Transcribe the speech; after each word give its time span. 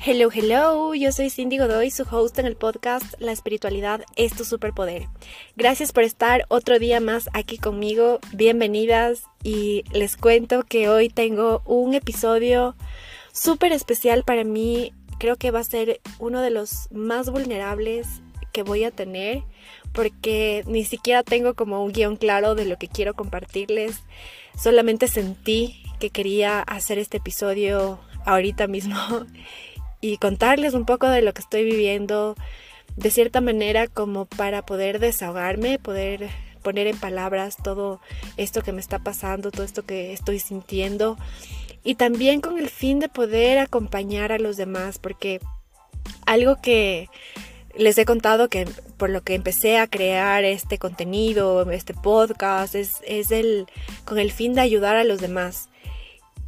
Hello, 0.00 0.30
hello, 0.32 0.94
yo 0.94 1.10
soy 1.10 1.28
Cindy 1.28 1.58
Godoy, 1.58 1.90
su 1.90 2.04
host 2.08 2.38
en 2.38 2.46
el 2.46 2.54
podcast 2.54 3.14
La 3.18 3.32
espiritualidad 3.32 4.04
es 4.14 4.32
tu 4.32 4.44
superpoder. 4.44 5.08
Gracias 5.56 5.90
por 5.90 6.04
estar 6.04 6.44
otro 6.48 6.78
día 6.78 7.00
más 7.00 7.28
aquí 7.32 7.58
conmigo, 7.58 8.20
bienvenidas. 8.32 9.24
Y 9.42 9.82
les 9.90 10.16
cuento 10.16 10.62
que 10.62 10.88
hoy 10.88 11.08
tengo 11.08 11.62
un 11.64 11.94
episodio 11.94 12.76
súper 13.32 13.72
especial 13.72 14.22
para 14.22 14.44
mí, 14.44 14.92
creo 15.18 15.34
que 15.34 15.50
va 15.50 15.58
a 15.58 15.64
ser 15.64 16.00
uno 16.20 16.42
de 16.42 16.50
los 16.50 16.88
más 16.92 17.28
vulnerables 17.28 18.06
que 18.52 18.62
voy 18.62 18.84
a 18.84 18.92
tener 18.92 19.42
porque 19.92 20.62
ni 20.68 20.84
siquiera 20.84 21.24
tengo 21.24 21.54
como 21.54 21.84
un 21.84 21.90
guion 21.90 22.16
claro 22.16 22.54
de 22.54 22.66
lo 22.66 22.78
que 22.78 22.86
quiero 22.86 23.14
compartirles, 23.14 24.04
solamente 24.56 25.08
sentí 25.08 25.82
que 25.98 26.10
quería 26.10 26.60
hacer 26.60 26.98
este 26.98 27.16
episodio 27.16 27.98
ahorita 28.24 28.68
mismo 28.68 28.96
y 30.00 30.18
contarles 30.18 30.74
un 30.74 30.84
poco 30.84 31.08
de 31.08 31.22
lo 31.22 31.32
que 31.34 31.42
estoy 31.42 31.64
viviendo 31.64 32.36
de 32.96 33.10
cierta 33.10 33.40
manera 33.40 33.86
como 33.86 34.24
para 34.26 34.64
poder 34.64 34.98
desahogarme, 34.98 35.78
poder 35.78 36.30
poner 36.62 36.86
en 36.86 36.98
palabras 36.98 37.56
todo 37.62 38.00
esto 38.36 38.62
que 38.62 38.72
me 38.72 38.80
está 38.80 38.98
pasando, 38.98 39.50
todo 39.50 39.64
esto 39.64 39.84
que 39.84 40.12
estoy 40.12 40.38
sintiendo 40.38 41.16
y 41.84 41.94
también 41.94 42.40
con 42.40 42.58
el 42.58 42.68
fin 42.68 42.98
de 42.98 43.08
poder 43.08 43.58
acompañar 43.58 44.32
a 44.32 44.38
los 44.38 44.56
demás 44.56 44.98
porque 44.98 45.40
algo 46.26 46.56
que 46.60 47.08
les 47.76 47.96
he 47.96 48.04
contado 48.04 48.48
que 48.48 48.66
por 48.96 49.10
lo 49.10 49.22
que 49.22 49.34
empecé 49.34 49.78
a 49.78 49.86
crear 49.86 50.44
este 50.44 50.78
contenido, 50.78 51.70
este 51.70 51.94
podcast, 51.94 52.74
es, 52.74 52.96
es 53.06 53.30
el, 53.30 53.66
con 54.04 54.18
el 54.18 54.32
fin 54.32 54.54
de 54.54 54.60
ayudar 54.60 54.96
a 54.96 55.04
los 55.04 55.20
demás. 55.20 55.68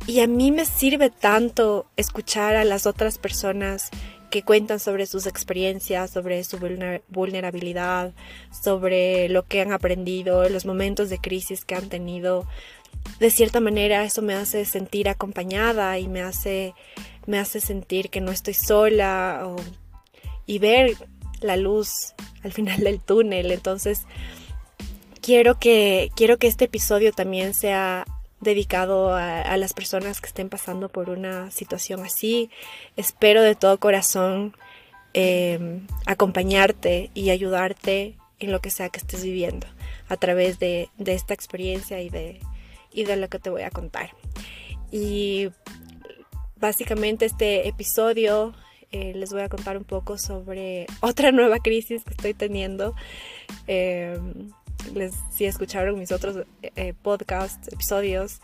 Y 0.07 0.21
a 0.21 0.27
mí 0.27 0.51
me 0.51 0.65
sirve 0.65 1.11
tanto 1.11 1.87
escuchar 1.97 2.57
a 2.57 2.65
las 2.65 2.87
otras 2.87 3.19
personas 3.19 3.91
que 4.31 4.43
cuentan 4.43 4.79
sobre 4.79 5.07
sus 5.07 5.27
experiencias, 5.27 6.11
sobre 6.11 6.43
su 6.45 6.59
vulnerabilidad, 7.09 8.13
sobre 8.51 9.29
lo 9.29 9.45
que 9.47 9.61
han 9.61 9.73
aprendido, 9.73 10.49
los 10.49 10.65
momentos 10.65 11.11
de 11.11 11.19
crisis 11.19 11.65
que 11.65 11.75
han 11.75 11.89
tenido. 11.89 12.47
De 13.19 13.31
cierta 13.31 13.61
manera 13.61 14.05
eso 14.05 14.23
me 14.23 14.35
hace 14.35 14.65
sentir 14.65 15.09
acompañada 15.09 15.99
y 15.99 16.09
me 16.09 16.23
hace, 16.23 16.75
me 17.27 17.39
hace 17.39 17.61
sentir 17.61 18.09
que 18.09 18.21
no 18.21 18.31
estoy 18.31 18.55
sola 18.55 19.55
y 20.47 20.59
ver 20.59 20.97
la 21.41 21.57
luz 21.57 22.15
al 22.45 22.53
final 22.53 22.81
del 22.81 23.01
túnel. 23.01 23.51
Entonces 23.51 24.03
quiero 25.21 25.59
que, 25.59 26.11
quiero 26.15 26.39
que 26.39 26.47
este 26.47 26.67
episodio 26.67 27.13
también 27.13 27.53
sea 27.53 28.07
dedicado 28.41 29.15
a, 29.15 29.57
las 29.57 29.75
personas 29.75 30.21
que 30.21 30.29
estén 30.29 30.49
pasando 30.49 30.89
por 30.89 31.11
una 31.11 31.51
situación 31.51 32.01
así. 32.01 32.51
Espero 32.97 33.43
de 33.43 33.55
todo 33.55 33.79
corazón 33.79 34.57
em, 35.13 35.87
acompañarte 36.07 37.11
y 37.15 37.31
ayudarte 37.31 38.17
en 38.39 38.53
lo 38.53 38.61
que 38.61 38.71
sea 38.71 38.89
que 38.89 38.99
estés 38.99 39.23
viviendo 39.23 39.67
a 40.09 40.17
través 40.17 40.59
de, 40.59 40.89
esta 41.05 41.35
experiencia 41.35 42.01
y 42.01 42.09
de, 42.09 42.41
lo 43.17 43.29
que 43.29 43.39
te 43.39 43.51
voy 43.51 43.63
a 43.63 43.71
contar. 43.71 44.11
Y 44.91 45.51
básicamente 46.57 47.27
este 47.27 47.69
episodio 47.69 48.55
eh, 48.93 49.13
les 49.15 49.33
voy 49.33 49.43
a 49.43 49.49
contar 49.49 49.77
un 49.77 49.85
poco 49.85 50.19
sobre 50.19 50.87
otra 51.01 51.31
nueva 51.31 51.59
crisis 51.59 52.03
que 52.05 52.11
estoy 52.11 52.35
teniendo. 52.35 52.95
Em, 53.67 54.51
si 55.31 55.45
escucharon 55.45 55.99
mis 55.99 56.13
otros 56.13 56.47
eh, 56.63 56.95
podcasts, 57.03 57.69
episodios, 57.73 58.41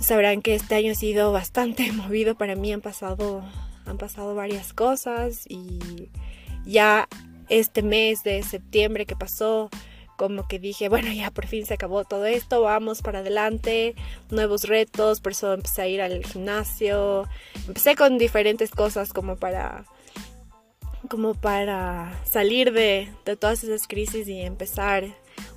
sabrán 0.00 0.42
que 0.42 0.54
este 0.54 0.74
año 0.74 0.92
ha 0.92 0.94
sido 0.94 1.32
bastante 1.32 1.92
movido 1.92 2.36
para 2.36 2.54
mí. 2.54 2.72
Han 2.72 2.80
pasado, 2.80 3.42
han 3.86 3.98
pasado 3.98 4.34
varias 4.34 4.72
cosas 4.72 5.44
y 5.48 6.10
ya 6.64 7.08
este 7.48 7.82
mes 7.82 8.22
de 8.22 8.42
septiembre 8.42 9.06
que 9.06 9.16
pasó, 9.16 9.70
como 10.16 10.46
que 10.48 10.58
dije, 10.58 10.88
bueno, 10.88 11.12
ya 11.12 11.30
por 11.30 11.46
fin 11.46 11.64
se 11.64 11.74
acabó 11.74 12.04
todo 12.04 12.26
esto, 12.26 12.60
vamos 12.60 13.02
para 13.02 13.20
adelante, 13.20 13.94
nuevos 14.30 14.64
retos, 14.64 15.20
por 15.20 15.32
eso 15.32 15.54
empecé 15.54 15.82
a 15.82 15.88
ir 15.88 16.02
al 16.02 16.24
gimnasio, 16.24 17.26
empecé 17.66 17.96
con 17.96 18.18
diferentes 18.18 18.70
cosas 18.70 19.12
como 19.12 19.36
para 19.36 19.84
como 21.08 21.32
para 21.32 22.20
salir 22.24 22.72
de, 22.72 23.08
de 23.24 23.36
todas 23.36 23.64
esas 23.64 23.86
crisis 23.86 24.28
y 24.28 24.40
empezar 24.42 25.04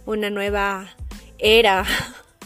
una 0.05 0.29
nueva 0.29 0.87
era. 1.37 1.85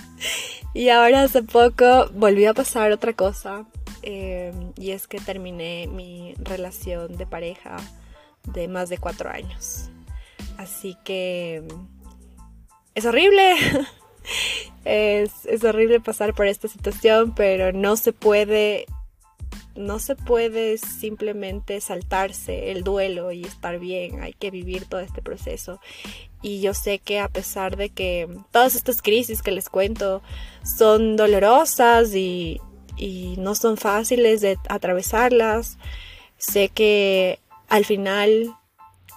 y 0.74 0.90
ahora 0.90 1.24
hace 1.24 1.44
poco 1.44 2.10
volvió 2.14 2.52
a 2.52 2.54
pasar 2.54 2.92
otra 2.92 3.14
cosa. 3.14 3.66
Eh, 4.02 4.54
y 4.78 4.92
es 4.92 5.08
que 5.08 5.20
terminé 5.20 5.88
mi 5.88 6.36
relación 6.38 7.18
de 7.18 7.26
pareja 7.26 7.78
de 8.44 8.68
más 8.68 8.90
de 8.90 8.98
cuatro 8.98 9.30
años. 9.30 9.90
Así 10.58 10.96
que 11.04 11.64
es 12.94 13.06
horrible. 13.06 13.54
es, 14.86 15.46
es 15.46 15.64
horrible 15.64 16.00
pasar 16.00 16.34
por 16.34 16.48
esta 16.48 16.68
situación, 16.68 17.34
pero 17.36 17.72
no 17.72 17.98
se 17.98 18.14
puede 18.14 18.86
no 19.76 20.00
se 20.00 20.16
puede 20.16 20.78
simplemente 20.78 21.82
saltarse 21.82 22.72
el 22.72 22.84
duelo 22.84 23.32
y 23.32 23.44
estar 23.44 23.78
bien, 23.80 24.22
hay 24.22 24.34
que 24.34 24.52
vivir 24.52 24.86
todo 24.86 25.02
este 25.02 25.22
proceso. 25.22 25.80
Y 26.42 26.62
yo 26.62 26.74
sé 26.74 27.00
que 27.00 27.20
a 27.20 27.28
pesar 27.28 27.76
de 27.76 27.90
que 27.90 28.28
todas 28.52 28.76
estas 28.76 29.02
crisis 29.02 29.42
que 29.42 29.52
les 29.52 29.70
cuento 29.70 30.22
son 30.64 31.16
dolorosas 31.16 32.16
y, 32.16 32.62
no 33.38 33.56
son 33.56 33.76
fáciles 33.76 34.40
de 34.40 34.58
atravesarlas, 34.70 35.78
sé 36.38 36.70
que 36.70 37.40
al 37.68 37.84
final 37.84 38.56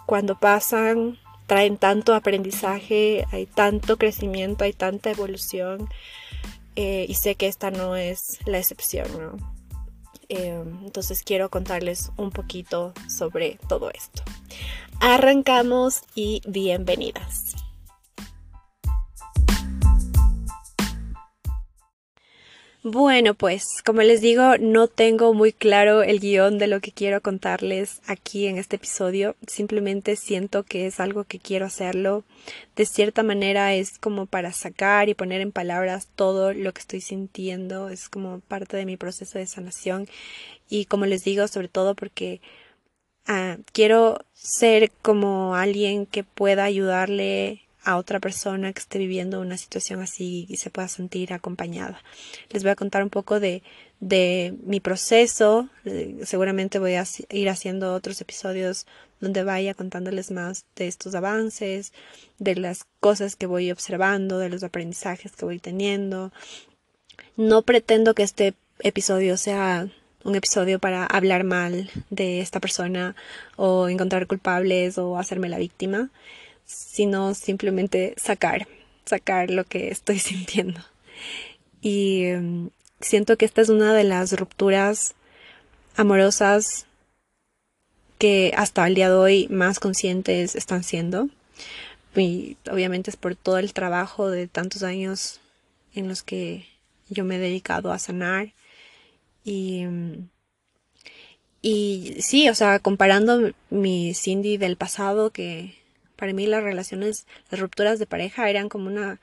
cuando 0.07 0.39
pasan 0.41 1.19
traen 1.47 1.77
tanto 1.77 2.15
aprendizaje, 2.15 3.25
hay 3.31 3.47
tanto 3.47 3.97
crecimiento, 3.97 4.65
hay 4.65 4.73
tanta 4.73 5.11
evolución 5.11 5.89
eh, 6.75 7.07
y 7.09 7.15
sé 7.15 7.37
que 7.37 7.47
esta 7.47 7.71
no 7.71 7.95
es 7.95 8.39
la 8.47 8.59
excepción, 8.59 9.07
¿no? 9.17 9.58
Em, 10.29 10.85
entonces 10.85 11.23
quiero 11.23 11.49
contarles 11.49 12.13
un 12.17 12.31
poquito 12.31 12.93
sobre 13.09 13.59
todo 13.69 13.91
esto. 13.91 14.23
Arrancamos 15.01 16.03
y 16.15 16.43
bienvenidas. 16.47 17.55
Bueno, 22.85 23.35
pues 23.35 23.83
como 23.85 24.03
les 24.03 24.21
digo, 24.21 24.57
no 24.59 24.87
tengo 24.87 25.35
muy 25.35 25.53
claro 25.53 26.05
el 26.05 26.21
guion 26.21 26.59
de 26.59 26.69
lo 26.69 26.81
que 26.81 26.93
quiero 26.93 27.21
contarles 27.21 28.01
aquí 28.07 28.47
en 28.47 28.57
este 28.57 28.77
episodio. 28.77 29.35
Simplemente 29.49 30.15
siento 30.15 30.63
que 30.63 30.87
es 30.87 31.01
algo 31.01 31.25
que 31.25 31.41
quiero 31.41 31.67
hacerlo. 31.67 32.23
De 32.77 32.87
cierta 32.87 33.25
manera 33.25 33.75
es 33.75 33.99
como 33.99 34.27
para 34.27 34.53
sacar 34.53 35.09
y 35.09 35.15
poner 35.15 35.41
en 35.41 35.51
palabras 35.51 36.07
todo 36.15 36.53
lo 36.53 36.73
que 36.73 36.81
estoy 36.81 37.01
sintiendo. 37.01 37.89
Es 37.89 38.09
como 38.09 38.39
parte 38.47 38.77
de 38.77 38.87
mi 38.87 38.97
proceso 38.97 39.41
de 39.41 39.49
sanación. 39.49 40.07
Y 40.69 40.85
como 40.85 41.05
les 41.07 41.25
digo, 41.25 41.49
sobre 41.49 41.69
todo 41.69 41.97
porque 41.97 42.41
ah, 43.27 43.57
quiero 43.73 44.21
ser 44.35 44.93
como 45.03 45.57
alguien 45.57 46.07
que 46.07 46.23
pueda 46.23 46.63
ayudarle 46.63 47.68
a 47.89 47.97
otra 47.97 48.21
persona 48.21 48.71
que 48.75 48.81
esté 48.81 48.99
viviendo 48.99 49.41
una 49.41 49.57
situación 49.57 50.03
así 50.03 50.45
y 50.51 50.59
se 50.59 50.69
pueda 50.69 50.89
sentir 50.89 51.33
acompañada. 51.33 52.03
Les 52.51 52.63
voy 52.63 52.71
a 52.71 52.77
contar 52.77 53.03
un 53.03 53.09
poco 53.09 53.41
de, 53.41 53.63
de 53.99 54.55
mi 54.63 54.79
proceso. 54.79 55.71
Eh, 55.87 56.19
seguramente 56.25 56.79
voy 56.79 56.97
a 56.97 57.05
ir 57.31 57.49
haciendo 57.49 57.95
otros 57.95 58.21
episodios 58.21 58.87
donde 59.21 59.43
vaya 59.43 59.73
contándoles 59.73 60.31
más 60.31 60.67
de 60.77 60.87
estos 60.87 61.15
avances, 61.15 61.95
de 62.39 62.57
las 62.57 62.85
cosas 63.01 63.37
que 63.37 63.47
voy 63.47 63.71
observando, 63.71 64.39
de 64.39 64.51
los 64.51 64.63
aprendizajes 64.65 65.33
que 65.33 65.47
voy 65.47 65.59
teniendo. 65.59 66.31
No 67.37 67.63
pretendo 67.63 68.15
que 68.15 68.23
este 68.23 68.53
episodio 68.81 69.39
sea 69.39 69.89
un 70.25 70.37
episodio 70.37 70.79
para 70.79 71.07
hablar 71.07 71.45
mal 71.45 71.91
de 72.11 72.41
esta 72.41 72.61
persona 72.61 73.17
o 73.57 73.89
encontrar 73.89 74.27
culpables 74.27 74.99
o 74.99 75.17
hacerme 75.17 75.49
la 75.49 75.57
víctima 75.57 76.11
sino 76.69 77.35
simplemente 77.35 78.15
sacar, 78.19 78.69
sacar 79.07 79.51
lo 79.51 79.65
que 79.65 79.89
estoy 79.89 80.19
sintiendo. 80.21 80.81
Y 81.81 82.25
em, 82.27 82.71
siento 83.01 83.37
que 83.37 83.47
esta 83.47 83.63
es 83.63 83.71
una 83.71 83.95
de 83.95 84.05
las 84.05 84.39
rupturas 84.39 85.15
amorosas 85.97 86.87
que 88.19 88.53
hasta 88.57 88.87
el 88.87 88.95
día 88.95 89.09
de 89.09 89.17
hoy 89.17 89.49
más 89.49 89.81
conscientes 89.81 90.55
están 90.55 90.85
siendo. 90.85 91.29
Y 92.15 92.57
obviamente 92.71 93.11
es 93.11 93.17
por 93.17 93.37
todo 93.37 93.59
el 93.59 93.73
trabajo 93.73 94.31
de 94.31 94.47
tantos 94.49 94.83
años 94.83 95.41
en 95.95 96.09
los 96.09 96.23
que 96.23 96.67
yo 97.09 97.25
me 97.25 97.37
he 97.37 97.39
dedicado 97.39 97.93
a 97.93 97.99
sanar. 97.99 98.53
Y, 99.45 99.81
em, 99.81 100.29
y 101.63 102.17
sí, 102.21 102.49
o 102.49 102.55
sea, 102.55 102.79
comparando 102.81 103.53
mi 103.71 104.15
Cindy 104.15 104.59
del 104.59 104.77
pasado 104.77 105.31
que 105.31 105.78
para 106.19 106.33
mí 106.33 106.49
las 106.49 106.65
relaciones, 106.65 107.29
las 107.49 107.61
rupturas 107.61 108.01
de 108.01 108.07
pareja 108.07 108.51
eran 108.51 108.69
como 108.69 108.89
una, 108.89 109.21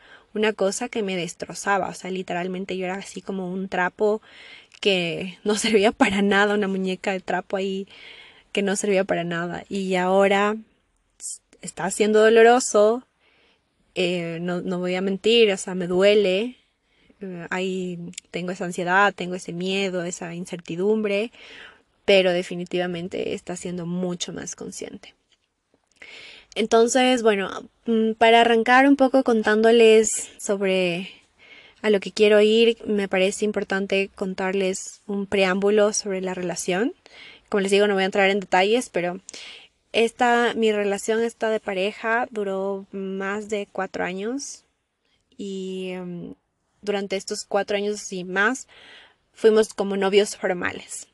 cosa 0.54 0.88
que 0.88 1.04
me 1.04 1.18
destrozaba, 1.18 1.90
o 1.90 1.94
sea, 1.94 2.10
literalmente 2.10 2.78
yo 2.78 2.86
era 2.86 2.96
así 2.96 3.22
como 3.22 3.52
un 3.52 3.68
trapo 3.68 4.22
que 4.80 5.38
no 5.44 5.56
servía 5.58 5.92
para 5.92 6.22
nada, 6.22 6.56
una 6.56 6.70
muñeca 6.70 7.12
de 7.12 7.20
trapo 7.20 7.58
ahí 7.58 7.86
que 8.54 8.62
no 8.62 8.78
servía 8.78 9.04
para 9.04 9.26
nada. 9.26 9.66
Y 9.68 9.96
ahora 9.96 10.56
está 11.62 11.92
siendo 11.92 12.22
doloroso, 12.22 13.04
eh, 13.94 14.38
no, 14.40 14.62
no, 14.62 14.80
voy 14.80 14.96
a 14.96 15.02
mentir, 15.02 15.52
o 15.52 15.58
sea, 15.58 15.76
me 15.76 15.88
duele, 15.88 16.56
eh, 17.20 17.48
ahí 17.50 18.00
tengo 18.32 18.52
esa 18.52 18.64
ansiedad, 18.64 19.14
tengo 19.14 19.36
ese 19.36 19.52
miedo, 19.52 20.06
esa 20.06 20.34
incertidumbre, 20.34 21.34
pero 22.06 22.32
definitivamente 22.32 23.34
está 23.34 23.58
siendo 23.58 23.86
mucho 23.86 24.32
más 24.32 24.56
consciente. 24.56 25.14
Entonces, 26.56 27.22
bueno, 27.22 27.70
mm, 27.86 28.14
para 28.14 28.42
arrancar 28.42 28.88
un 28.88 28.96
poco 28.96 29.24
contándoles 29.24 30.32
sobre 30.40 31.12
a 31.82 31.90
lo 31.90 32.00
que 32.00 32.12
quiero 32.12 32.42
ir, 32.42 32.78
me 32.86 33.08
parece 33.08 33.46
importante 33.46 34.10
contarles 34.16 35.02
un 35.06 35.28
preámbulo 35.28 35.94
sobre 35.94 36.22
la 36.22 36.34
relación. 36.34 36.94
Como 37.50 37.62
les 37.62 37.72
digo, 37.72 37.88
no 37.88 37.94
voy 37.94 38.04
a 38.04 38.08
entrar 38.08 38.30
en 38.30 38.40
detalles, 38.40 38.90
pero 38.90 39.20
esta, 39.92 40.54
mi 40.56 40.72
relación 40.72 41.22
esta 41.22 41.50
de 41.50 41.60
pareja 41.60 42.28
duró 42.32 42.86
más 42.92 43.50
de 43.50 43.68
cuatro 43.72 44.04
años 44.04 44.64
y 45.38 45.90
em, 45.92 46.36
durante 46.82 47.18
estos 47.18 47.46
cuatro 47.46 47.78
años 47.78 48.12
y 48.14 48.24
más 48.24 48.68
fuimos 49.34 49.74
como 49.74 49.98
novios 49.98 50.38
formales. 50.38 51.08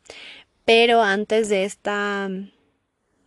Pero 0.66 1.02
antes 1.02 1.50
de 1.50 1.66
esta 1.66 2.30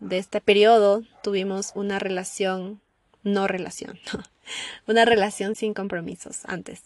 de 0.04 0.18
este 0.18 0.40
periodo 0.40 1.02
tuvimos 1.22 1.72
una 1.74 1.98
relación, 1.98 2.80
no 3.22 3.46
relación, 3.46 3.98
una 4.86 5.04
relación 5.04 5.54
sin 5.54 5.74
compromisos 5.74 6.44
antes, 6.44 6.82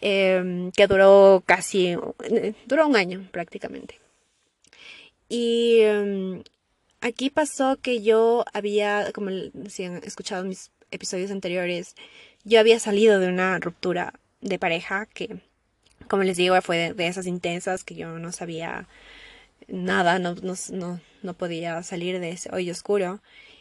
em, 0.00 0.70
que 0.72 0.86
duró 0.86 1.42
casi, 1.44 1.96
duró 2.66 2.86
un 2.86 2.96
año 2.96 3.28
prácticamente. 3.32 4.00
Y 5.28 5.80
em, 5.80 6.42
aquí 7.00 7.30
pasó 7.30 7.76
que 7.76 8.02
yo 8.02 8.44
había, 8.52 9.10
como 9.12 9.30
si 9.68 9.84
han 9.84 9.96
escuchado 10.04 10.44
mis 10.44 10.70
episodios 10.90 11.30
anteriores, 11.30 11.94
yo 12.44 12.60
había 12.60 12.78
salido 12.78 13.18
de 13.18 13.28
una 13.28 13.58
ruptura 13.58 14.14
de 14.40 14.58
pareja 14.58 15.06
que, 15.06 15.40
como 16.08 16.22
les 16.22 16.36
digo, 16.36 16.60
fue 16.62 16.94
de, 16.94 17.06
esas 17.08 17.26
intensas 17.26 17.82
que 17.82 17.96
yo 17.96 18.18
no 18.18 18.30
sabía 18.30 18.86
nada, 19.68 20.18
no, 20.18 20.34
no, 20.42 21.00
no, 21.22 21.34
podía 21.34 21.82
salir 21.82 22.20
de 22.20 22.30
ese 22.30 22.50
hoyo 22.54 22.72
oscuro. 22.72 23.20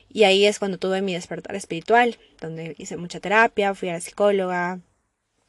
Y 0.09 0.23
ahí 0.23 0.45
es 0.45 0.59
cuando 0.59 0.77
tuve 0.77 1.01
mi 1.01 1.13
despertar 1.13 1.55
espiritual, 1.55 2.17
donde 2.39 2.75
hice 2.77 2.97
mucha 2.97 3.19
terapia, 3.19 3.75
fui 3.75 3.89
a 3.89 3.93
la 3.93 4.01
psicóloga, 4.01 4.79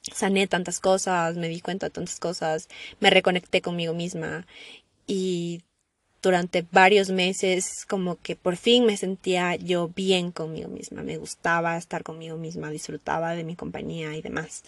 sané 0.03 0.47
tantas 0.47 0.81
cosas, 0.81 1.37
me 1.37 1.49
di 1.49 1.61
cuenta 1.61 1.87
de 1.87 1.91
tantas 1.91 2.19
cosas, 2.19 2.69
me 3.00 3.11
reconecté 3.11 3.61
conmigo 3.61 3.94
misma 3.94 4.47
y 5.06 5.62
durante 6.23 6.67
varios 6.73 7.11
meses 7.11 7.85
como 7.87 8.17
que 8.20 8.35
por 8.35 8.56
fin 8.56 8.85
me 8.85 8.97
sentía 8.97 9.55
yo 9.55 9.88
bien 9.88 10.32
conmigo 10.32 10.69
misma, 10.69 11.02
me 11.02 11.19
gustaba 11.19 11.76
estar 11.76 12.02
conmigo 12.02 12.37
misma, 12.37 12.70
disfrutaba 12.70 13.37
de 13.37 13.44
mi 13.44 13.55
compañía 13.55 14.17
y 14.17 14.23
demás. 14.23 14.64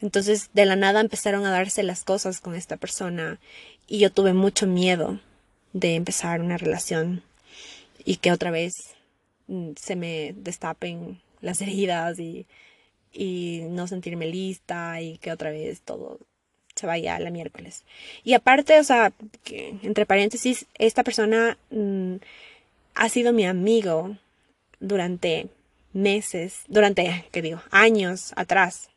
Entonces 0.00 0.50
de 0.52 0.66
la 0.66 0.76
nada 0.76 1.00
empezaron 1.00 1.44
a 1.46 1.50
darse 1.50 1.82
las 1.82 2.04
cosas 2.04 2.40
con 2.40 2.54
esta 2.54 2.76
persona 2.76 3.40
y 3.88 3.98
yo 3.98 4.12
tuve 4.12 4.34
mucho 4.34 4.66
miedo 4.66 5.18
de 5.72 5.94
empezar 5.94 6.40
una 6.40 6.58
relación 6.58 7.22
y 8.04 8.16
que 8.16 8.32
otra 8.32 8.50
vez 8.50 8.74
mm, 9.48 9.70
se 9.76 9.96
me 9.96 10.34
destapen 10.36 11.20
las 11.40 11.60
heridas 11.62 12.18
y, 12.18 12.46
y 13.12 13.62
no 13.68 13.86
sentirme 13.86 14.26
lista 14.26 15.00
y 15.00 15.18
que 15.18 15.32
otra 15.32 15.50
vez 15.50 15.80
todo 15.80 16.18
se 16.74 16.86
vaya 16.86 17.16
a 17.16 17.20
la 17.20 17.30
miércoles. 17.30 17.84
Y 18.24 18.34
aparte, 18.34 18.78
o 18.78 18.84
sea, 18.84 19.12
entre 19.82 20.06
paréntesis, 20.06 20.66
esta 20.78 21.04
persona 21.04 21.58
mm, 21.70 22.16
ha 22.94 23.08
sido 23.08 23.32
mi 23.32 23.44
amigo 23.44 24.16
durante 24.78 25.48
meses, 25.92 26.60
durante, 26.68 27.26
¿qué 27.32 27.42
digo? 27.42 27.60
Años 27.70 28.32
atrás. 28.36 28.88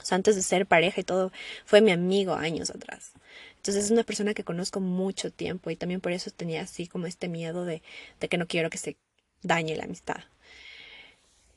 O 0.00 0.04
sea, 0.04 0.16
antes 0.16 0.36
de 0.36 0.42
ser 0.42 0.66
pareja 0.66 1.00
y 1.00 1.04
todo, 1.04 1.32
fue 1.64 1.80
mi 1.80 1.90
amigo 1.90 2.34
años 2.34 2.70
atrás. 2.70 3.12
Entonces 3.68 3.84
es 3.84 3.90
una 3.90 4.02
persona 4.02 4.32
que 4.32 4.44
conozco 4.44 4.80
mucho 4.80 5.30
tiempo 5.30 5.68
y 5.68 5.76
también 5.76 6.00
por 6.00 6.12
eso 6.12 6.30
tenía 6.30 6.62
así 6.62 6.86
como 6.86 7.06
este 7.06 7.28
miedo 7.28 7.66
de, 7.66 7.82
de 8.18 8.28
que 8.30 8.38
no 8.38 8.46
quiero 8.46 8.70
que 8.70 8.78
se 8.78 8.96
dañe 9.42 9.76
la 9.76 9.84
amistad. 9.84 10.22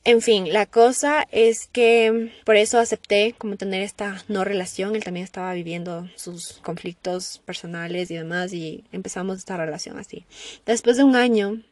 En 0.04 0.20
fin, 0.20 0.52
la 0.52 0.66
cosa 0.66 1.26
es 1.30 1.68
que 1.68 2.30
por 2.44 2.56
eso 2.56 2.78
acepté 2.78 3.34
como 3.38 3.56
tener 3.56 3.80
esta 3.80 4.22
no 4.28 4.44
relación. 4.44 4.94
Él 4.94 5.04
también 5.04 5.24
estaba 5.24 5.54
viviendo 5.54 6.06
sus 6.14 6.60
conflictos 6.62 7.40
personales 7.46 8.10
y 8.10 8.16
demás 8.16 8.52
y 8.52 8.84
empezamos 8.92 9.38
esta 9.38 9.56
relación 9.56 9.98
así. 9.98 10.26
Después 10.66 10.98
de 10.98 11.04
un 11.04 11.16
año 11.16 11.62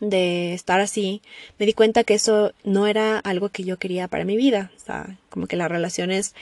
de 0.00 0.52
estar 0.52 0.80
así, 0.80 1.22
me 1.58 1.64
di 1.64 1.72
cuenta 1.72 2.04
que 2.04 2.12
eso 2.12 2.52
no 2.64 2.86
era 2.86 3.18
algo 3.18 3.48
que 3.48 3.64
yo 3.64 3.78
quería 3.78 4.08
para 4.08 4.26
mi 4.26 4.36
vida. 4.36 4.72
O 4.76 4.80
sea, 4.80 5.18
como 5.30 5.46
que 5.46 5.56
las 5.56 5.70
relaciones 5.70 6.34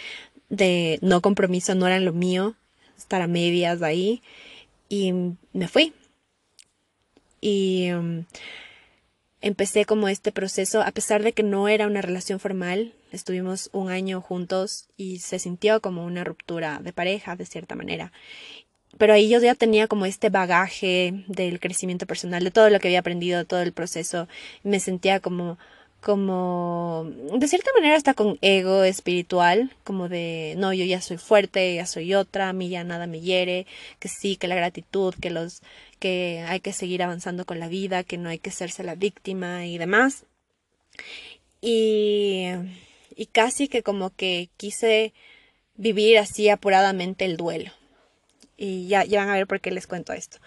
de 0.49 0.99
no 1.03 1.21
compromiso 1.21 1.77
no 1.77 1.87
eran 1.87 2.05
lo 2.05 2.13
mío, 2.13 2.57
estar 2.97 3.23
a 3.23 3.27
medias 3.27 3.83
ahí 3.83 4.23
y 4.89 5.13
me 5.53 5.69
fui. 5.69 5.93
Y 7.41 7.91
um, 7.93 8.25
empecé 9.41 9.85
como 9.85 10.09
este 10.09 10.33
proceso, 10.33 10.83
a 10.83 10.91
pesar 10.93 11.23
de 11.23 11.33
que 11.33 11.43
no 11.43 11.69
era 11.69 11.87
una 11.87 12.03
relación 12.03 12.41
formal, 12.41 12.95
estuvimos 13.11 13.69
un 13.73 13.91
año 13.91 14.21
juntos 14.21 14.89
y 14.97 15.19
se 15.19 15.39
sintió 15.39 15.81
como 15.81 16.05
una 16.05 16.25
ruptura 16.25 16.79
de 16.83 16.93
pareja 16.93 17.37
de 17.37 17.47
cierta 17.47 17.75
manera. 17.75 18.13
Pero 18.99 19.15
ahí 19.15 19.29
yo 19.29 19.41
ya 19.41 19.55
tenía 19.55 19.89
como 19.89 20.07
este 20.07 20.29
bagaje 20.31 21.25
del 21.27 21.59
crecimiento 21.59 22.07
personal, 22.07 22.45
de 22.45 22.51
todo 22.51 22.71
lo 22.71 22.79
que 22.79 22.89
había 22.89 23.01
aprendido, 23.01 23.45
todo 23.45 23.63
el 23.63 23.73
proceso, 23.73 24.29
me 24.63 24.81
sentía 24.81 25.19
como 25.21 25.59
como 26.03 27.07
de 27.33 27.47
cierta 27.47 27.71
manera 27.75 27.97
hasta 27.97 28.15
con 28.15 28.37
ego 28.43 28.83
espiritual, 28.83 29.73
como 29.85 30.09
de 30.09 30.55
no, 30.59 30.73
yo 30.73 30.85
ya 30.85 31.01
soy 31.01 31.17
fuerte, 31.17 31.77
ya 31.77 31.87
soy 31.87 32.15
otra, 32.15 32.49
a 32.49 32.53
mí 32.53 32.69
ya 32.69 32.83
nada 32.83 33.07
me 33.07 33.21
hiere, 33.21 33.67
que 34.01 34.09
sí, 34.09 34.37
que 34.37 34.49
la 34.49 34.57
gratitud, 34.57 35.15
que 35.21 35.31
los 35.31 35.63
que 36.01 36.45
hay 36.49 36.59
que 36.59 36.73
seguir 36.73 37.05
avanzando 37.05 37.45
con 37.47 37.61
la 37.61 37.69
vida, 37.69 38.03
que 38.03 38.19
no 38.19 38.29
hay 38.29 38.41
que 38.41 38.51
hacerse 38.51 38.83
la 38.83 38.97
víctima 38.97 39.67
y 39.67 39.79
demás. 39.79 40.25
Y, 41.61 42.49
y 43.15 43.27
casi 43.27 43.69
que 43.69 43.85
como 43.85 44.11
que 44.11 44.51
quise 44.57 45.13
vivir 45.77 46.19
así 46.19 46.49
apuradamente 46.49 47.25
el 47.25 47.37
duelo. 47.37 47.71
Y 48.57 48.89
ya, 48.89 49.05
ya 49.05 49.21
van 49.21 49.31
a 49.31 49.35
ver 49.35 49.47
por 49.47 49.61
qué 49.61 49.71
les 49.71 49.87
cuento 49.87 50.13
esto. 50.13 50.39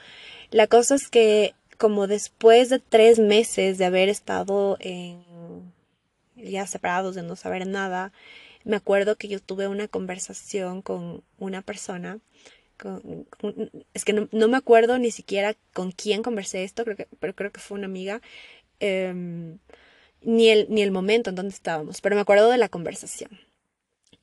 La 0.52 0.68
cosa 0.68 0.96
es 0.96 1.08
que 1.08 1.54
como 1.78 2.08
después 2.08 2.70
de 2.70 2.80
tres 2.80 3.20
meses 3.20 3.78
de 3.78 3.86
haber 3.86 4.10
estado 4.10 4.78
en 4.80 5.25
ya 6.52 6.68
separados, 6.68 7.16
de 7.16 7.24
no 7.24 7.36
saber 7.36 7.68
nada, 7.68 8.12
me 8.64 8.76
acuerdo 8.76 9.16
que 9.16 9.28
yo 9.28 9.40
tuve 9.40 9.68
una 9.68 9.88
conversación 9.88 10.82
con 10.82 11.24
una 11.38 11.62
persona, 11.62 12.20
es 13.94 14.06
que 14.06 14.14
no, 14.14 14.48
me 14.48 14.58
acuerdo 14.58 14.98
ni 15.00 15.12
siquiera 15.12 15.56
con 15.74 15.92
quién 15.92 16.24
conversé 16.24 16.64
esto, 16.64 16.84
creo 16.84 16.98
que, 16.98 17.08
pero 17.20 17.36
creo 17.36 17.52
que 17.52 17.62
fue 17.62 17.78
una 17.78 17.86
amiga, 17.88 18.22
em, 18.80 19.60
ni, 20.22 20.50
el, 20.50 20.68
ni 20.70 20.82
el 20.82 20.92
momento 20.92 21.30
en 21.30 21.36
donde 21.36 21.54
estábamos, 21.54 22.02
pero 22.02 22.16
me 22.16 22.22
acuerdo 22.22 22.50
de 22.50 22.58
la 22.58 22.70
conversación. 22.70 23.40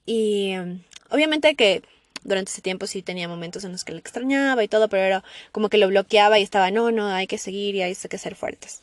Y 0.05 0.51
em, 0.51 0.83
obviamente 1.11 1.55
que 1.55 1.83
durante 2.25 2.51
ese 2.51 2.63
tiempo 2.63 2.87
sí 2.87 3.03
tenía 3.03 3.29
momentos 3.29 3.65
en 3.65 3.73
los 3.73 3.85
que 3.85 3.93
le 3.93 3.99
extrañaba 3.99 4.63
y 4.65 4.69
todo, 4.69 4.89
pero 4.89 5.03
era 5.03 5.25
como 5.53 5.69
que 5.69 5.79
lo 5.79 5.89
bloqueaba 5.89 6.39
y 6.39 6.43
estaba, 6.43 6.71
no, 6.71 6.91
no, 6.91 7.09
hay 7.09 7.27
que 7.27 7.39
seguir 7.39 7.75
y 7.75 7.83
hay 7.83 7.95
que 7.95 8.19
ser 8.19 8.35
fuertes. 8.35 8.81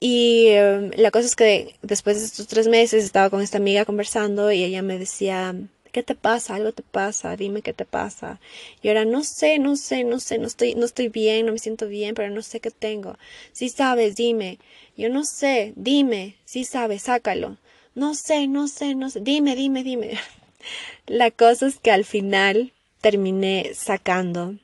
Y 0.00 0.48
em, 0.48 0.90
la 0.96 1.10
cosa 1.10 1.26
es 1.26 1.36
que 1.36 1.74
después 1.82 2.18
de 2.18 2.26
estos 2.26 2.46
tres 2.46 2.68
meses 2.68 3.04
estaba 3.04 3.30
con 3.30 3.42
esta 3.42 3.58
amiga 3.58 3.84
conversando 3.84 4.52
y 4.52 4.62
ella 4.62 4.82
me 4.82 4.98
decía, 4.98 5.54
¿qué 5.92 6.02
te 6.02 6.14
pasa? 6.14 6.54
Algo 6.54 6.72
te 6.72 6.82
pasa, 6.82 7.36
dime 7.36 7.62
qué 7.62 7.72
te 7.72 7.84
pasa. 7.84 8.40
Y 8.82 8.88
ahora 8.88 9.04
no 9.04 9.24
sé, 9.24 9.58
no 9.58 9.76
sé, 9.76 10.04
no 10.04 10.20
sé, 10.20 10.38
no 10.38 10.46
estoy, 10.46 10.74
no 10.74 10.84
estoy 10.84 11.08
bien, 11.08 11.46
no 11.46 11.52
me 11.52 11.58
siento 11.58 11.88
bien, 11.88 12.14
pero 12.14 12.30
no 12.30 12.42
sé 12.42 12.60
qué 12.60 12.70
tengo. 12.70 13.18
Si 13.52 13.68
sabes, 13.68 14.16
dime. 14.16 14.58
Yo 14.96 15.08
no 15.08 15.24
sé, 15.24 15.72
dime. 15.76 16.36
Si 16.44 16.64
sabes, 16.64 17.02
sácalo. 17.02 17.56
No 17.94 18.14
sé, 18.14 18.46
no 18.46 18.68
sé, 18.68 18.94
no 18.94 19.10
sé. 19.10 19.20
Dime, 19.20 19.56
dime, 19.56 19.82
dime. 19.82 20.18
La 21.06 21.30
cosa 21.30 21.66
es 21.66 21.78
que 21.78 21.90
al 21.90 22.04
final 22.04 22.72
terminé 23.00 23.72
sacando 23.74 24.56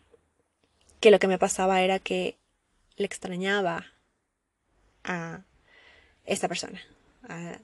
que 1.00 1.10
lo 1.10 1.18
que 1.18 1.28
me 1.28 1.38
pasaba 1.38 1.82
era 1.82 1.98
que 1.98 2.36
le 2.96 3.06
extrañaba 3.06 3.93
a 5.04 5.42
esta 6.26 6.48
persona, 6.48 6.80
a 7.28 7.58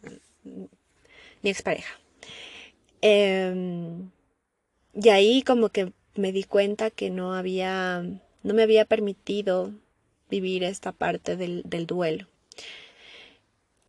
mi 1.43 1.51
expareja. 1.51 1.99
Em, 3.03 4.11
y 4.95 5.09
ahí 5.09 5.43
como 5.43 5.71
que 5.71 5.93
me 6.15 6.33
di 6.33 6.45
cuenta 6.45 6.91
que 6.91 7.11
no 7.11 7.35
había, 7.35 8.03
no 8.43 8.55
me 8.55 8.63
había 8.63 8.85
permitido 8.85 9.73
vivir 10.31 10.65
esta 10.65 10.93
parte 10.93 11.37
del, 11.37 11.63
del 11.65 11.87
duelo. 11.87 12.27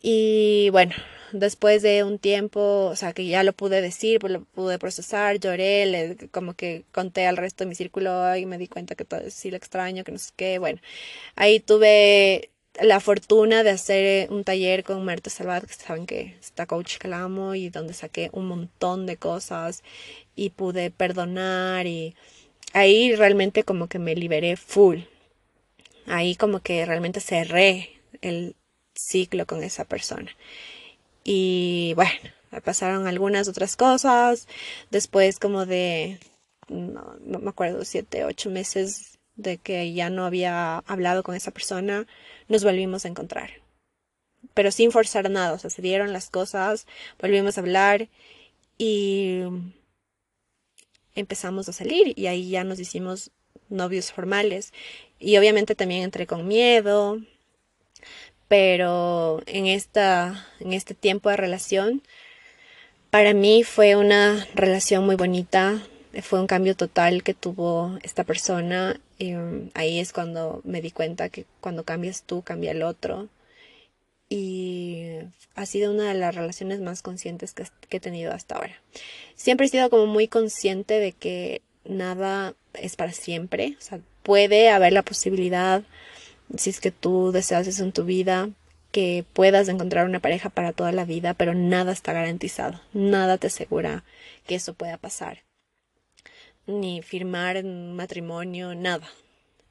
Y 0.01 0.69
bueno, 0.71 0.95
después 1.31 1.81
de 1.81 2.03
un 2.03 2.19
tiempo, 2.19 2.87
o 2.87 2.95
sea, 2.95 3.13
que 3.13 3.25
ya 3.25 3.43
lo 3.43 3.53
pude 3.53 3.81
decir, 3.81 4.19
pues 4.19 4.33
lo 4.33 4.43
pude 4.45 4.79
procesar, 4.79 5.39
lloré, 5.39 5.85
le, 5.85 6.29
como 6.29 6.53
que 6.55 6.85
conté 6.91 7.27
al 7.27 7.37
resto 7.37 7.63
de 7.63 7.69
mi 7.69 7.75
círculo 7.75 8.35
y 8.35 8.45
me 8.45 8.57
di 8.57 8.67
cuenta 8.67 8.95
que 8.95 9.05
todo, 9.05 9.29
sí 9.29 9.51
lo 9.51 9.57
extraño, 9.57 10.03
que 10.03 10.11
no 10.11 10.17
sé 10.17 10.31
qué, 10.35 10.59
bueno, 10.59 10.79
ahí 11.35 11.59
tuve 11.59 12.50
la 12.79 12.99
fortuna 12.99 13.63
de 13.63 13.71
hacer 13.71 14.31
un 14.31 14.43
taller 14.43 14.83
con 14.83 15.03
Marta 15.03 15.29
Salvat, 15.29 15.65
que 15.65 15.73
saben 15.73 16.05
que 16.05 16.37
está 16.39 16.65
coach 16.65 16.97
que 16.97 17.07
la 17.07 17.21
amo 17.21 17.55
y 17.55 17.69
donde 17.69 17.93
saqué 17.93 18.29
un 18.33 18.47
montón 18.47 19.05
de 19.05 19.17
cosas 19.17 19.83
y 20.35 20.51
pude 20.51 20.91
perdonar 20.91 21.85
y 21.87 22.15
ahí 22.73 23.15
realmente 23.15 23.63
como 23.63 23.87
que 23.87 23.99
me 23.99 24.15
liberé 24.15 24.55
full. 24.55 24.99
Ahí 26.07 26.35
como 26.35 26.61
que 26.61 26.85
realmente 26.85 27.19
cerré 27.19 28.01
el 28.21 28.55
ciclo 28.95 29.45
con 29.45 29.63
esa 29.63 29.85
persona. 29.85 30.31
Y 31.23 31.93
bueno, 31.95 32.11
pasaron 32.63 33.07
algunas 33.07 33.47
otras 33.47 33.75
cosas. 33.75 34.47
Después 34.89 35.39
como 35.39 35.65
de, 35.65 36.19
no, 36.69 37.17
me 37.21 37.49
acuerdo, 37.49 37.85
siete, 37.85 38.25
ocho 38.25 38.49
meses 38.49 39.19
de 39.35 39.57
que 39.57 39.93
ya 39.93 40.09
no 40.09 40.25
había 40.25 40.79
hablado 40.79 41.23
con 41.23 41.35
esa 41.35 41.51
persona, 41.51 42.05
nos 42.51 42.63
volvimos 42.63 43.05
a 43.05 43.07
encontrar. 43.07 43.51
Pero 44.53 44.71
sin 44.71 44.91
forzar 44.91 45.29
nada, 45.29 45.53
o 45.53 45.57
sea, 45.57 45.69
se 45.69 45.81
dieron 45.81 46.13
las 46.13 46.29
cosas, 46.29 46.85
volvimos 47.19 47.57
a 47.57 47.61
hablar 47.61 48.09
y 48.77 49.41
empezamos 51.15 51.69
a 51.69 51.73
salir 51.73 52.13
y 52.17 52.27
ahí 52.27 52.49
ya 52.49 52.63
nos 52.63 52.79
hicimos 52.79 53.31
novios 53.69 54.11
formales. 54.11 54.73
Y 55.19 55.37
obviamente 55.37 55.75
también 55.75 56.03
entré 56.03 56.27
con 56.27 56.47
miedo, 56.47 57.19
pero 58.47 59.41
en, 59.45 59.67
esta, 59.67 60.47
en 60.59 60.73
este 60.73 60.93
tiempo 60.93 61.29
de 61.29 61.37
relación, 61.37 62.01
para 63.09 63.33
mí 63.33 63.63
fue 63.63 63.95
una 63.95 64.47
relación 64.53 65.05
muy 65.05 65.15
bonita, 65.15 65.81
fue 66.21 66.39
un 66.39 66.47
cambio 66.47 66.75
total 66.75 67.23
que 67.23 67.33
tuvo 67.33 67.97
esta 68.03 68.23
persona. 68.23 68.99
Um, 69.19 69.69
ahí 69.73 69.99
es 69.99 70.13
cuando 70.13 70.61
me 70.63 70.81
di 70.81 70.91
cuenta 70.91 71.29
que 71.29 71.45
cuando 71.59 71.83
cambias 71.83 72.23
tú, 72.23 72.41
cambia 72.41 72.71
el 72.71 72.83
otro. 72.83 73.29
Y 74.29 75.17
ha 75.55 75.65
sido 75.65 75.91
una 75.91 76.09
de 76.09 76.19
las 76.19 76.35
relaciones 76.35 76.79
más 76.79 77.01
conscientes 77.01 77.53
que, 77.53 77.65
que 77.89 77.97
he 77.97 77.99
tenido 77.99 78.31
hasta 78.31 78.55
ahora. 78.55 78.81
Siempre 79.35 79.67
he 79.67 79.69
sido 79.69 79.89
como 79.89 80.05
muy 80.05 80.27
consciente 80.27 80.99
de 80.99 81.11
que 81.11 81.61
nada 81.85 82.53
es 82.73 82.95
para 82.95 83.11
siempre. 83.11 83.75
O 83.77 83.81
sea, 83.81 83.99
puede 84.23 84.69
haber 84.69 84.93
la 84.93 85.03
posibilidad 85.03 85.83
si 86.57 86.69
es 86.69 86.79
que 86.79 86.91
tú 86.91 87.31
deseas 87.31 87.67
eso 87.67 87.83
en 87.83 87.91
tu 87.91 88.03
vida, 88.03 88.49
que 88.91 89.25
puedas 89.33 89.67
encontrar 89.69 90.05
una 90.05 90.19
pareja 90.19 90.49
para 90.49 90.73
toda 90.73 90.91
la 90.91 91.05
vida, 91.05 91.33
pero 91.33 91.53
nada 91.53 91.91
está 91.91 92.13
garantizado, 92.13 92.81
nada 92.93 93.37
te 93.37 93.47
asegura 93.47 94.03
que 94.45 94.55
eso 94.55 94.73
pueda 94.73 94.97
pasar, 94.97 95.43
ni 96.67 97.01
firmar 97.01 97.63
matrimonio, 97.63 98.75
nada. 98.75 99.07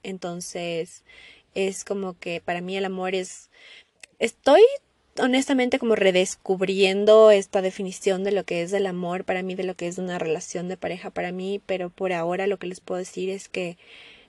Entonces, 0.02 1.02
es 1.54 1.84
como 1.84 2.18
que 2.18 2.40
para 2.40 2.60
mí 2.60 2.76
el 2.76 2.84
amor 2.84 3.14
es, 3.14 3.50
estoy 4.18 4.62
honestamente 5.18 5.78
como 5.78 5.96
redescubriendo 5.96 7.30
esta 7.30 7.62
definición 7.62 8.24
de 8.24 8.32
lo 8.32 8.44
que 8.44 8.62
es 8.62 8.72
el 8.72 8.86
amor 8.86 9.24
para 9.24 9.42
mí, 9.42 9.54
de 9.54 9.64
lo 9.64 9.74
que 9.74 9.88
es 9.88 9.98
una 9.98 10.18
relación 10.18 10.68
de 10.68 10.76
pareja 10.76 11.10
para 11.10 11.32
mí, 11.32 11.60
pero 11.66 11.90
por 11.90 12.12
ahora 12.12 12.46
lo 12.46 12.58
que 12.58 12.66
les 12.66 12.80
puedo 12.80 12.98
decir 12.98 13.30
es 13.30 13.48
que 13.48 13.76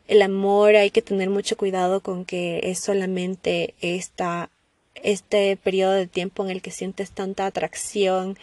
el 0.08 0.22
amor 0.22 0.76
hay 0.76 0.92
que 0.92 1.02
tener 1.02 1.30
mucho 1.30 1.56
cuidado 1.56 2.02
con 2.02 2.26
que 2.26 2.60
es 2.64 2.80
solamente 2.80 3.76
esta, 3.82 4.50
este 4.96 5.56
periodo 5.58 5.94
de 5.94 6.08
tiempo 6.08 6.44
en 6.44 6.50
el 6.50 6.62
que 6.62 6.72
sientes 6.72 7.12
tanta 7.12 7.46
atracción 7.46 8.38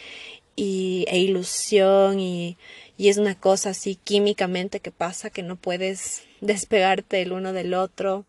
y, 0.56 1.04
e 1.08 1.18
ilusión 1.18 2.20
y, 2.20 2.56
y 2.98 3.08
es 3.08 3.16
una 3.16 3.38
cosa 3.38 3.70
así 3.70 3.94
químicamente 3.94 4.80
que 4.80 4.90
pasa 4.90 5.30
que 5.30 5.44
no 5.44 5.56
puedes 5.56 6.24
despegarte 6.42 7.22
el 7.22 7.32
uno 7.32 7.54
del 7.54 7.72
otro 7.72 8.26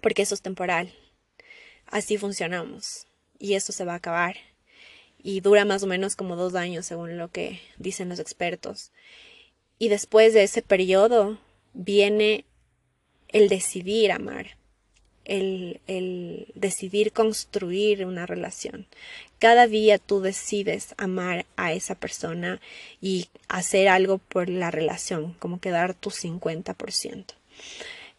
porque 0.00 0.22
eso 0.22 0.34
es 0.34 0.40
temporal. 0.40 0.94
Así 1.86 2.16
funcionamos 2.16 3.08
y 3.38 3.54
eso 3.54 3.72
se 3.72 3.84
va 3.84 3.94
a 3.94 3.96
acabar 3.96 4.36
y 5.18 5.40
dura 5.40 5.64
más 5.64 5.82
o 5.82 5.86
menos 5.86 6.14
como 6.14 6.36
dos 6.36 6.54
años 6.54 6.86
según 6.86 7.18
lo 7.18 7.30
que 7.30 7.60
dicen 7.78 8.08
los 8.08 8.20
expertos. 8.20 8.92
Y 9.78 9.88
después 9.88 10.34
de 10.34 10.44
ese 10.44 10.62
periodo 10.62 11.38
viene 11.72 12.44
el 13.28 13.48
decidir 13.48 14.12
amar, 14.12 14.56
el, 15.30 16.46
decidir 16.54 17.12
construir 17.12 18.04
una 18.04 18.26
relación. 18.26 18.86
Cada 19.38 19.66
día 19.66 19.98
tú 19.98 20.20
decides 20.20 20.94
amar 20.98 21.46
a 21.56 21.72
esa 21.72 21.94
persona 21.94 22.60
y 23.00 23.28
hacer 23.48 23.88
algo 23.88 24.18
por 24.18 24.48
la 24.48 24.70
relación, 24.70 25.34
como 25.38 25.60
que 25.60 25.70
dar 25.70 25.94
tu 25.94 26.10
50%. 26.10 27.26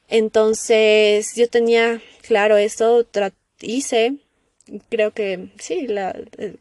Entonces 0.07 1.35
yo 1.35 1.49
tenía 1.49 2.01
claro 2.21 2.57
eso, 2.57 3.05
hice, 3.61 4.15
creo 4.89 5.11
que 5.11 5.49
sí, 5.59 5.87
eh, 5.89 6.55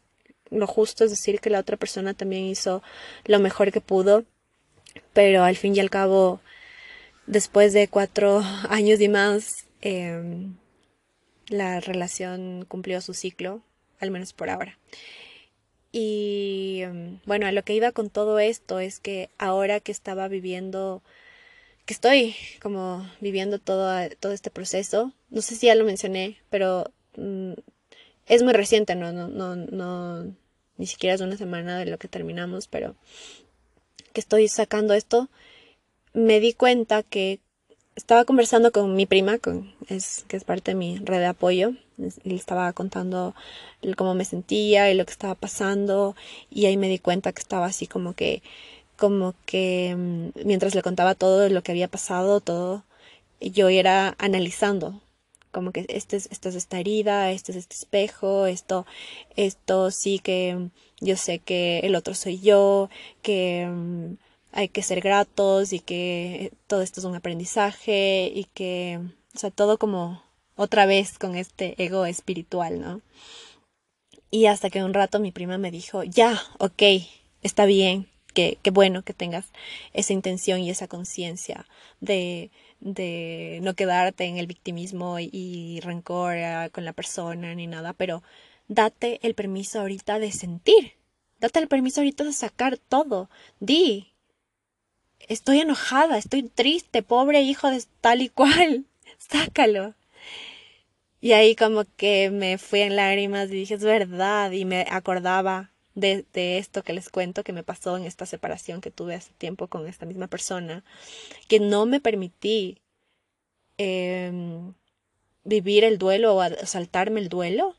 lo 0.49 0.67
justo 0.67 1.05
es 1.05 1.11
decir 1.11 1.39
que 1.39 1.49
la 1.49 1.59
otra 1.59 1.77
persona 1.77 2.13
también 2.13 2.43
hizo 2.43 2.83
lo 3.25 3.39
mejor 3.39 3.71
que 3.71 3.81
pudo, 3.81 4.25
pero 5.13 5.43
al 5.43 5.55
fin 5.55 5.75
y 5.75 5.79
al 5.79 5.89
cabo 5.89 6.41
después 7.25 7.73
de 7.73 7.87
cuatro 7.87 8.41
años 8.69 8.99
y 8.99 9.07
más, 9.07 9.65
em, 9.81 10.55
la 11.47 11.79
relación 11.79 12.65
cumplió 12.67 13.01
su 13.01 13.13
ciclo, 13.13 13.61
al 13.99 14.11
menos 14.11 14.33
por 14.33 14.49
ahora. 14.49 14.77
Y 15.91 16.79
em, 16.81 17.19
bueno, 17.25 17.47
a 17.47 17.51
lo 17.51 17.63
que 17.63 17.73
iba 17.73 17.91
con 17.91 18.09
todo 18.09 18.39
esto 18.39 18.79
es 18.79 18.99
que 18.99 19.29
ahora 19.37 19.79
que 19.79 19.91
estaba 19.91 20.27
viviendo, 20.27 21.03
que 21.85 21.93
estoy 21.93 22.35
como 22.61 23.09
viviendo 23.19 23.59
todo, 23.59 23.91
todo 24.19 24.31
este 24.31 24.51
proceso, 24.51 25.13
no 25.29 25.41
sé 25.41 25.55
si 25.55 25.67
ya 25.67 25.75
lo 25.75 25.85
mencioné, 25.85 26.37
pero 26.49 26.91
mm, 27.17 27.53
es 28.27 28.43
muy 28.43 28.53
reciente, 28.53 28.95
no, 28.95 29.11
no, 29.11 29.27
no, 29.27 29.55
no, 29.55 30.35
ni 30.77 30.87
siquiera 30.87 31.15
es 31.15 31.21
una 31.21 31.37
semana 31.37 31.77
de 31.79 31.85
lo 31.87 31.97
que 31.97 32.07
terminamos, 32.07 32.67
pero 32.67 32.95
que 34.13 34.21
estoy 34.21 34.47
sacando 34.47 34.93
esto 34.93 35.29
me 36.13 36.39
di 36.39 36.53
cuenta 36.53 37.03
que 37.03 37.39
estaba 37.95 38.25
conversando 38.25 38.71
con 38.71 38.95
mi 38.95 39.05
prima, 39.05 39.39
es, 39.87 40.25
que 40.27 40.37
es 40.37 40.43
parte 40.43 40.71
de 40.71 40.75
mi 40.75 40.97
red 40.97 41.19
de 41.19 41.25
apoyo, 41.27 41.73
le 41.97 42.35
estaba 42.35 42.71
contando 42.73 43.35
cómo 43.97 44.13
me 44.15 44.25
sentía 44.25 44.91
y 44.91 44.95
lo 44.95 45.05
que 45.05 45.11
estaba 45.11 45.35
pasando, 45.35 46.15
y 46.49 46.65
ahí 46.65 46.77
me 46.77 46.89
di 46.89 46.99
cuenta 46.99 47.33
que 47.33 47.41
estaba 47.41 47.65
así 47.65 47.87
como 47.87 48.13
que, 48.13 48.41
como 48.97 49.35
que 49.45 49.95
mm, 49.97 50.45
mientras 50.45 50.75
le 50.75 50.81
contaba 50.81 51.15
todo 51.15 51.49
lo 51.49 51.63
que 51.63 51.71
había 51.71 51.87
pasado, 51.87 52.39
todo, 52.41 52.83
yo 53.41 53.69
era 53.69 54.15
analizando, 54.19 55.01
como 55.51 55.71
que 55.71 55.85
este 55.89 56.17
es, 56.17 56.27
esta 56.31 56.49
es 56.49 56.55
esta 56.55 56.79
herida, 56.79 57.31
este 57.31 57.51
es 57.51 57.57
este 57.57 57.75
espejo, 57.75 58.45
esto, 58.45 58.85
esto 59.35 59.91
sí 59.91 60.19
que 60.19 60.69
yo 61.01 61.17
sé 61.17 61.39
que 61.39 61.79
el 61.79 61.95
otro 61.95 62.13
soy 62.13 62.39
yo, 62.39 62.89
que 63.21 63.67
mm, 63.69 64.13
hay 64.51 64.69
que 64.69 64.83
ser 64.83 65.01
gratos 65.01 65.73
y 65.73 65.79
que 65.79 66.53
todo 66.67 66.81
esto 66.81 66.99
es 66.99 67.05
un 67.05 67.15
aprendizaje 67.15 68.31
y 68.33 68.45
que, 68.53 68.99
o 69.35 69.39
sea, 69.39 69.51
todo 69.51 69.77
como 69.77 70.23
otra 70.55 70.85
vez 70.85 71.17
con 71.17 71.35
este 71.35 71.81
ego 71.83 72.05
espiritual, 72.05 72.79
¿no? 72.81 73.01
Y 74.29 74.45
hasta 74.45 74.69
que 74.69 74.83
un 74.83 74.93
rato 74.93 75.19
mi 75.19 75.31
prima 75.31 75.57
me 75.57 75.71
dijo, 75.71 76.03
ya, 76.03 76.41
ok, 76.57 76.83
está 77.41 77.65
bien, 77.65 78.07
que, 78.33 78.57
bueno 78.71 79.03
que 79.03 79.13
tengas 79.13 79.51
esa 79.93 80.13
intención 80.13 80.61
y 80.61 80.69
esa 80.69 80.87
conciencia 80.87 81.65
de, 81.99 82.51
de 82.79 83.59
no 83.61 83.73
quedarte 83.73 84.25
en 84.25 84.37
el 84.37 84.47
victimismo 84.47 85.19
y, 85.19 85.29
y 85.33 85.79
rencor 85.81 86.35
con 86.71 86.85
la 86.85 86.93
persona 86.93 87.53
ni 87.55 87.67
nada, 87.67 87.93
pero 87.93 88.23
date 88.67 89.19
el 89.23 89.35
permiso 89.35 89.81
ahorita 89.81 90.19
de 90.19 90.31
sentir, 90.31 90.93
date 91.39 91.59
el 91.59 91.67
permiso 91.67 92.01
ahorita 92.01 92.23
de 92.23 92.33
sacar 92.33 92.77
todo, 92.77 93.29
di, 93.59 94.13
estoy 95.27 95.61
enojada, 95.61 96.17
estoy 96.17 96.43
triste, 96.43 97.03
pobre 97.03 97.41
hijo 97.41 97.69
de 97.69 97.83
tal 98.01 98.21
y 98.21 98.29
cual, 98.29 98.85
sácalo. 99.17 99.95
Y 101.21 101.33
ahí 101.33 101.55
como 101.55 101.85
que 101.97 102.31
me 102.31 102.57
fui 102.57 102.81
en 102.81 102.95
lágrimas 102.95 103.49
y 103.49 103.53
dije, 103.53 103.75
es 103.75 103.83
verdad, 103.83 104.51
y 104.51 104.65
me 104.65 104.87
acordaba 104.89 105.71
de, 105.93 106.25
esto 106.57 106.83
que 106.83 106.93
les 106.93 107.09
cuento 107.09 107.43
que 107.43 107.53
me 107.53 107.63
pasó 107.63 107.97
en 107.97 108.05
esta 108.05 108.25
separación 108.25 108.81
que 108.81 108.91
tuve 108.91 109.15
hace 109.15 109.31
tiempo 109.33 109.67
con 109.67 109.87
esta 109.87 110.05
misma 110.05 110.27
persona, 110.27 110.83
que 111.47 111.59
no 111.59 111.85
me 111.85 111.99
permití 111.99 112.79
em, 113.77 114.73
vivir 115.43 115.83
el 115.83 115.97
duelo 115.97 116.35
o 116.35 116.43
saltarme 116.65 117.19
el 117.19 117.29
duelo, 117.29 117.75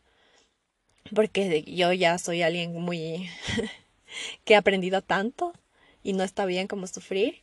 porque 1.14 1.64
yo 1.64 1.92
ya 1.92 2.18
soy 2.18 2.42
alguien 2.42 2.74
muy 2.80 3.28
que 4.44 4.54
ha 4.54 4.58
aprendido 4.58 5.02
tanto 5.02 5.52
y 6.02 6.12
no 6.12 6.24
está 6.24 6.46
bien 6.46 6.68
como 6.68 6.86
sufrir. 6.86 7.42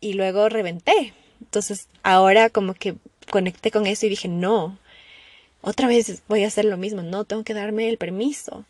Y 0.00 0.14
luego 0.14 0.48
reventé. 0.48 1.14
Entonces 1.40 1.88
ahora 2.02 2.50
como 2.50 2.74
que 2.74 2.96
conecté 3.30 3.70
con 3.70 3.86
eso 3.86 4.06
y 4.06 4.10
dije, 4.10 4.28
no. 4.28 4.78
otra 5.62 5.88
vez 5.88 6.22
voy 6.28 6.44
a 6.44 6.48
hacer 6.48 6.64
lo 6.64 6.76
mismo, 6.76 7.02
no, 7.02 7.24
tengo 7.24 7.44
que 7.44 7.54
darme 7.54 7.88
el 7.88 7.98
permiso. 7.98 8.64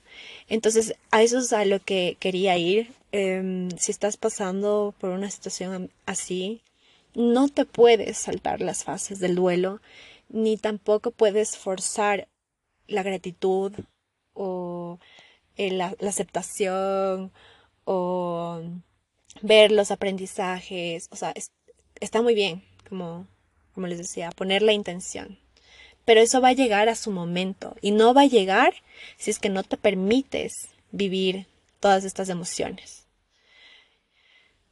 Entonces, 0.49 0.94
a 1.11 1.23
eso 1.23 1.38
es 1.38 1.52
a 1.52 1.64
lo 1.64 1.80
que 1.80 2.16
quería 2.20 2.56
ir. 2.58 2.94
Em, 3.12 3.70
si 3.78 3.92
estás 3.92 4.16
pasando 4.16 4.94
por 4.99 5.11
una 5.11 5.30
situación 5.30 5.90
así, 6.06 6.62
no 7.14 7.49
te 7.49 7.64
puedes 7.64 8.18
saltar 8.18 8.61
las 8.61 8.85
fases 8.85 9.20
del 9.20 9.35
duelo, 9.37 9.80
ni 10.28 10.56
tampoco 10.58 11.11
puedes 11.12 11.56
forzar 11.56 12.28
la 12.88 13.02
gratitud 13.02 13.73
o 14.35 14.99
eh, 15.56 15.70
la, 15.73 15.96
aceptación 16.06 17.32
o 17.85 18.62
ver 19.43 19.73
los 19.73 19.90
aprendizajes. 19.90 21.09
O 21.11 21.16
sea, 21.16 21.35
está 22.00 22.23
muy 22.23 22.35
bien, 22.35 22.62
como, 22.88 23.26
como 23.75 23.87
les 23.87 23.99
decía, 23.99 24.31
poner 24.31 24.62
la 24.62 24.73
intención. 24.73 25.38
Pero 26.05 26.21
eso 26.21 26.40
va 26.40 26.49
a 26.49 26.55
llegar 26.55 26.88
a 26.88 26.95
su 26.95 27.11
momento 27.11 27.75
y 27.81 27.90
no 27.90 28.14
va 28.14 28.23
a 28.23 28.26
llegar 28.26 28.75
si 29.16 29.31
es 29.31 29.38
que 29.38 29.49
no 29.49 29.62
te 29.64 29.76
permites 29.76 30.69
vivir 30.93 31.47
todas 31.81 32.05
estas 32.05 32.28
emociones. 32.28 33.07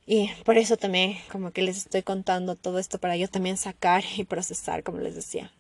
Y 0.06 0.30
por 0.44 0.58
eso 0.58 0.76
también 0.76 1.16
como 1.32 1.50
que 1.50 1.62
les 1.62 1.78
estoy 1.78 2.02
contando 2.02 2.56
todo 2.56 2.78
esto 2.78 2.98
para 2.98 3.16
yo 3.16 3.28
también 3.28 3.56
sacar 3.56 4.04
y 4.16 4.24
procesar, 4.24 4.82
como 4.82 4.98
les 4.98 5.14
decía. 5.14 5.50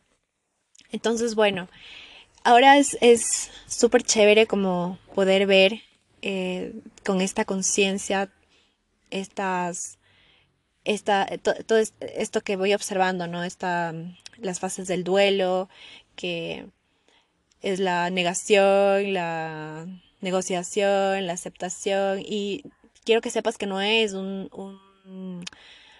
Entonces, 0.92 1.34
bueno, 1.34 1.68
ahora 2.44 2.76
es 2.78 3.50
súper 3.66 4.02
chévere 4.02 4.46
como 4.46 4.98
poder 5.14 5.46
ver 5.46 5.82
eh, 6.26 6.72
con 7.04 7.20
esta 7.20 7.44
conciencia 7.44 8.30
estas, 9.10 9.98
esta, 10.84 11.26
todo 11.38 11.78
esto 11.78 12.40
que 12.42 12.56
voy 12.56 12.74
observando, 12.74 13.26
¿no? 13.26 13.44
Esta, 13.44 13.94
las 14.38 14.60
fases 14.60 14.88
del 14.88 15.04
duelo, 15.04 15.68
que 16.16 16.66
es 17.62 17.80
la 17.80 18.10
negación, 18.10 19.12
la 19.14 19.86
negociación, 20.20 21.26
la 21.26 21.32
aceptación 21.32 22.20
y 22.20 22.64
quiero 23.04 23.20
que 23.20 23.30
sepas 23.30 23.58
que 23.58 23.66
no 23.66 23.80
es 23.80 24.12
un, 24.14 24.48
un 24.52 25.44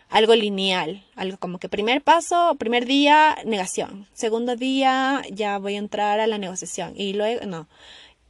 algo 0.09 0.35
lineal, 0.35 1.05
algo 1.17 1.39
como 1.39 1.59
que 1.59 1.69
primer 1.69 2.03
paso, 2.03 2.55
primer 2.59 2.87
día, 2.87 3.37
negación, 3.45 4.07
segundo 4.13 4.57
día 4.57 5.23
ya 5.31 5.59
voy 5.59 5.75
a 5.75 5.79
entrar 5.79 6.21
a 6.21 6.27
la 6.27 6.39
negociación 6.39 6.93
y 6.97 7.15
luego 7.15 7.45
no, 7.47 7.69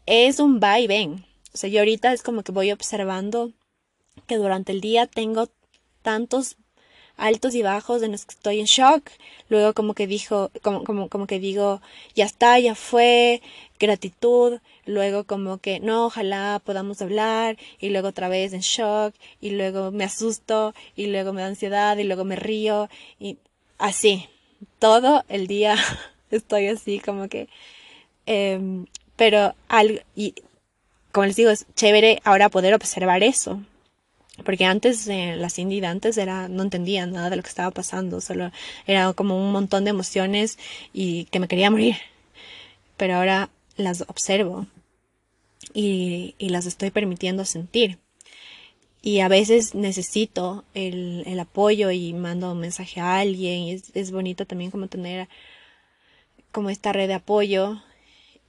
es 0.06 0.40
un 0.40 0.60
va 0.60 0.78
y 0.80 0.86
ven. 0.86 1.24
O 1.52 1.56
sea, 1.56 1.70
yo 1.70 1.80
ahorita 1.80 2.12
es 2.12 2.22
como 2.22 2.42
que 2.42 2.52
voy 2.52 2.72
observando 2.72 3.52
que 4.26 4.36
durante 4.36 4.72
el 4.72 4.80
día 4.80 5.06
tengo 5.06 5.48
tantos 6.02 6.56
altos 7.16 7.54
y 7.54 7.62
bajos 7.62 8.02
en 8.02 8.12
los 8.12 8.24
que 8.26 8.34
estoy 8.34 8.60
en 8.60 8.66
shock. 8.66 9.10
Luego 9.48 9.74
como 9.74 9.94
que 9.94 10.06
dijo, 10.06 10.50
como, 10.62 10.84
como, 10.84 11.08
como 11.08 11.26
que 11.26 11.38
digo, 11.38 11.80
ya 12.14 12.24
está, 12.24 12.58
ya 12.58 12.74
fue, 12.74 13.42
gratitud. 13.78 14.60
Luego 14.86 15.24
como 15.24 15.58
que 15.58 15.80
no, 15.80 16.06
ojalá 16.06 16.60
podamos 16.64 17.00
hablar. 17.02 17.56
Y 17.78 17.90
luego 17.90 18.08
otra 18.08 18.28
vez 18.28 18.52
en 18.52 18.60
shock. 18.60 19.14
Y 19.40 19.50
luego 19.50 19.90
me 19.92 20.04
asusto. 20.04 20.74
Y 20.96 21.06
luego 21.06 21.32
me 21.32 21.42
da 21.42 21.48
ansiedad. 21.48 21.96
Y 21.98 22.04
luego 22.04 22.24
me 22.24 22.36
río. 22.36 22.88
Y 23.18 23.38
así. 23.78 24.28
Todo 24.78 25.24
el 25.28 25.46
día 25.46 25.76
estoy 26.30 26.68
así 26.68 26.98
como 26.98 27.28
que... 27.28 27.48
Em, 28.26 28.86
pero 29.16 29.54
algo, 29.68 30.00
y 30.16 30.34
como 31.12 31.26
les 31.26 31.36
digo, 31.36 31.50
es 31.50 31.66
chévere 31.76 32.20
ahora 32.24 32.48
poder 32.48 32.74
observar 32.74 33.22
eso 33.22 33.60
porque 34.42 34.64
antes 34.64 35.06
eh, 35.06 35.36
la 35.36 35.48
Cindy 35.48 35.80
de 35.80 35.86
antes 35.86 36.18
era 36.18 36.48
no 36.48 36.64
entendía 36.64 37.06
nada 37.06 37.30
de 37.30 37.36
lo 37.36 37.42
que 37.42 37.48
estaba 37.48 37.70
pasando 37.70 38.20
solo 38.20 38.50
era 38.86 39.12
como 39.12 39.38
un 39.38 39.52
montón 39.52 39.84
de 39.84 39.90
emociones 39.90 40.58
y 40.92 41.26
que 41.26 41.38
me 41.38 41.48
quería 41.48 41.70
morir. 41.70 41.96
Pero 42.96 43.16
ahora 43.16 43.50
las 43.76 44.02
observo 44.02 44.66
y, 45.72 46.34
y 46.38 46.48
las 46.50 46.66
estoy 46.66 46.90
permitiendo 46.90 47.44
sentir. 47.44 47.98
Y 49.02 49.20
a 49.20 49.28
veces 49.28 49.74
necesito 49.74 50.64
el, 50.74 51.24
el 51.26 51.38
apoyo 51.38 51.90
y 51.90 52.12
mando 52.14 52.52
un 52.52 52.60
mensaje 52.60 53.00
a 53.00 53.18
alguien 53.18 53.62
y 53.64 53.72
es, 53.72 53.90
es, 53.94 54.10
bonito 54.10 54.46
también 54.46 54.70
como 54.70 54.88
tener 54.88 55.28
como 56.52 56.70
esta 56.70 56.92
red 56.92 57.08
de 57.08 57.14
apoyo 57.14 57.82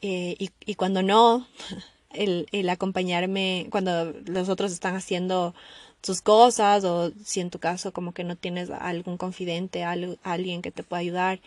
eh, 0.02 0.36
y, 0.40 0.52
y 0.66 0.76
cuando 0.76 1.04
no 1.04 1.46
el, 2.18 2.70
acompañarme 2.70 3.68
cuando 3.70 4.14
los 4.26 4.50
otros 4.50 4.72
están 4.72 4.96
haciendo 4.96 5.54
sus 6.02 6.22
cosas 6.22 6.84
o 6.84 7.12
si 7.24 7.40
en 7.40 7.50
tu 7.50 7.60
caso 7.60 7.92
como 7.92 8.14
que 8.14 8.24
no 8.24 8.36
tienes 8.36 8.70
algún 8.70 9.18
confidente, 9.18 9.84
alguien 9.84 10.62
que 10.62 10.72
te 10.72 10.84
pueda 10.84 11.00
ayudar. 11.00 11.40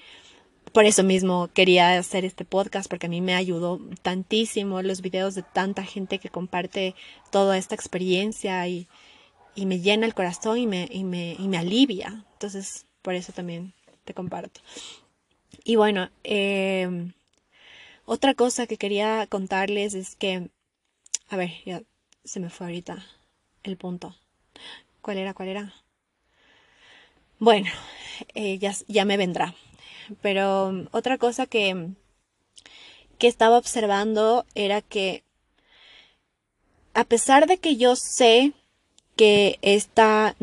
Por 0.73 0.85
eso 0.85 1.03
mismo 1.03 1.49
quería 1.55 1.99
hacer 1.99 2.25
este 2.25 2.45
podcast 2.45 2.91
porque 2.91 3.07
a 3.07 3.11
mí 3.11 3.21
me 3.21 3.35
ayudó 3.35 3.81
tantísimo 4.03 4.83
los 4.83 5.01
videos 5.01 5.35
de 5.35 5.43
tanta 5.43 5.83
gente 5.85 6.19
que 6.19 6.29
comparte 6.29 6.95
toda 7.31 7.57
esta 7.57 7.75
experiencia 7.75 8.67
y, 8.69 8.87
y 9.55 9.67
me 9.67 9.81
llena 9.81 10.07
el 10.07 10.15
corazón 10.15 10.59
y 10.59 10.67
me, 10.67 10.89
y 10.91 11.05
me, 11.05 11.37
y 11.39 11.49
me 11.49 11.59
alivia. 11.59 12.25
Entonces, 12.35 12.85
por 13.03 13.15
eso 13.15 13.33
también 13.33 13.73
te 14.05 14.15
comparto. 14.15 14.61
Y 15.65 15.77
bueno, 15.77 16.11
eh, 16.25 17.11
otra 18.11 18.33
cosa 18.33 18.67
que 18.67 18.79
quería 18.79 19.27
contarles 19.27 19.93
es 19.93 20.17
que 20.17 20.49
a 21.29 21.37
ver, 21.37 21.51
ya 21.65 21.83
se 22.25 22.41
me 22.41 22.51
fue 22.51 22.67
ahorita 22.67 23.05
el 23.63 23.77
punto. 23.77 24.15
¿Cuál 25.03 25.19
era? 25.19 25.35
¿Cuál 25.35 25.49
era? 25.49 25.75
Bueno, 27.39 27.71
eh, 28.35 28.59
ya, 28.59 28.75
ya, 28.89 29.05
me 29.05 29.17
vendrá. 29.17 29.55
Pero 30.23 30.69
um, 30.69 30.87
otra 30.91 31.19
cosa 31.19 31.47
que, 31.47 31.91
que 33.19 33.29
estaba 33.29 33.59
observando 33.59 34.45
era 34.55 34.81
que 34.83 35.23
a 36.95 37.05
pesar 37.05 37.47
de 37.47 37.59
que 37.59 37.77
yo 37.77 37.95
sé 37.95 38.53
que 39.17 39.59
esta, 39.63 40.35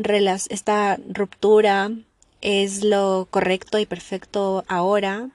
esta 0.48 0.98
ruptura 1.08 1.90
es 2.40 2.84
lo 2.84 3.26
correcto 3.30 3.78
y 3.78 3.86
perfecto 3.86 4.64
ahora, 4.68 5.30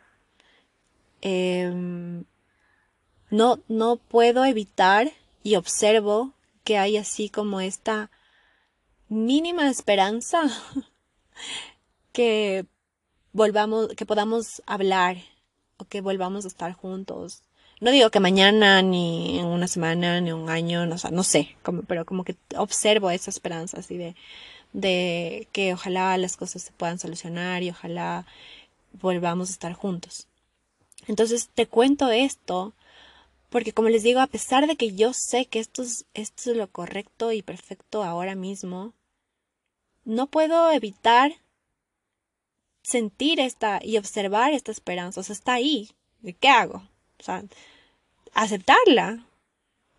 em, 1.21 2.23
no, 3.29 3.59
no 3.67 3.97
puedo 3.97 4.45
evitar 4.45 5.11
y 5.43 5.55
observo 5.55 6.33
que 6.63 6.77
hay 6.77 6.97
así 6.97 7.29
como 7.29 7.61
esta 7.61 8.11
mínima 9.09 9.69
esperanza 9.69 10.43
que 12.13 12.65
volvamos, 13.33 13.89
que 13.89 14.05
podamos 14.05 14.61
hablar 14.65 15.17
o 15.77 15.85
que 15.85 16.01
volvamos 16.01 16.45
a 16.45 16.47
estar 16.47 16.73
juntos. 16.73 17.43
No 17.79 17.89
digo 17.89 18.11
que 18.11 18.19
mañana, 18.19 18.81
ni 18.83 19.39
en 19.39 19.45
una 19.45 19.67
semana, 19.67 20.21
ni 20.21 20.31
un 20.31 20.49
año, 20.49 20.85
no, 20.85 20.95
no 21.11 21.23
sé, 21.23 21.55
pero 21.87 22.05
como 22.05 22.23
que 22.23 22.35
observo 22.55 23.09
esa 23.09 23.31
esperanza 23.31 23.79
así 23.79 23.97
de, 23.97 24.15
de 24.71 25.47
que 25.51 25.73
ojalá 25.73 26.15
las 26.17 26.37
cosas 26.37 26.61
se 26.61 26.71
puedan 26.71 26.99
solucionar 26.99 27.63
y 27.63 27.71
ojalá 27.71 28.27
volvamos 29.01 29.49
a 29.49 29.53
estar 29.53 29.73
juntos. 29.73 30.27
Entonces 31.07 31.49
te 31.53 31.65
cuento 31.65 32.11
esto 32.11 32.73
porque 33.51 33.73
como 33.73 33.89
les 33.89 34.01
digo, 34.01 34.21
a 34.21 34.27
pesar 34.27 34.65
de 34.65 34.77
que 34.77 34.95
yo 34.95 35.11
sé 35.11 35.45
que 35.45 35.59
esto 35.59 35.81
es, 35.83 36.05
esto 36.13 36.51
es 36.51 36.57
lo 36.57 36.71
correcto 36.71 37.33
y 37.33 37.41
perfecto 37.41 38.01
ahora 38.01 38.33
mismo, 38.33 38.93
no 40.05 40.27
puedo 40.27 40.71
evitar 40.71 41.33
sentir 42.81 43.41
esta 43.41 43.81
y 43.83 43.97
observar 43.97 44.53
esta 44.53 44.71
esperanza. 44.71 45.19
O 45.19 45.23
sea, 45.23 45.33
está 45.33 45.53
ahí. 45.55 45.89
¿De 46.21 46.31
qué 46.31 46.47
hago? 46.47 46.77
O 47.19 47.23
sea, 47.23 47.43
aceptarla. 48.33 49.25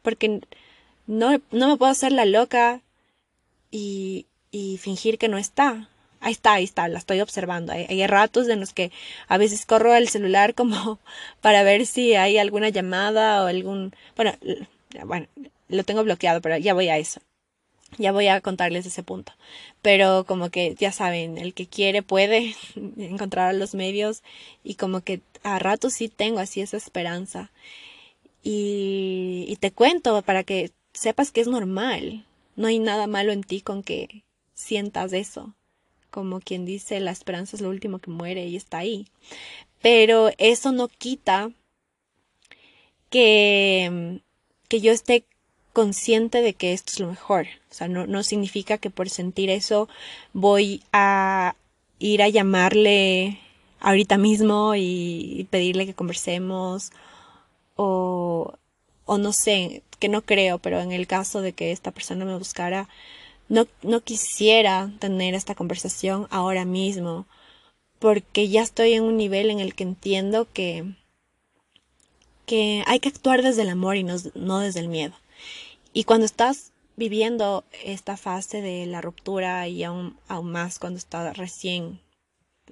Porque 0.01 0.41
no, 1.07 1.38
no 1.51 1.69
me 1.69 1.77
puedo 1.77 1.93
hacer 1.93 2.12
la 2.12 2.25
loca 2.25 2.81
y, 3.71 4.25
y 4.51 4.79
fingir 4.79 5.19
que 5.19 5.29
no 5.29 5.37
está 5.37 5.91
ahí 6.23 6.33
está, 6.33 6.55
ahí 6.55 6.65
está, 6.65 6.89
la 6.89 6.99
estoy 6.99 7.21
observando. 7.21 7.73
Hay, 7.73 8.07
ratos 8.07 8.49
en 8.49 8.61
los 8.61 8.73
que 8.73 8.91
a 9.29 9.39
veces 9.39 9.67
corro 9.67 9.95
el 9.95 10.09
celular 10.09 10.55
como 10.57 10.99
para 11.41 11.63
ver 11.63 11.87
si 11.87 12.15
hay 12.15 12.39
alguna 12.39 12.71
llamada 12.71 13.45
o 13.45 13.47
algún, 13.47 13.95
bueno, 14.17 14.33
bueno, 15.05 15.27
lo 15.69 15.85
tengo 15.85 16.05
bloqueado, 16.05 16.41
pero 16.41 16.57
ya 16.57 16.75
voy 16.75 16.89
a 16.89 16.99
eso. 16.99 17.21
Ya 17.99 18.11
voy 18.13 18.29
a 18.29 18.41
contarles 18.41 18.87
ese 18.87 19.03
punto. 19.03 19.33
Pero 19.83 20.25
como 20.25 20.51
que 20.51 20.75
ya 20.77 20.93
saben, 20.93 21.37
el 21.37 21.53
que 21.53 21.67
quiere 21.67 22.03
puede 22.03 22.55
encontrar 22.97 23.55
los 23.55 23.75
medios 23.75 24.23
y 24.65 24.77
como 24.77 25.03
que 25.03 25.21
a 25.43 25.59
ratos 25.59 25.95
sí 25.95 26.09
tengo 26.09 26.39
así 26.39 26.63
esa 26.63 26.77
esperanza. 26.77 27.51
Y 28.45 29.57
te 29.61 29.71
cuento 29.73 30.23
para 30.23 30.43
que 30.43 30.73
sepas 30.95 31.31
que 31.31 31.43
es 31.43 31.49
normal. 31.49 32.27
No 32.57 32.67
hay 32.67 32.79
nada 32.79 33.07
malo 33.07 33.33
en 33.33 33.43
ti 33.45 33.61
con 33.61 33.83
que 33.83 34.25
sientas 34.55 35.13
eso 35.13 35.55
como 36.12 36.40
quien 36.40 36.64
dice, 36.64 37.01
la 37.01 37.11
esperanza 37.11 37.57
es 37.57 37.62
lo 37.62 37.70
último 37.70 37.98
que 37.98 38.11
muere 38.11 38.46
y 38.46 38.55
está 38.55 38.79
ahí. 38.79 39.09
Pero 39.81 40.31
eso 40.38 40.70
no 40.70 40.87
quita 40.87 41.51
que, 43.11 44.20
que 44.68 44.81
yo 44.81 44.92
esté 44.92 45.25
consciente 45.72 46.42
de 46.42 46.55
que 46.55 46.72
esto 46.72 46.92
es 46.92 47.01
lo 47.01 47.09
mejor. 47.09 47.46
O 47.70 47.75
sea, 47.75 47.88
no, 47.88 48.07
no 48.07 48.22
significa 48.22 48.79
que 48.79 48.90
por 48.90 49.11
sentir 49.11 49.51
eso 49.51 49.88
voy 50.33 50.83
a 50.92 51.57
ir 51.98 52.22
a 52.22 52.29
llamarle 52.29 53.40
ahorita 53.81 54.18
mismo 54.18 54.75
y 54.77 55.48
pedirle 55.51 55.87
que 55.87 55.94
conversemos 55.94 56.92
o, 57.77 58.55
o 59.07 59.18
no 59.18 59.33
sé, 59.33 59.83
que 59.98 60.09
no 60.09 60.22
creo, 60.22 60.59
pero 60.59 60.81
en 60.81 60.92
el 60.92 61.07
caso 61.07 61.40
de 61.42 61.53
que 61.53 61.72
esta 61.72 61.90
persona 61.92 62.25
me 62.25 62.37
buscara, 62.37 62.88
no, 63.48 63.66
no 63.83 64.00
quisiera 64.00 64.90
tener 64.98 65.35
esta 65.35 65.55
conversación 65.55 66.26
ahora 66.31 66.64
mismo, 66.64 67.26
porque 67.98 68.48
ya 68.48 68.62
estoy 68.62 68.94
en 68.94 69.05
un 69.05 69.16
nivel 69.16 69.50
en 69.50 69.61
el 69.61 69.74
que 69.74 69.85
entiendo 69.85 70.48
que, 70.52 70.94
que 72.46 72.83
hay 72.87 73.00
que 73.00 73.09
actuar 73.09 73.42
desde 73.42 73.62
el 73.62 73.68
amor 73.68 73.96
y 73.96 74.05
no, 74.05 74.16
no 74.35 74.59
desde 74.59 74.81
el 74.81 74.88
miedo. 74.88 75.14
Y 75.92 76.05
cuando 76.05 76.26
estás 76.26 76.72
viviendo 76.96 77.64
esta 77.85 78.16
fase 78.16 78.61
de 78.61 78.87
la 78.87 79.00
ruptura 79.00 79.68
y 79.68 79.85
aún, 79.85 80.16
aún 80.28 80.52
más 80.52 80.78
cuando 80.78 80.98
está 80.98 81.33
recién, 81.33 82.00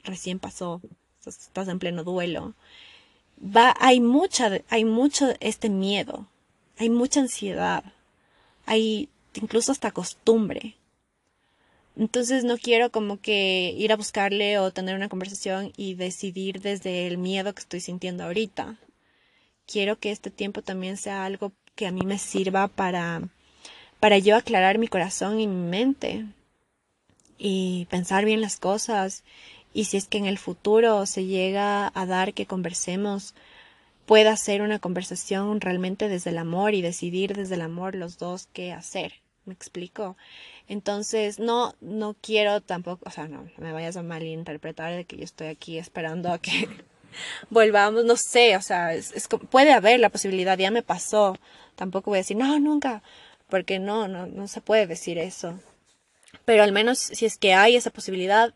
recién 0.04 0.38
pasó, 0.38 0.80
estás 1.24 1.68
en 1.68 1.78
pleno 1.78 2.04
duelo, 2.04 2.54
va, 3.40 3.74
hay 3.78 4.00
mucha, 4.00 4.61
hay 4.68 4.85
mucho 4.85 5.28
este 5.40 5.68
miedo, 5.68 6.26
hay 6.78 6.90
mucha 6.90 7.20
ansiedad, 7.20 7.85
hay 8.66 9.09
incluso 9.35 9.73
hasta 9.73 9.90
costumbre. 9.90 10.77
Entonces 11.97 12.45
no 12.45 12.57
quiero 12.57 12.90
como 12.90 13.21
que 13.21 13.75
ir 13.77 13.93
a 13.93 13.97
buscarle 13.97 14.59
o 14.59 14.71
tener 14.71 14.95
una 14.95 15.09
conversación 15.09 15.73
y 15.77 15.95
decidir 15.95 16.61
desde 16.61 17.07
el 17.07 17.19
miedo 17.19 17.53
que 17.53 17.61
estoy 17.61 17.81
sintiendo 17.81 18.25
ahorita. 18.25 18.77
Quiero 19.66 19.99
que 19.99 20.11
este 20.11 20.31
tiempo 20.31 20.62
también 20.62 20.97
sea 20.97 21.25
algo 21.25 21.53
que 21.75 21.87
a 21.87 21.93
mí 21.93 22.03
me 22.03 22.19
sirva 22.19 22.69
para 22.69 23.23
para 24.01 24.19
yo 24.19 24.35
aclarar 24.35 24.79
mi 24.79 24.88
corazón 24.88 25.40
y 25.40 25.47
mi 25.47 25.69
mente 25.69 26.25
y 27.38 27.87
pensar 27.90 28.25
bien 28.25 28.40
las 28.40 28.59
cosas 28.59 29.25
y 29.75 29.85
si 29.85 29.99
es 29.99 30.09
que 30.09 30.19
en 30.19 30.27
el 30.27 30.38
futuro 30.38 31.05
se 31.07 31.27
llega 31.27 31.93
a 31.95 32.07
dar 32.07 32.33
que 32.33 32.47
conversemos 32.47 33.35
pueda 34.11 34.37
ser 34.37 34.61
una 34.61 34.81
conversación 34.81 35.61
realmente 35.61 36.09
desde 36.09 36.31
el 36.31 36.38
amor 36.38 36.75
y 36.75 36.83
decidir 36.83 37.37
desde 37.37 37.55
el 37.55 37.61
amor 37.61 37.94
los 37.94 38.18
dos 38.18 38.49
qué 38.53 38.73
hacer. 38.73 39.12
¿Me 39.44 39.55
explico? 39.55 40.16
Entonces, 40.66 41.38
no, 41.38 41.77
no 41.81 42.16
quiero 42.20 42.61
tampoco, 42.61 43.05
o 43.07 43.12
sea, 43.12 43.29
no, 43.29 43.49
me 43.59 43.73
vayas 43.73 43.96
a 43.96 44.03
malinterpretar 44.03 44.96
de 44.96 45.05
que 45.05 45.16
yo 45.16 45.23
estoy 45.23 45.46
aquí 45.46 45.79
esperando 45.79 46.33
a 46.33 46.40
que 46.40 46.68
volvamos, 47.51 48.05
no 48.05 48.16
sé, 48.16 48.57
o 48.57 48.62
sea, 48.62 48.94
es, 48.94 49.29
puede 49.49 49.73
haber 49.73 50.01
la 50.01 50.09
posibilidad, 50.11 50.59
ya 50.59 50.73
me 50.73 50.83
pasó, 50.83 51.38
tampoco 51.77 52.11
voy 52.11 52.16
a 52.16 52.23
decir, 52.23 52.37
no, 52.37 52.59
nunca, 52.59 53.05
porque 53.49 53.79
no, 53.79 54.09
no, 54.09 54.27
no 54.27 54.49
se 54.49 54.61
puede 54.61 54.88
decir 54.88 55.18
eso. 55.18 55.57
Pero 56.44 56.64
al 56.64 56.73
menos 56.73 56.99
si 56.99 57.27
es 57.27 57.38
que 57.38 57.55
hay 57.55 57.77
esa 57.77 57.90
posibilidad, 57.90 58.53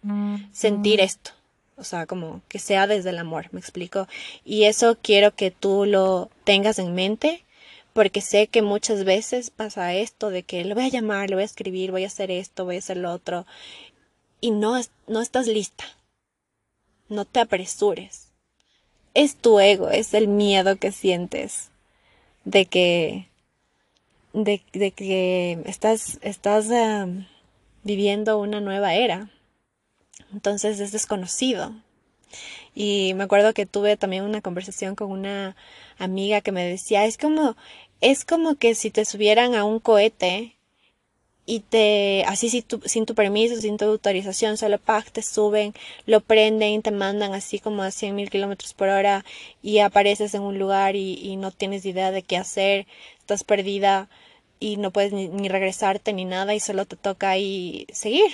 sentir 0.50 1.00
esto, 1.00 1.30
o 1.76 1.84
sea, 1.84 2.06
como 2.06 2.42
que 2.48 2.58
sea 2.58 2.86
desde 2.86 3.10
el 3.10 3.18
amor, 3.18 3.48
me 3.52 3.60
explico. 3.60 4.06
Y 4.44 4.64
eso 4.64 4.96
quiero 5.00 5.34
que 5.34 5.50
tú 5.50 5.84
lo 5.86 6.30
tengas 6.44 6.78
en 6.78 6.94
mente, 6.94 7.44
porque 7.92 8.20
sé 8.20 8.48
que 8.48 8.62
muchas 8.62 9.04
veces 9.04 9.50
pasa 9.50 9.94
esto 9.94 10.30
de 10.30 10.42
que 10.42 10.64
le 10.64 10.74
voy 10.74 10.84
a 10.84 10.88
llamar, 10.88 11.28
le 11.28 11.36
voy 11.36 11.42
a 11.42 11.46
escribir, 11.46 11.90
voy 11.90 12.04
a 12.04 12.08
hacer 12.08 12.30
esto, 12.30 12.64
voy 12.64 12.76
a 12.76 12.80
hacer 12.80 12.96
lo 12.96 13.12
otro, 13.12 13.46
y 14.40 14.50
no, 14.50 14.80
no 15.06 15.20
estás 15.20 15.46
lista. 15.46 15.84
No 17.08 17.24
te 17.24 17.40
apresures. 17.40 18.28
Es 19.14 19.36
tu 19.36 19.60
ego, 19.60 19.90
es 19.90 20.14
el 20.14 20.26
miedo 20.28 20.76
que 20.76 20.90
sientes 20.90 21.70
de 22.44 22.66
que, 22.66 23.28
de, 24.32 24.62
de 24.72 24.90
que 24.90 25.62
estás, 25.66 26.18
estás 26.22 26.68
viviendo 27.84 28.38
una 28.38 28.60
nueva 28.60 28.94
era 28.94 29.30
entonces 30.34 30.80
es 30.80 30.92
desconocido. 30.92 31.72
Y 32.74 33.14
me 33.14 33.24
acuerdo 33.24 33.54
que 33.54 33.66
tuve 33.66 33.96
también 33.96 34.24
una 34.24 34.42
conversación 34.42 34.96
con 34.96 35.10
una 35.10 35.56
amiga 35.98 36.40
que 36.40 36.52
me 36.52 36.66
decía, 36.66 37.04
es 37.06 37.18
como, 37.18 37.56
es 38.00 38.24
como 38.24 38.56
que 38.56 38.74
si 38.74 38.90
te 38.90 39.04
subieran 39.04 39.54
a 39.54 39.64
un 39.64 39.78
cohete 39.80 40.56
y 41.46 41.60
te, 41.60 42.24
así 42.26 42.48
sin 42.50 42.62
tu, 42.62 42.80
sin 42.84 43.06
tu 43.06 43.14
permiso, 43.14 43.60
sin 43.60 43.76
tu 43.76 43.84
autorización, 43.84 44.56
solo 44.56 44.78
pack, 44.78 45.12
te 45.12 45.22
suben, 45.22 45.74
lo 46.06 46.20
prenden, 46.20 46.82
te 46.82 46.90
mandan 46.90 47.34
así 47.34 47.58
como 47.60 47.82
a 47.82 47.90
100 47.90 48.14
mil 48.16 48.30
kilómetros 48.30 48.74
por 48.74 48.88
hora 48.88 49.24
y 49.62 49.78
apareces 49.80 50.34
en 50.34 50.42
un 50.42 50.58
lugar 50.58 50.96
y, 50.96 51.14
y, 51.14 51.36
no 51.36 51.50
tienes 51.52 51.84
idea 51.86 52.10
de 52.10 52.22
qué 52.22 52.36
hacer, 52.38 52.86
estás 53.20 53.44
perdida 53.44 54.08
y 54.58 54.78
no 54.78 54.90
puedes 54.90 55.12
ni, 55.12 55.28
ni 55.28 55.48
regresarte 55.48 56.12
ni 56.12 56.24
nada 56.24 56.54
y 56.54 56.60
solo 56.60 56.86
te 56.86 56.96
toca 56.96 57.30
ahí 57.30 57.86
seguir. 57.92 58.32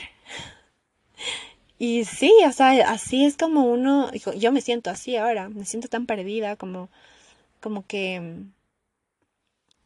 Y 1.81 2.05
sí, 2.05 2.31
o 2.47 2.53
sea, 2.53 2.73
así 2.91 3.25
es 3.25 3.39
como 3.39 3.65
uno, 3.65 4.11
yo 4.13 4.53
me 4.53 4.61
siento 4.61 4.91
así 4.91 5.17
ahora, 5.17 5.49
me 5.49 5.65
siento 5.65 5.89
tan 5.89 6.05
perdida, 6.05 6.57
como, 6.57 6.91
como 7.61 7.87
que, 7.87 8.45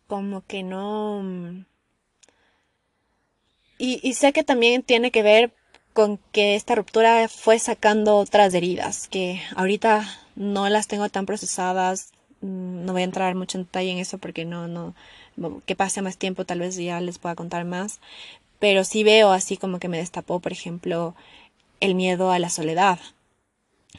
como 0.09 0.44
que 0.44 0.64
no. 0.64 1.22
Y, 3.78 4.00
y 4.02 4.14
sé 4.14 4.33
que 4.33 4.42
también 4.42 4.83
tiene 4.83 5.12
que 5.12 5.22
ver 5.22 5.52
con 5.92 6.18
que 6.33 6.57
esta 6.57 6.74
ruptura 6.74 7.28
fue 7.28 7.61
sacando 7.61 8.16
otras 8.16 8.52
heridas, 8.54 9.07
que 9.07 9.40
ahorita 9.54 10.04
no 10.35 10.68
las 10.68 10.88
tengo 10.88 11.09
tan 11.11 11.26
procesadas, 11.26 12.11
mm, 12.40 12.85
no 12.87 12.92
voy 12.92 13.02
a 13.02 13.04
entrar 13.04 13.37
mucho 13.37 13.57
en 13.57 13.66
detalle 13.66 13.92
en 13.92 13.98
eso 13.98 14.18
porque 14.18 14.44
no, 14.44 14.66
no, 14.66 14.94
que 15.64 15.76
pase 15.76 16.02
más 16.02 16.18
tiempo 16.18 16.44
tal 16.44 16.59
vez 16.59 16.74
ya 16.74 17.00
les 17.00 17.18
pueda 17.20 17.37
contar 17.37 17.64
más, 17.64 18.00
pero 18.59 18.83
sí 18.85 19.04
veo 19.04 19.30
así 19.30 19.57
como 19.57 19.78
que 19.78 19.88
me 19.88 19.98
destapó, 19.98 20.40
por 20.40 20.52
ejemplo, 20.52 21.14
el 21.85 21.94
miedo 21.94 22.31
a 22.31 22.38
la 22.38 22.51
soledad. 22.51 22.99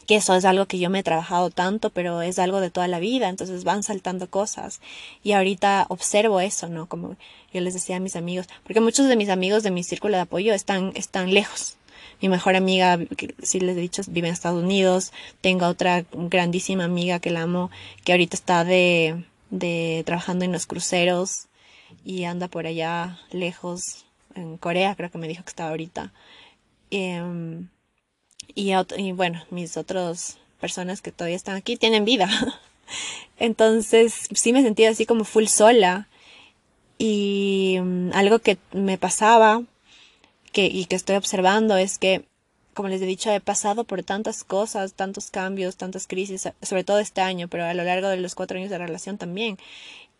Que 0.07 0.17
eso 0.17 0.35
es 0.35 0.45
algo 0.45 0.65
que 0.65 0.79
yo 0.79 0.89
me 0.89 0.99
he 0.99 1.03
trabajado 1.03 1.49
tanto, 1.49 1.89
pero 1.89 2.21
es 2.21 2.37
algo 2.37 2.59
de 2.59 2.69
toda 2.69 2.87
la 2.87 2.99
vida, 2.99 3.29
entonces 3.29 3.63
van 3.63 3.83
saltando 3.83 4.29
cosas. 4.29 4.81
Y 5.23 5.31
ahorita 5.31 5.85
observo 5.89 6.39
eso, 6.39 6.67
¿no? 6.67 6.87
Como 6.87 7.15
yo 7.53 7.61
les 7.61 7.73
decía 7.73 7.97
a 7.97 7.99
mis 7.99 8.15
amigos, 8.15 8.47
porque 8.63 8.81
muchos 8.81 9.07
de 9.07 9.15
mis 9.15 9.29
amigos 9.29 9.63
de 9.63 9.71
mi 9.71 9.83
círculo 9.83 10.15
de 10.15 10.21
apoyo 10.21 10.53
están, 10.53 10.91
están 10.95 11.33
lejos. 11.33 11.77
Mi 12.21 12.29
mejor 12.29 12.55
amiga, 12.55 12.99
si 13.41 13.59
les 13.59 13.77
he 13.77 13.81
dicho, 13.81 14.01
vive 14.07 14.27
en 14.27 14.33
Estados 14.33 14.63
Unidos. 14.63 15.11
Tengo 15.41 15.67
otra 15.67 16.05
grandísima 16.11 16.85
amiga 16.85 17.19
que 17.19 17.29
la 17.29 17.43
amo, 17.43 17.69
que 18.03 18.13
ahorita 18.13 18.35
está 18.35 18.63
de, 18.63 19.25
de 19.49 20.03
trabajando 20.05 20.45
en 20.45 20.51
los 20.51 20.65
cruceros 20.65 21.47
y 22.03 22.23
anda 22.23 22.47
por 22.47 22.67
allá 22.67 23.19
lejos, 23.31 24.05
en 24.35 24.57
Corea, 24.57 24.95
creo 24.95 25.09
que 25.09 25.17
me 25.17 25.27
dijo 25.27 25.43
que 25.43 25.49
estaba 25.49 25.69
ahorita. 25.69 26.11
Em, 26.91 27.67
y, 28.53 29.11
bueno, 29.13 29.43
mis 29.49 29.77
otras 29.77 30.37
personas 30.59 31.01
que 31.01 31.11
todavía 31.11 31.35
están 31.35 31.55
aquí 31.55 31.77
tienen 31.77 32.05
vida. 32.05 32.29
Entonces 33.37 34.27
sí 34.33 34.53
me 34.53 34.61
sentía 34.61 34.89
así 34.89 35.05
como 35.05 35.23
full 35.23 35.45
sola. 35.45 36.07
Y 36.97 37.77
mm, 37.81 38.11
algo 38.13 38.39
que 38.39 38.57
me 38.71 38.97
pasaba 38.97 39.63
que, 40.53 40.65
y 40.67 40.85
que 40.85 40.95
estoy 40.95 41.15
observando 41.17 41.75
es 41.77 41.97
que, 41.97 42.25
como 42.73 42.89
les 42.89 43.01
he 43.01 43.05
dicho, 43.05 43.31
he 43.31 43.41
pasado 43.41 43.83
por 43.83 44.03
tantas 44.03 44.43
cosas, 44.43 44.93
tantos 44.93 45.31
cambios, 45.31 45.77
tantas 45.77 46.07
crisis, 46.07 46.49
sobre 46.61 46.83
todo 46.83 46.99
este 46.99 47.21
año, 47.21 47.47
pero 47.47 47.65
a 47.65 47.73
lo 47.73 47.83
largo 47.83 48.07
de 48.09 48.17
los 48.17 48.35
cuatro 48.35 48.57
años 48.57 48.69
de 48.69 48.77
relación 48.77 49.17
también. 49.17 49.57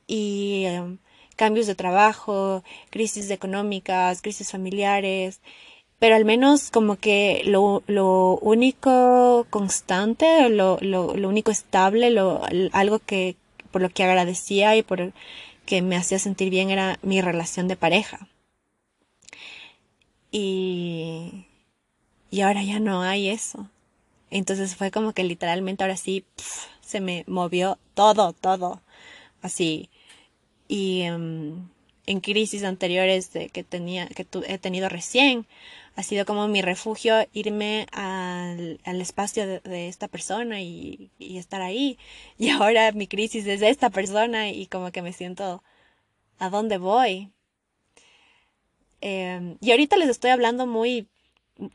Y 0.07 0.65
em, 0.65 0.97
cambios 1.35 1.67
de 1.67 1.75
trabajo, 1.75 2.63
crisis 2.89 3.29
económicas, 3.29 4.21
crisis 4.21 4.51
familiares 4.51 5.39
pero 5.99 6.15
al 6.15 6.25
menos 6.25 6.71
como 6.71 6.97
que 6.97 7.41
lo, 7.45 7.83
lo 7.87 8.37
único 8.41 9.47
constante, 9.49 10.49
lo, 10.49 10.77
lo, 10.81 11.15
lo 11.15 11.29
único 11.29 11.51
estable, 11.51 12.09
lo, 12.11 12.41
algo 12.73 12.99
que 12.99 13.35
por 13.71 13.81
lo 13.81 13.89
que 13.89 14.03
agradecía 14.03 14.75
y 14.75 14.83
por 14.83 15.13
que 15.65 15.81
me 15.81 15.97
hacía 15.97 16.19
sentir 16.19 16.49
bien 16.49 16.69
era 16.69 16.99
mi 17.01 17.21
relación 17.21 17.67
de 17.67 17.75
pareja. 17.75 18.27
Y, 20.31 21.45
y 22.29 22.41
ahora 22.41 22.63
ya 22.63 22.79
no 22.79 23.01
hay 23.01 23.29
eso. 23.29 23.69
Entonces 24.29 24.75
fue 24.75 24.91
como 24.91 25.13
que 25.13 25.23
literalmente 25.23 25.83
ahora 25.83 25.97
sí 25.97 26.25
se 26.81 27.01
me 27.01 27.23
movió 27.27 27.79
todo, 27.93 28.33
todo. 28.33 28.81
Así. 29.41 29.89
Y 30.67 31.01
em, 31.01 31.69
en 32.05 32.19
crisis 32.21 32.63
anteriores 32.63 33.33
de 33.33 33.49
que 33.49 33.63
tenía, 33.63 34.07
que 34.07 34.27
he 34.47 34.57
tenido 34.57 34.89
recién, 34.89 35.47
ha 35.95 36.03
sido 36.03 36.25
como 36.25 36.47
mi 36.47 36.61
refugio 36.61 37.25
irme 37.31 37.87
al, 37.91 38.79
al 38.83 39.01
espacio 39.01 39.47
de, 39.47 39.87
esta 39.87 40.07
persona 40.07 40.61
y, 40.61 41.11
estar 41.19 41.61
ahí. 41.61 41.97
Y 42.37 42.49
ahora 42.49 42.91
mi 42.91 43.07
crisis 43.07 43.47
es 43.47 43.61
esta 43.61 43.89
persona 43.89 44.49
y 44.49 44.67
como 44.67 44.91
que 44.91 45.01
me 45.01 45.13
siento 45.13 45.63
a 46.37 46.49
dónde 46.49 46.77
voy. 46.77 47.31
Eh, 49.01 49.55
y 49.61 49.71
ahorita 49.71 49.97
les 49.97 50.09
estoy 50.09 50.31
hablando 50.31 50.67
muy, 50.67 51.07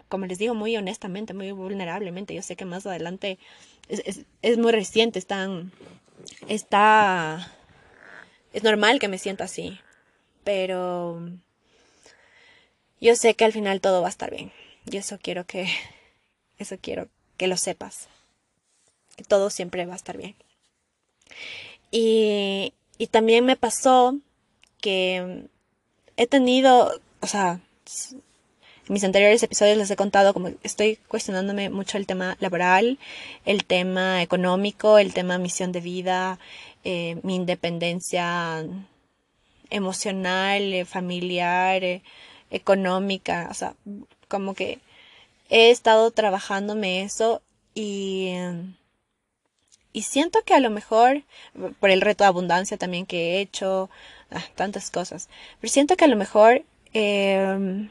como 0.09 0.27
les 0.27 0.39
digo, 0.39 0.55
muy 0.55 0.77
honestamente, 0.77 1.33
muy 1.33 1.53
vulnerablemente. 1.53 2.35
Yo 2.35 2.43
sé 2.43 2.57
que 2.57 2.67
más 2.67 2.87
adelante 2.87 3.39
es, 3.89 4.03
es, 4.05 4.27
es 4.43 4.59
muy 4.59 4.73
reciente, 4.73 5.19
están, 5.19 5.73
está, 6.47 7.51
es 8.53 8.63
normal 8.65 8.99
que 8.99 9.09
me 9.09 9.19
sienta 9.19 9.45
así, 9.45 9.79
pero 10.45 11.23
yo 13.01 13.17
sé 13.17 13.35
que 13.35 13.45
al 13.45 13.53
final 13.53 13.81
todo 13.81 14.03
va 14.03 14.09
a 14.09 14.11
estar 14.11 14.31
bien. 14.31 14.53
Y 14.91 14.97
eso 14.97 15.19
quiero 15.21 15.47
que, 15.47 15.69
eso 16.59 16.77
quiero 16.81 17.09
que 17.37 17.47
lo 17.47 17.57
sepas. 17.57 18.09
todo 19.29 19.51
siempre 19.51 19.87
va 19.87 19.95
a 19.95 19.97
estar 19.97 20.17
bien. 20.17 20.37
Y, 21.91 22.75
y 22.99 23.07
también 23.09 23.45
me 23.45 23.57
pasó 23.57 24.17
que 24.81 25.47
he 26.17 26.27
tenido, 26.27 27.01
o 27.21 27.27
sea, 27.27 27.61
en 28.91 28.95
mis 28.95 29.05
anteriores 29.05 29.43
episodios 29.43 29.79
les 29.79 29.91
he 29.91 29.97
contado 29.97 30.35
como 30.35 30.51
estoy 30.63 30.97
cuestionándome 31.09 31.71
mucho 31.71 31.97
el 31.97 32.07
tema 32.07 32.37
laboral, 32.41 32.99
el 33.45 33.65
tema 33.65 34.23
económico, 34.23 34.99
el 34.99 35.15
tema 35.15 35.39
misión 35.39 35.73
de 35.73 35.81
vida, 35.81 36.39
eh, 36.85 37.19
mi 37.23 37.37
independencia 37.37 38.65
emocional, 39.71 40.73
eh, 40.75 40.85
familiar, 40.85 41.85
eh, 41.85 42.03
económica, 42.51 43.49
o 43.51 43.55
sea, 43.55 43.75
como 44.29 44.55
que 44.55 44.81
he 45.49 45.71
estado 45.71 46.11
trabajándome 46.11 47.03
eso 47.03 47.43
y, 47.75 48.33
y 49.93 50.03
siento 50.03 50.43
que 50.45 50.55
a 50.55 50.61
lo 50.61 50.71
mejor, 50.71 51.23
por 51.81 51.91
el 51.91 52.01
reto 52.01 52.25
de 52.25 52.29
abundancia 52.29 52.77
también 52.79 53.07
que 53.07 53.37
he 53.37 53.41
hecho, 53.41 53.91
ah, 54.31 54.45
tantas 54.55 54.91
cosas, 54.91 55.29
pero 55.61 55.73
siento 55.73 55.97
que 55.97 56.05
a 56.05 56.09
lo 56.09 56.17
mejor 56.17 56.65
em, 56.93 57.91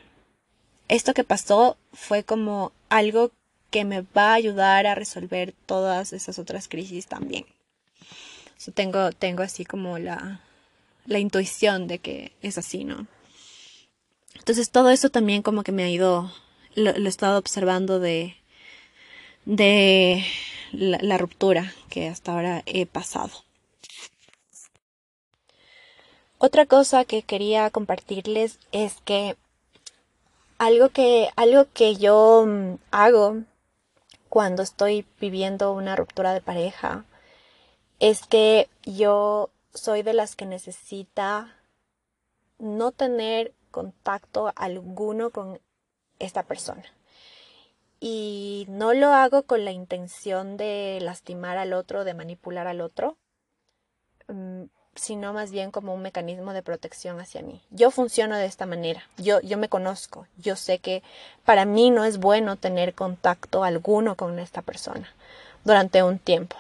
esto 0.88 1.14
que 1.14 1.24
pasó 1.24 1.78
fue 1.94 2.24
como 2.24 2.72
algo 2.90 3.32
que 3.70 3.86
me 3.86 4.02
va 4.02 4.32
a 4.32 4.34
ayudar 4.34 4.88
a 4.88 4.96
resolver 4.96 5.54
todas 5.66 6.14
esas 6.14 6.40
otras 6.40 6.68
crisis 6.68 7.08
también. 7.08 7.46
tengo, 8.74 9.12
tengo 9.12 9.44
así 9.44 9.66
como 9.66 10.00
la, 10.00 10.42
la 11.06 11.20
intuición 11.20 11.88
de 11.88 12.00
que 12.00 12.32
es 12.42 12.58
así, 12.58 12.84
¿no? 12.84 13.08
Entonces 14.36 14.70
todo 14.72 14.90
eso 14.90 15.10
también 15.10 15.42
como 15.42 15.64
que 15.64 15.72
me 15.72 15.84
ha 15.84 15.90
ido, 15.90 16.32
lo, 16.76 16.92
he 16.92 17.08
estado 17.08 17.38
observando 17.38 18.00
de, 18.00 18.36
de 19.46 20.24
la, 20.72 21.18
ruptura 21.18 21.74
que 21.90 22.08
hasta 22.08 22.34
ahora 22.34 22.64
he 22.66 22.86
pasado. 22.86 23.32
Otra 26.38 26.66
cosa 26.66 27.04
que 27.06 27.22
quería 27.24 27.70
compartirles 27.70 28.60
es 28.72 28.96
que 29.04 29.36
algo 30.58 30.90
que, 30.90 31.30
algo 31.36 31.68
que 31.74 31.96
yo 31.96 32.46
mm, 32.48 32.76
hago 32.92 33.44
cuando 34.30 34.64
estoy 34.64 35.06
viviendo 35.20 35.74
una 35.74 35.96
ruptura 35.96 36.34
de 36.34 36.42
pareja 36.42 37.06
es 38.00 38.26
que 38.26 38.70
yo 38.84 39.50
soy 39.74 40.04
de 40.04 40.14
las 40.14 40.36
que 40.36 40.46
necesita 40.46 41.56
no 42.58 42.92
tener 42.92 43.54
contacto 43.72 44.52
alguno 44.56 45.30
con 45.32 45.60
esta 46.20 46.44
persona. 46.44 46.84
Y 48.00 48.66
no 48.70 48.94
lo 48.94 49.14
hago 49.14 49.44
con 49.44 49.66
la 49.66 49.72
intención 49.72 50.58
de 50.58 51.00
lastimar 51.02 51.58
al 51.58 51.74
otro, 51.74 52.04
de 52.04 52.14
manipular 52.14 52.68
al 52.68 52.82
otro, 52.82 53.18
mm, 54.28 54.64
sino 54.96 55.34
más 55.34 55.52
bien 55.52 55.72
como 55.72 55.94
un 55.94 56.02
mecanismo 56.02 56.54
de 56.54 56.62
protección 56.62 57.20
hacia 57.20 57.42
mí. 57.42 57.62
Yo 57.72 57.92
funciono 57.92 58.38
de 58.38 58.46
esta 58.46 58.66
manera, 58.66 59.04
yo, 59.18 59.42
yo 59.42 59.58
me 59.58 59.70
conozco, 59.70 60.28
yo 60.38 60.56
sé 60.56 60.80
que 60.80 61.04
para 61.46 61.66
mí 61.66 61.90
no 61.90 62.06
es 62.06 62.20
bueno 62.20 62.56
tener 62.56 62.94
contacto 62.94 63.64
alguno 63.64 64.16
con 64.16 64.40
esta 64.40 64.62
persona 64.62 65.14
durante 65.64 66.04
un 66.04 66.20
tiempo 66.20 66.56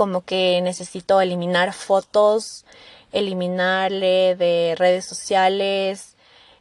como 0.00 0.22
que 0.22 0.62
necesito 0.62 1.20
eliminar 1.20 1.74
fotos, 1.74 2.64
eliminarle 3.12 4.36
de 4.36 4.74
redes 4.76 5.04
sociales. 5.04 6.16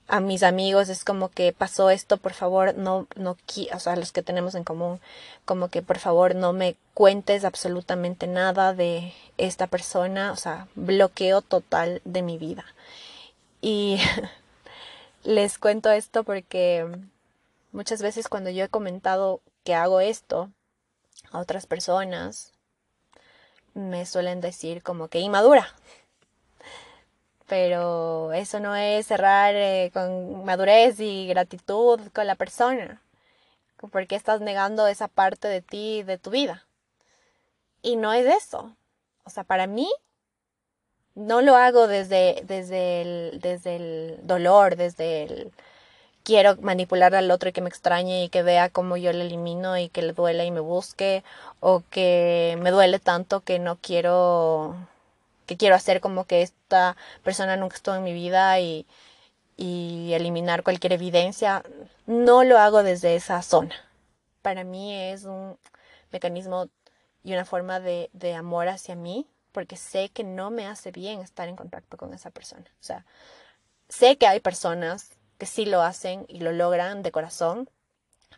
A 0.08 0.20
mis 0.22 0.42
amigos 0.42 0.90
es 0.90 1.04
como 1.04 1.30
que 1.30 1.54
pasó 1.54 1.92
esto, 1.92 2.18
por 2.18 2.34
favor, 2.34 2.76
no, 2.76 3.08
no, 3.16 3.38
o 3.74 3.80
sea, 3.80 3.96
los 3.96 4.12
que 4.12 4.24
tenemos 4.24 4.56
en 4.56 4.64
común, 4.64 5.00
como 5.46 5.70
que 5.70 5.84
por 5.84 6.00
favor 6.00 6.34
no 6.34 6.52
me 6.52 6.76
cuentes 6.96 7.46
absolutamente 7.46 8.26
nada 8.26 8.74
de 8.74 9.14
esta 9.38 9.68
persona, 9.68 10.32
o 10.32 10.36
sea, 10.36 10.68
bloqueo 10.74 11.42
total 11.44 12.02
de 12.06 12.24
mi 12.24 12.40
vida. 12.40 12.66
Y 13.62 14.00
les 15.24 15.60
cuento 15.60 15.92
esto 15.92 16.24
porque 16.24 16.88
muchas 17.72 18.02
veces 18.02 18.28
cuando 18.28 18.50
yo 18.50 18.66
he 18.66 18.70
comentado 18.70 19.42
que 19.64 19.76
hago 19.76 20.00
esto 20.00 20.50
a 21.32 21.40
otras 21.40 21.68
personas, 21.68 22.54
me 23.74 24.06
suelen 24.06 24.42
decir 24.42 24.82
como 24.82 25.08
que 25.08 25.20
inmadura. 25.20 25.74
Pero 27.50 28.32
eso 28.34 28.60
no 28.60 28.76
es 28.76 29.08
cerrar 29.08 29.56
eh, 29.56 29.92
con 29.94 30.46
madurez 30.46 31.00
y 31.00 31.28
gratitud 31.28 32.00
con 32.14 32.28
la 32.28 32.36
persona. 32.36 33.02
Porque 33.92 34.16
estás 34.16 34.40
negando 34.40 34.88
esa 34.88 35.08
parte 35.08 35.48
de 35.48 35.62
ti, 35.62 36.04
de 36.04 36.18
tu 36.18 36.30
vida. 36.30 36.66
Y 37.82 37.96
no 37.96 38.14
es 38.14 38.26
eso. 38.28 38.76
O 39.26 39.30
sea, 39.30 39.44
para 39.44 39.68
mí, 39.68 39.90
no 41.16 41.42
lo 41.42 41.56
hago 41.56 41.88
desde, 41.88 42.44
desde, 42.46 43.02
el, 43.02 43.40
desde 43.42 43.76
el 43.78 44.20
dolor, 44.24 44.76
desde 44.76 45.24
el, 45.24 45.52
quiero 46.24 46.56
manipular 46.62 47.16
al 47.16 47.32
otro 47.32 47.50
y 47.50 47.52
que 47.52 47.62
me 47.62 47.70
extrañe 47.70 48.26
y 48.26 48.30
que 48.30 48.44
vea 48.44 48.70
cómo 48.70 48.98
yo 48.98 49.12
le 49.14 49.26
elimino 49.26 49.78
y 49.78 49.90
que 49.90 50.02
le 50.02 50.14
duele 50.14 50.46
y 50.46 50.52
me 50.52 50.60
busque 50.60 51.24
o 51.60 51.84
que 51.90 52.58
me 52.62 52.72
duele 52.72 53.00
tanto 53.00 53.42
que 53.42 53.60
no 53.60 53.78
quiero 53.82 54.76
que 55.50 55.58
quiero 55.58 55.74
hacer 55.74 56.00
como 56.00 56.26
que 56.26 56.44
esta 56.44 56.96
persona 57.24 57.58
nunca 57.58 57.76
estuvo 57.76 57.96
en 57.96 58.04
mi 58.04 58.14
vida 58.14 58.60
y, 58.60 58.86
y 59.58 60.14
eliminar 60.14 60.62
cualquier 60.62 60.94
evidencia, 60.94 61.64
no 62.06 62.44
lo 62.44 62.60
hago 62.60 62.84
desde 62.84 63.16
esa 63.16 63.42
zona. 63.42 63.74
Para 64.44 64.64
mí 64.64 64.94
es 64.94 65.24
un 65.24 65.58
mecanismo 66.12 66.70
y 67.24 67.34
una 67.34 67.46
forma 67.46 67.80
de, 67.80 68.12
de 68.14 68.36
amor 68.36 68.68
hacia 68.68 68.94
mí, 68.94 69.26
porque 69.52 69.76
sé 69.76 70.10
que 70.10 70.24
no 70.24 70.52
me 70.52 70.68
hace 70.68 70.92
bien 70.92 71.20
estar 71.22 71.48
en 71.48 71.56
contacto 71.56 71.98
con 71.98 72.14
esa 72.14 72.30
persona. 72.30 72.66
O 72.80 72.84
sea, 72.84 73.08
sé 73.88 74.18
que 74.18 74.28
hay 74.28 74.42
personas 74.42 75.14
que 75.40 75.48
sí 75.48 75.66
lo 75.66 75.82
hacen 75.82 76.26
y 76.28 76.42
lo 76.42 76.52
logran 76.52 77.02
de 77.02 77.12
corazón. 77.12 77.72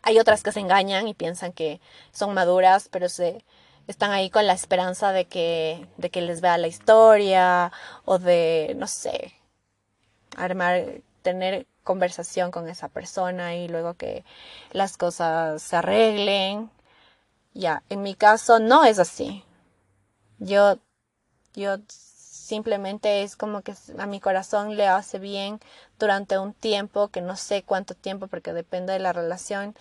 Hay 0.00 0.18
otras 0.18 0.42
que 0.42 0.52
se 0.52 0.60
engañan 0.60 1.08
y 1.08 1.12
piensan 1.12 1.52
que 1.52 1.78
son 2.10 2.32
maduras, 2.32 2.88
pero 2.90 3.10
se 3.10 3.44
están 3.86 4.12
ahí 4.12 4.30
con 4.30 4.46
la 4.46 4.52
esperanza 4.52 5.12
de 5.12 5.26
que, 5.26 5.86
de 5.96 6.10
que 6.10 6.22
les 6.22 6.40
vea 6.40 6.58
la 6.58 6.68
historia 6.68 7.72
o 8.04 8.18
de, 8.18 8.74
no 8.78 8.86
sé, 8.86 9.34
armar, 10.36 11.02
tener 11.22 11.66
conversación 11.84 12.50
con 12.50 12.68
esa 12.68 12.88
persona 12.88 13.54
y 13.56 13.68
luego 13.68 13.94
que 13.94 14.24
las 14.72 14.96
cosas 14.96 15.62
se 15.62 15.76
arreglen. 15.76 16.70
Ya, 17.54 17.82
en 17.90 18.02
mi 18.02 18.14
caso 18.14 18.58
no 18.58 18.84
es 18.84 18.98
así. 18.98 19.44
Yo, 20.38 20.78
yo 21.54 21.76
simplemente 21.88 23.22
es 23.22 23.36
como 23.36 23.62
que 23.62 23.74
a 23.98 24.06
mi 24.06 24.20
corazón 24.20 24.76
le 24.76 24.86
hace 24.88 25.18
bien 25.18 25.60
durante 25.98 26.38
un 26.38 26.54
tiempo, 26.54 27.08
que 27.08 27.20
no 27.20 27.36
sé 27.36 27.62
cuánto 27.62 27.94
tiempo 27.94 28.26
porque 28.26 28.52
depende 28.52 28.92
de 28.92 28.98
la 28.98 29.12
relación. 29.12 29.74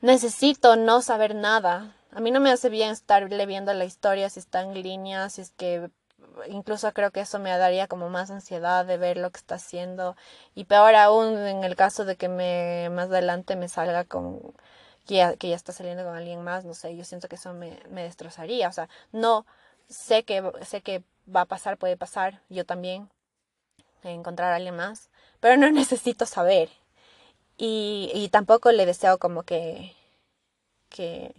Necesito 0.00 0.76
no 0.76 1.02
saber 1.02 1.34
nada. 1.34 1.94
A 2.12 2.20
mí 2.20 2.30
no 2.30 2.40
me 2.40 2.50
hace 2.50 2.68
bien 2.70 2.90
estarle 2.90 3.46
viendo 3.46 3.72
la 3.74 3.84
historia 3.84 4.30
si 4.30 4.40
está 4.40 4.62
en 4.62 4.74
línea, 4.74 5.28
si 5.30 5.42
es 5.42 5.50
que 5.52 5.90
incluso 6.48 6.92
creo 6.92 7.10
que 7.10 7.20
eso 7.20 7.38
me 7.38 7.56
daría 7.56 7.86
como 7.88 8.08
más 8.08 8.30
ansiedad 8.30 8.84
de 8.86 8.96
ver 8.96 9.16
lo 9.16 9.30
que 9.30 9.38
está 9.38 9.56
haciendo 9.56 10.16
y 10.54 10.64
peor 10.64 10.94
aún 10.94 11.36
en 11.38 11.64
el 11.64 11.76
caso 11.76 12.04
de 12.04 12.16
que 12.16 12.28
me 12.28 12.88
más 12.90 13.06
adelante 13.06 13.56
me 13.56 13.68
salga 13.68 14.04
con 14.04 14.40
que 15.06 15.14
ya, 15.16 15.34
está 15.40 15.72
saliendo 15.72 16.04
con 16.04 16.14
alguien 16.14 16.42
más, 16.42 16.64
no 16.64 16.74
sé, 16.74 16.94
yo 16.96 17.04
siento 17.04 17.28
que 17.28 17.36
eso 17.36 17.54
me, 17.54 17.80
me 17.90 18.02
destrozaría, 18.02 18.68
o 18.68 18.72
sea, 18.72 18.88
no 19.12 19.46
sé 19.88 20.24
que 20.24 20.42
sé 20.62 20.82
que 20.82 21.02
va 21.34 21.42
a 21.42 21.46
pasar, 21.46 21.78
puede 21.78 21.96
pasar, 21.96 22.42
yo 22.50 22.66
también, 22.66 23.08
encontrar 24.02 24.52
a 24.52 24.56
alguien 24.56 24.76
más, 24.76 25.10
pero 25.40 25.56
no 25.56 25.70
necesito 25.72 26.26
saber. 26.26 26.70
Y, 27.56 28.10
y 28.14 28.28
tampoco 28.28 28.70
le 28.72 28.86
deseo 28.86 29.18
como 29.18 29.42
que, 29.42 29.94
que 30.90 31.34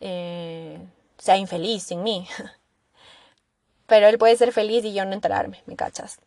eh, 0.00 0.78
sea 1.18 1.36
infeliz 1.36 1.84
sin 1.84 2.02
mí. 2.02 2.28
Pero 3.86 4.08
él 4.08 4.18
puede 4.18 4.36
ser 4.36 4.52
feliz 4.52 4.84
y 4.84 4.94
yo 4.94 5.04
no 5.04 5.12
enterarme, 5.12 5.62
¿me 5.66 5.76
cachas? 5.76 6.18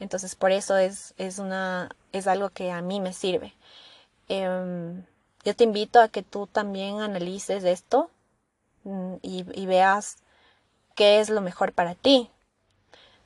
Entonces 0.00 0.34
por 0.34 0.52
eso 0.52 0.76
es, 0.76 1.14
es, 1.18 1.38
una, 1.38 1.90
es 2.12 2.26
algo 2.26 2.50
que 2.50 2.70
a 2.70 2.82
mí 2.82 3.00
me 3.00 3.12
sirve. 3.12 3.54
Em, 4.28 5.04
yo 5.44 5.56
te 5.56 5.64
invito 5.64 6.00
a 6.00 6.08
que 6.08 6.22
tú 6.22 6.46
también 6.46 7.00
analices 7.00 7.64
esto 7.64 8.10
mm, 8.84 9.14
y, 9.22 9.44
y 9.60 9.66
veas 9.66 10.18
qué 10.94 11.20
es 11.20 11.30
lo 11.30 11.40
mejor 11.40 11.72
para 11.72 11.94
ti. 11.94 12.30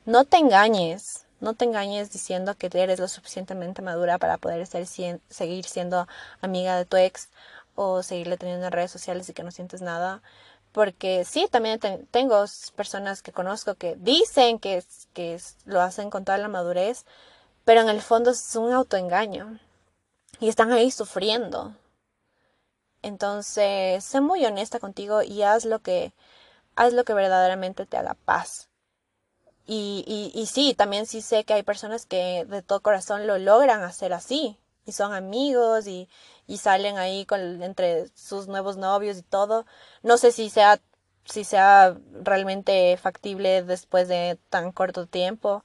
No 0.05 0.25
te 0.25 0.37
engañes, 0.37 1.25
no 1.43 1.53
te 1.53 1.65
engañes 1.65 2.11
diciendo 2.11 2.55
que 2.55 2.69
eres 2.73 2.99
lo 2.99 3.07
suficientemente 3.07 3.81
madura 3.81 4.17
para 4.17 4.37
poder 4.37 4.65
ser, 4.65 4.87
seguir 4.87 5.65
siendo 5.65 6.07
amiga 6.41 6.77
de 6.77 6.85
tu 6.85 6.97
ex 6.97 7.29
o 7.75 8.03
seguirle 8.03 8.37
teniendo 8.37 8.65
en 8.65 8.71
redes 8.71 8.91
sociales 8.91 9.29
y 9.29 9.33
que 9.33 9.43
no 9.43 9.51
sientes 9.51 9.81
nada. 9.81 10.21
Porque 10.71 11.25
sí, 11.25 11.47
también 11.51 11.79
tengo 12.11 12.45
personas 12.75 13.21
que 13.21 13.31
conozco 13.31 13.75
que 13.75 13.95
dicen 13.97 14.59
que, 14.59 14.83
que 15.13 15.39
lo 15.65 15.81
hacen 15.81 16.09
con 16.09 16.25
toda 16.25 16.37
la 16.39 16.47
madurez, 16.47 17.05
pero 17.65 17.81
en 17.81 17.89
el 17.89 18.01
fondo 18.01 18.31
es 18.31 18.55
un 18.55 18.73
autoengaño 18.73 19.59
y 20.39 20.49
están 20.49 20.71
ahí 20.71 20.91
sufriendo. 20.91 21.75
Entonces, 23.03 24.03
sé 24.03 24.21
muy 24.21 24.45
honesta 24.45 24.79
contigo 24.79 25.21
y 25.21 25.43
haz 25.43 25.65
lo 25.65 25.79
que, 25.79 26.13
haz 26.75 26.93
lo 26.93 27.03
que 27.05 27.13
verdaderamente 27.13 27.85
te 27.85 27.97
haga 27.97 28.15
paz. 28.25 28.69
Y, 29.65 30.03
y, 30.07 30.39
y 30.39 30.45
sí, 30.47 30.73
también 30.73 31.05
sí 31.05 31.21
sé 31.21 31.43
que 31.45 31.53
hay 31.53 31.63
personas 31.63 32.05
que 32.05 32.45
de 32.45 32.61
todo 32.61 32.81
corazón 32.81 33.27
lo 33.27 33.37
logran 33.37 33.83
hacer 33.83 34.13
así. 34.13 34.57
Y 34.85 34.91
son 34.91 35.13
amigos 35.13 35.87
y, 35.87 36.09
y 36.47 36.57
salen 36.57 36.97
ahí 36.97 37.25
con, 37.25 37.63
entre 37.63 38.07
sus 38.15 38.47
nuevos 38.47 38.77
novios 38.77 39.17
y 39.17 39.23
todo. 39.23 39.65
No 40.01 40.17
sé 40.17 40.31
si 40.31 40.49
sea, 40.49 40.79
si 41.25 41.43
sea 41.43 41.95
realmente 42.23 42.97
factible 42.97 43.63
después 43.63 44.07
de 44.07 44.37
tan 44.49 44.71
corto 44.71 45.05
tiempo. 45.07 45.63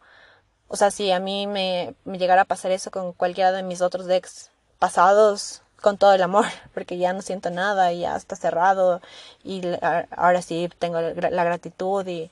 O 0.69 0.77
sea, 0.77 0.91
si 0.91 1.11
a 1.13 1.21
mí 1.21 1.47
me, 1.47 1.95
me 2.05 2.19
llegara 2.19 2.43
a 2.43 2.45
pasar 2.47 2.71
eso 2.73 2.91
con 2.91 3.13
cualquiera 3.13 3.53
de 3.53 3.63
mis 3.63 3.81
otros 3.83 4.09
ex 4.09 4.51
pasados, 4.79 5.63
con 5.81 5.99
todo 5.99 6.13
el 6.15 6.23
amor, 6.23 6.47
porque 6.75 6.99
ya 6.99 7.13
no 7.13 7.23
siento 7.23 7.51
nada 7.51 7.93
y 7.93 8.01
ya 8.01 8.17
está 8.17 8.37
cerrado 8.37 9.01
y 9.43 9.63
ahora 10.11 10.43
sí 10.43 10.71
tengo 10.79 11.01
la 11.01 11.45
gratitud 11.45 12.07
y, 12.07 12.31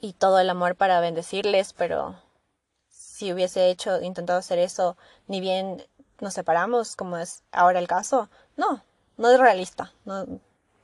y 0.00 0.12
todo 0.14 0.38
el 0.38 0.50
amor 0.50 0.76
para 0.76 1.00
bendecirles, 1.00 1.72
pero 1.72 2.16
si 3.16 3.32
hubiese 3.32 3.70
hecho, 3.70 4.02
intentado 4.02 4.38
hacer 4.38 4.58
eso, 4.58 4.94
ni 5.26 5.40
bien 5.40 5.82
nos 6.20 6.34
separamos, 6.34 6.96
como 6.96 7.16
es 7.16 7.42
ahora 7.50 7.78
el 7.78 7.88
caso, 7.88 8.28
no, 8.58 8.82
no 9.16 9.30
es 9.30 9.40
realista, 9.40 9.90
no, 10.04 10.26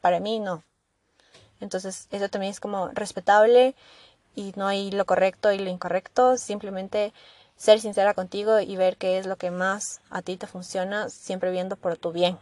para 0.01 0.19
mí 0.19 0.41
no. 0.41 0.65
Entonces, 1.61 2.09
eso 2.11 2.31
también 2.31 2.53
es 2.53 2.59
como 2.59 2.89
respetable 2.89 3.75
y 4.35 4.55
no 4.57 4.67
hay 4.67 4.91
lo 4.91 5.05
correcto 5.05 5.53
y 5.53 5.59
lo 5.59 5.69
incorrecto, 5.69 6.39
simplemente 6.39 7.13
ser 7.57 7.81
sincera 7.81 8.15
contigo 8.15 8.61
y 8.61 8.77
ver 8.77 8.97
qué 8.97 9.19
es 9.19 9.27
lo 9.27 9.37
que 9.37 9.51
más 9.51 10.01
a 10.09 10.23
ti 10.23 10.39
te 10.39 10.47
funciona, 10.47 11.11
siempre 11.11 11.51
viendo 11.51 11.77
por 11.77 11.99
tu 11.99 12.13
bien. 12.13 12.39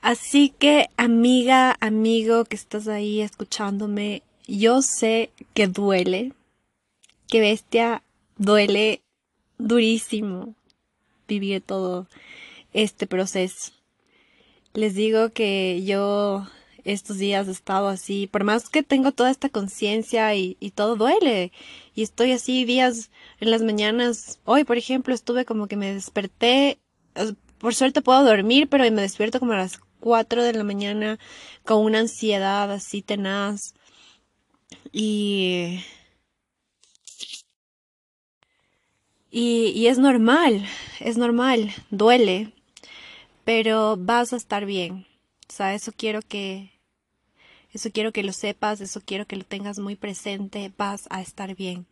Así 0.00 0.50
que, 0.50 0.90
amiga, 0.96 1.76
amigo 1.78 2.44
que 2.46 2.56
estás 2.56 2.88
ahí 2.88 3.20
escuchándome, 3.20 4.24
yo 4.48 4.82
sé 4.82 5.30
que 5.54 5.68
duele, 5.68 6.32
que 7.28 7.40
bestia, 7.40 8.02
duele 8.36 9.02
durísimo 9.58 10.54
vivir 11.28 11.62
todo 11.62 12.06
este 12.72 13.06
proceso. 13.06 13.72
Les 14.74 14.94
digo 14.94 15.30
que 15.30 15.82
yo 15.84 16.46
estos 16.84 17.18
días 17.18 17.48
he 17.48 17.50
estado 17.50 17.88
así, 17.88 18.28
por 18.28 18.44
más 18.44 18.68
que 18.68 18.82
tengo 18.82 19.10
toda 19.10 19.30
esta 19.30 19.48
conciencia 19.48 20.34
y, 20.34 20.56
y, 20.60 20.70
todo 20.70 20.96
duele. 20.96 21.50
Y 21.94 22.02
estoy 22.02 22.32
así 22.32 22.64
días 22.64 23.10
en 23.40 23.50
las 23.50 23.62
mañanas. 23.62 24.38
Hoy, 24.44 24.64
por 24.64 24.76
ejemplo, 24.76 25.14
estuve 25.14 25.44
como 25.44 25.66
que 25.66 25.76
me 25.76 25.92
desperté. 25.92 26.78
Por 27.58 27.74
suerte 27.74 28.02
puedo 28.02 28.22
dormir, 28.22 28.68
pero 28.68 28.84
me 28.84 29.02
despierto 29.02 29.40
como 29.40 29.52
a 29.52 29.56
las 29.56 29.80
4 30.00 30.44
de 30.44 30.52
la 30.52 30.62
mañana 30.62 31.18
con 31.64 31.84
una 31.84 32.00
ansiedad 32.00 32.70
así 32.70 33.02
tenaz. 33.02 33.74
Y 34.92 35.80
Y, 39.38 39.86
es 39.86 39.98
normal, 39.98 40.66
es 40.98 41.18
normal, 41.18 41.70
duele, 41.90 42.54
pero 43.44 43.98
vas 43.98 44.32
a 44.32 44.36
estar 44.36 44.64
bien. 44.64 45.06
O 45.46 45.52
sea, 45.52 45.74
eso 45.74 45.92
quiero 45.94 46.22
que, 46.22 46.72
eso 47.70 47.90
quiero 47.92 48.12
que 48.12 48.22
lo 48.22 48.32
sepas, 48.32 48.80
eso 48.80 49.02
quiero 49.04 49.26
que 49.26 49.36
lo 49.36 49.44
tengas 49.44 49.78
muy 49.78 49.94
presente, 49.94 50.72
vas 50.78 51.06
a 51.10 51.20
estar 51.20 51.54
bien. 51.54 51.84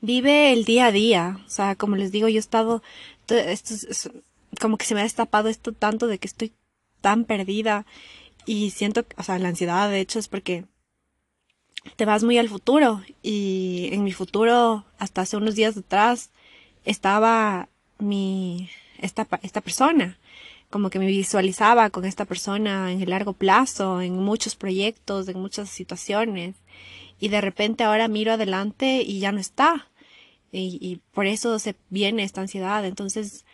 Vive 0.00 0.54
el 0.54 0.64
día 0.64 0.86
a 0.86 0.92
día, 0.92 1.38
o 1.46 1.50
sea, 1.50 1.74
como 1.74 1.96
les 1.96 2.12
digo, 2.12 2.28
yo 2.28 2.36
he 2.36 2.38
estado, 2.38 2.82
esto 3.28 3.74
es, 3.74 4.10
como 4.58 4.78
que 4.78 4.86
se 4.86 4.94
me 4.94 5.00
ha 5.00 5.04
destapado 5.04 5.50
esto 5.50 5.72
tanto 5.72 6.06
de 6.06 6.16
que 6.16 6.28
estoy 6.28 6.54
tan 7.02 7.26
perdida 7.26 7.84
y 8.46 8.70
siento, 8.70 9.04
o 9.18 9.22
sea, 9.22 9.38
la 9.38 9.48
ansiedad 9.48 9.90
de 9.90 10.00
hecho 10.00 10.18
es 10.18 10.28
porque 10.28 10.64
te 11.96 12.04
vas 12.04 12.24
muy 12.24 12.38
al 12.38 12.48
futuro 12.48 13.02
y 13.22 13.88
en 13.92 14.04
mi 14.04 14.12
futuro, 14.12 14.84
hasta 14.98 15.22
hace 15.22 15.36
unos 15.36 15.54
días 15.54 15.76
atrás, 15.76 16.30
estaba 16.84 17.68
mi, 17.98 18.70
esta, 18.98 19.26
esta 19.42 19.60
persona 19.60 20.18
como 20.72 20.88
que 20.88 20.98
me 20.98 21.06
visualizaba 21.06 21.90
con 21.90 22.06
esta 22.06 22.24
persona 22.24 22.90
en 22.90 23.02
el 23.02 23.10
largo 23.10 23.34
plazo, 23.34 24.00
en 24.00 24.14
muchos 24.14 24.56
proyectos, 24.56 25.28
en 25.28 25.38
muchas 25.38 25.68
situaciones, 25.68 26.56
y 27.20 27.28
de 27.28 27.42
repente 27.42 27.84
ahora 27.84 28.08
miro 28.08 28.32
adelante 28.32 29.02
y 29.06 29.20
ya 29.20 29.32
no 29.32 29.38
está. 29.38 29.88
Y, 30.50 31.00
por 31.14 31.26
eso 31.26 31.58
se 31.58 31.76
viene 31.88 32.24
esta 32.24 32.42
ansiedad. 32.42 32.84
Entonces, 32.84 33.44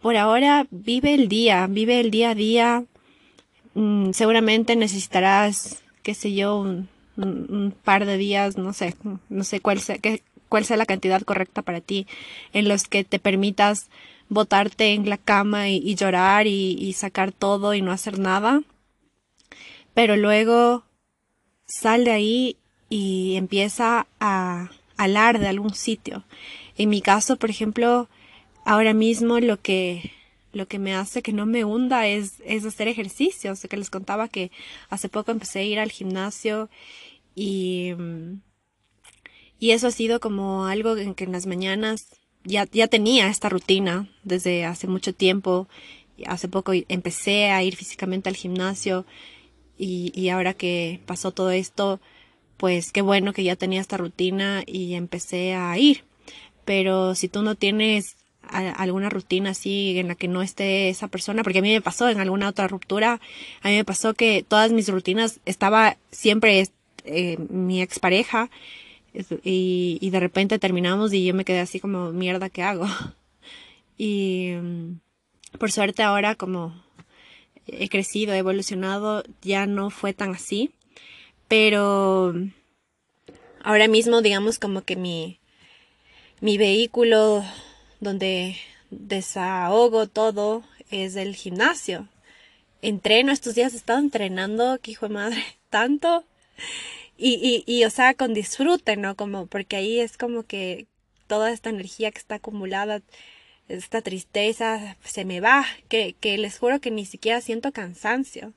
por 0.00 0.16
ahora 0.16 0.66
vive 0.70 1.14
el 1.14 1.28
día, 1.28 1.66
vive 1.68 2.00
el 2.00 2.10
día 2.10 2.30
a 2.30 2.34
día. 2.34 2.84
Mm, 3.74 4.12
seguramente 4.12 4.74
necesitarás, 4.74 5.82
qué 6.02 6.14
sé 6.14 6.34
yo, 6.34 6.56
un, 6.56 6.88
un, 7.22 7.74
par 7.84 8.06
de 8.06 8.16
días, 8.16 8.56
no 8.56 8.72
sé, 8.72 8.94
no 9.28 9.44
sé 9.44 9.60
cuál 9.60 9.80
sea, 9.80 9.98
qué, 9.98 10.22
cuál 10.50 10.66
sea 10.66 10.76
la 10.76 10.84
cantidad 10.84 11.22
correcta 11.22 11.62
para 11.62 11.80
ti, 11.80 12.06
en 12.52 12.68
los 12.68 12.86
que 12.86 13.04
te 13.04 13.18
permitas 13.18 13.88
botarte 14.28 14.92
en 14.92 15.08
la 15.08 15.16
cama 15.16 15.70
y, 15.70 15.94
llorar 15.94 16.46
y, 16.46 16.92
sacar 16.92 17.32
todo 17.32 17.74
y 17.74 17.82
no 17.82 17.92
hacer 17.92 18.18
nada. 18.18 18.62
Pero 19.94 20.16
luego 20.16 20.84
sal 21.66 22.04
de 22.04 22.10
ahí 22.12 22.56
y 22.88 23.36
empieza 23.36 24.06
a 24.18 24.70
hablar 24.96 25.38
de 25.38 25.48
algún 25.48 25.74
sitio. 25.74 26.24
En 26.76 26.88
mi 26.88 27.00
caso, 27.00 27.36
por 27.36 27.50
ejemplo, 27.50 28.08
ahora 28.64 28.92
mismo 28.92 29.40
lo 29.40 29.60
que 29.60 30.12
lo 30.52 30.66
que 30.66 30.80
me 30.80 30.94
hace 30.96 31.22
que 31.22 31.32
no 31.32 31.46
me 31.46 31.64
hunda 31.64 32.08
es, 32.08 32.34
es 32.44 32.64
hacer 32.64 32.88
ejercicio. 32.88 33.52
O 33.52 33.68
que 33.68 33.76
les 33.76 33.88
contaba 33.88 34.26
que 34.26 34.50
hace 34.88 35.08
poco 35.08 35.30
empecé 35.30 35.60
a 35.60 35.64
ir 35.64 35.78
al 35.78 35.92
gimnasio 35.92 36.68
y, 37.34 37.92
y 39.58 39.70
eso 39.70 39.88
ha 39.88 39.92
sido 39.92 40.20
como 40.20 40.66
algo 40.66 40.96
en 40.96 41.14
que 41.14 41.24
en 41.24 41.32
las 41.32 41.46
mañanas 41.46 42.08
ya, 42.44 42.66
ya 42.70 42.88
tenía 42.88 43.28
esta 43.28 43.48
rutina 43.48 44.08
desde 44.24 44.64
hace 44.64 44.86
mucho 44.86 45.14
tiempo. 45.14 45.68
Hace 46.26 46.48
poco 46.48 46.72
empecé 46.88 47.50
a 47.50 47.62
ir 47.62 47.76
físicamente 47.76 48.28
al 48.28 48.36
gimnasio 48.36 49.06
y, 49.78 50.12
y 50.14 50.28
ahora 50.28 50.54
que 50.54 51.00
pasó 51.06 51.32
todo 51.32 51.50
esto, 51.50 52.00
pues 52.56 52.92
qué 52.92 53.02
bueno 53.02 53.32
que 53.32 53.44
ya 53.44 53.56
tenía 53.56 53.80
esta 53.80 53.96
rutina 53.96 54.62
y 54.66 54.94
empecé 54.94 55.54
a 55.54 55.76
ir. 55.78 56.04
Pero 56.64 57.14
si 57.14 57.28
tú 57.28 57.42
no 57.42 57.54
tienes 57.54 58.16
alguna 58.42 59.08
rutina 59.08 59.50
así 59.50 59.98
en 59.98 60.08
la 60.08 60.14
que 60.14 60.28
no 60.28 60.42
esté 60.42 60.88
esa 60.88 61.08
persona, 61.08 61.42
porque 61.42 61.60
a 61.60 61.62
mí 61.62 61.70
me 61.72 61.80
pasó 61.80 62.08
en 62.08 62.20
alguna 62.20 62.48
otra 62.48 62.68
ruptura, 62.68 63.20
a 63.62 63.68
mí 63.68 63.76
me 63.76 63.84
pasó 63.84 64.14
que 64.14 64.44
todas 64.46 64.72
mis 64.72 64.88
rutinas 64.88 65.40
estaba 65.46 65.96
siempre 66.10 66.66
eh, 67.04 67.36
mi 67.48 67.82
expareja 67.82 68.50
y, 69.42 69.98
y 70.00 70.10
de 70.10 70.20
repente 70.20 70.58
terminamos 70.58 71.12
y 71.12 71.24
yo 71.24 71.34
me 71.34 71.44
quedé 71.44 71.60
así 71.60 71.80
como, 71.80 72.12
mierda, 72.12 72.48
¿qué 72.50 72.62
hago? 72.62 72.86
Y 74.02 74.52
mm, 74.54 74.98
por 75.58 75.70
suerte 75.70 76.02
ahora 76.02 76.34
como 76.34 76.72
he 77.66 77.90
crecido, 77.90 78.32
he 78.32 78.38
evolucionado, 78.38 79.24
ya 79.42 79.66
no 79.66 79.90
fue 79.90 80.14
tan 80.14 80.34
así. 80.34 80.70
Pero 81.48 82.34
ahora 83.62 83.88
mismo 83.88 84.22
digamos 84.22 84.58
como 84.58 84.82
que 84.82 84.96
mi, 84.96 85.38
mi 86.40 86.56
vehículo 86.56 87.44
donde 88.00 88.56
desahogo 88.90 90.06
todo 90.06 90.64
es 90.90 91.16
el 91.16 91.34
gimnasio. 91.34 92.08
Entreno 92.82 93.32
estos 93.32 93.54
días, 93.54 93.74
he 93.74 93.76
estado 93.76 93.98
entrenando, 93.98 94.78
que 94.80 94.92
hijo 94.92 95.08
de 95.08 95.14
madre, 95.14 95.44
tanto 95.70 96.24
y, 97.18 97.64
y, 97.66 97.84
o 97.84 97.90
sea, 97.90 98.14
con 98.14 98.34
disfrute, 98.34 98.96
¿no? 98.96 99.16
Como, 99.16 99.46
porque 99.46 99.76
ahí 99.76 100.00
es 100.00 100.16
como 100.18 100.44
que 100.44 100.86
toda 101.26 101.52
esta 101.52 101.70
energía 101.70 102.10
que 102.10 102.18
está 102.18 102.36
acumulada, 102.36 103.02
esta 103.68 104.02
tristeza, 104.02 104.96
se 105.04 105.24
me 105.24 105.40
va, 105.40 105.64
que, 105.88 106.14
que 106.20 106.38
les 106.38 106.58
juro 106.58 106.80
que 106.80 106.90
ni 106.90 107.06
siquiera 107.06 107.40
siento 107.40 107.72
cansancio. 107.72 108.52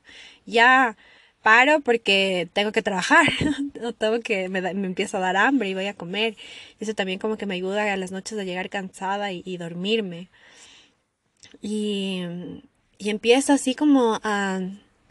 Ya 0.46 0.98
paro 1.44 1.82
porque 1.82 2.50
tengo 2.54 2.72
que 2.72 2.82
trabajar, 2.82 3.28
no 3.82 3.94
tengo 3.94 4.20
que, 4.22 4.50
me, 4.50 4.62
me 4.62 4.88
empiezo 4.88 5.18
a 5.18 5.22
dar 5.22 5.38
hambre 5.38 5.70
y 5.70 5.76
voy 5.76 5.88
a 5.88 5.94
comer. 5.96 6.36
Eso 6.80 6.94
también 6.96 7.20
como 7.20 7.38
que 7.38 7.46
me 7.46 7.56
ayuda 7.56 7.94
a 7.94 7.98
las 7.98 8.12
noches 8.12 8.40
a 8.40 8.44
llegar 8.44 8.70
cansada 8.70 9.32
y, 9.32 9.44
y 9.46 9.58
dormirme. 9.58 10.30
Y, 11.62 12.24
y 12.98 13.10
empiezo 13.10 13.54
así 13.54 13.76
como 13.76 14.20
a 14.24 14.62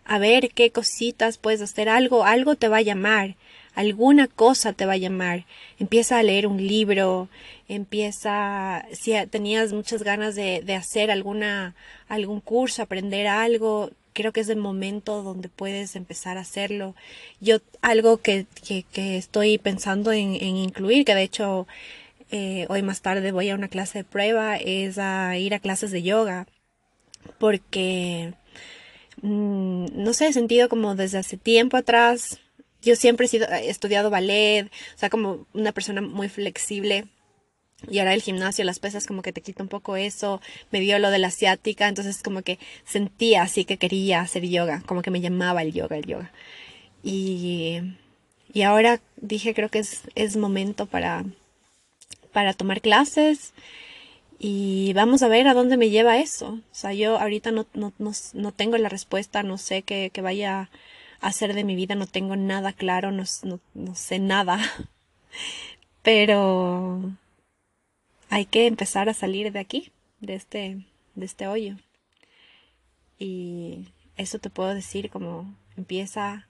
a 0.04 0.18
ver 0.18 0.50
qué 0.50 0.70
cositas 0.70 1.38
puedes 1.38 1.60
hacer, 1.60 1.88
algo, 1.88 2.24
algo 2.24 2.56
te 2.56 2.68
va 2.68 2.78
a 2.78 2.82
llamar, 2.82 3.36
alguna 3.74 4.28
cosa 4.28 4.72
te 4.72 4.86
va 4.86 4.94
a 4.94 4.98
llamar. 4.98 5.46
Empieza 5.78 6.18
a 6.18 6.22
leer 6.22 6.46
un 6.46 6.58
libro, 6.66 7.28
empieza, 7.68 8.86
si 8.92 9.14
tenías 9.30 9.72
muchas 9.72 10.02
ganas 10.02 10.34
de, 10.34 10.62
de 10.62 10.74
hacer 10.74 11.10
alguna, 11.10 11.74
algún 12.08 12.40
curso, 12.40 12.82
aprender 12.82 13.26
algo, 13.26 13.90
creo 14.12 14.32
que 14.32 14.40
es 14.40 14.48
el 14.48 14.58
momento 14.58 15.22
donde 15.22 15.48
puedes 15.48 15.96
empezar 15.96 16.36
a 16.38 16.42
hacerlo. 16.42 16.94
Yo, 17.40 17.58
algo 17.80 18.18
que, 18.18 18.46
que, 18.66 19.16
estoy 19.16 19.58
pensando 19.58 20.12
en, 20.12 20.34
en, 20.34 20.56
incluir, 20.56 21.04
que 21.04 21.14
de 21.14 21.22
hecho 21.22 21.66
eh, 22.30 22.66
hoy 22.68 22.82
más 22.82 23.02
tarde 23.02 23.32
voy 23.32 23.50
a 23.50 23.54
una 23.54 23.68
clase 23.68 23.98
de 23.98 24.04
prueba, 24.04 24.56
es 24.56 24.98
a 24.98 25.36
ir 25.38 25.54
a 25.54 25.60
clases 25.60 25.90
de 25.90 26.02
yoga 26.02 26.46
porque, 27.38 28.34
mm, 29.22 29.86
no 29.94 30.12
sé, 30.12 30.28
he 30.28 30.32
sentido 30.32 30.68
como 30.68 30.94
desde 30.94 31.18
hace 31.18 31.36
tiempo 31.36 31.76
atrás, 31.76 32.40
yo 32.82 32.96
siempre 32.96 33.26
he, 33.26 33.28
sido, 33.28 33.46
he 33.48 33.70
estudiado 33.70 34.10
ballet, 34.10 34.66
o 34.66 34.98
sea, 34.98 35.08
como 35.10 35.46
una 35.54 35.72
persona 35.72 36.00
muy 36.00 36.28
flexible. 36.28 37.06
Y 37.90 37.98
ahora 37.98 38.14
el 38.14 38.22
gimnasio, 38.22 38.64
las 38.64 38.78
pesas 38.78 39.06
como 39.06 39.22
que 39.22 39.32
te 39.32 39.40
quita 39.40 39.62
un 39.62 39.68
poco 39.68 39.96
eso, 39.96 40.40
me 40.70 40.80
dio 40.80 40.98
lo 40.98 41.10
de 41.10 41.18
la 41.18 41.28
asiática, 41.28 41.88
entonces 41.88 42.22
como 42.22 42.42
que 42.42 42.58
sentía 42.84 43.42
así 43.42 43.64
que 43.64 43.76
quería 43.76 44.20
hacer 44.20 44.44
yoga, 44.46 44.82
como 44.86 45.02
que 45.02 45.10
me 45.10 45.20
llamaba 45.20 45.62
el 45.62 45.72
yoga, 45.72 45.96
el 45.96 46.06
yoga. 46.06 46.32
Y, 47.02 47.80
y 48.52 48.62
ahora 48.62 49.00
dije 49.16 49.54
creo 49.54 49.68
que 49.68 49.80
es, 49.80 50.02
es 50.14 50.36
momento 50.36 50.86
para, 50.86 51.24
para 52.32 52.52
tomar 52.54 52.80
clases 52.80 53.52
y 54.44 54.92
vamos 54.94 55.22
a 55.22 55.28
ver 55.28 55.46
a 55.46 55.54
dónde 55.54 55.76
me 55.76 55.88
lleva 55.88 56.18
eso. 56.18 56.54
O 56.54 56.74
sea, 56.74 56.92
yo 56.92 57.16
ahorita 57.16 57.52
no, 57.52 57.64
no, 57.74 57.92
no, 57.98 58.10
no 58.34 58.52
tengo 58.52 58.76
la 58.76 58.88
respuesta, 58.88 59.44
no 59.44 59.56
sé 59.56 59.82
qué, 59.82 60.10
qué 60.12 60.20
vaya 60.20 60.68
a 61.20 61.28
hacer 61.28 61.54
de 61.54 61.62
mi 61.62 61.76
vida, 61.76 61.94
no 61.94 62.08
tengo 62.08 62.34
nada 62.34 62.72
claro, 62.72 63.12
no, 63.12 63.22
no, 63.74 63.94
sé 63.94 64.18
nada. 64.18 64.58
Pero 66.02 67.12
hay 68.30 68.46
que 68.46 68.66
empezar 68.66 69.08
a 69.08 69.14
salir 69.14 69.52
de 69.52 69.60
aquí, 69.60 69.92
de 70.18 70.34
este, 70.34 70.84
de 71.14 71.24
este 71.24 71.46
hoyo. 71.46 71.76
Y 73.20 73.86
eso 74.16 74.40
te 74.40 74.50
puedo 74.50 74.74
decir 74.74 75.08
como 75.08 75.54
empieza, 75.76 76.48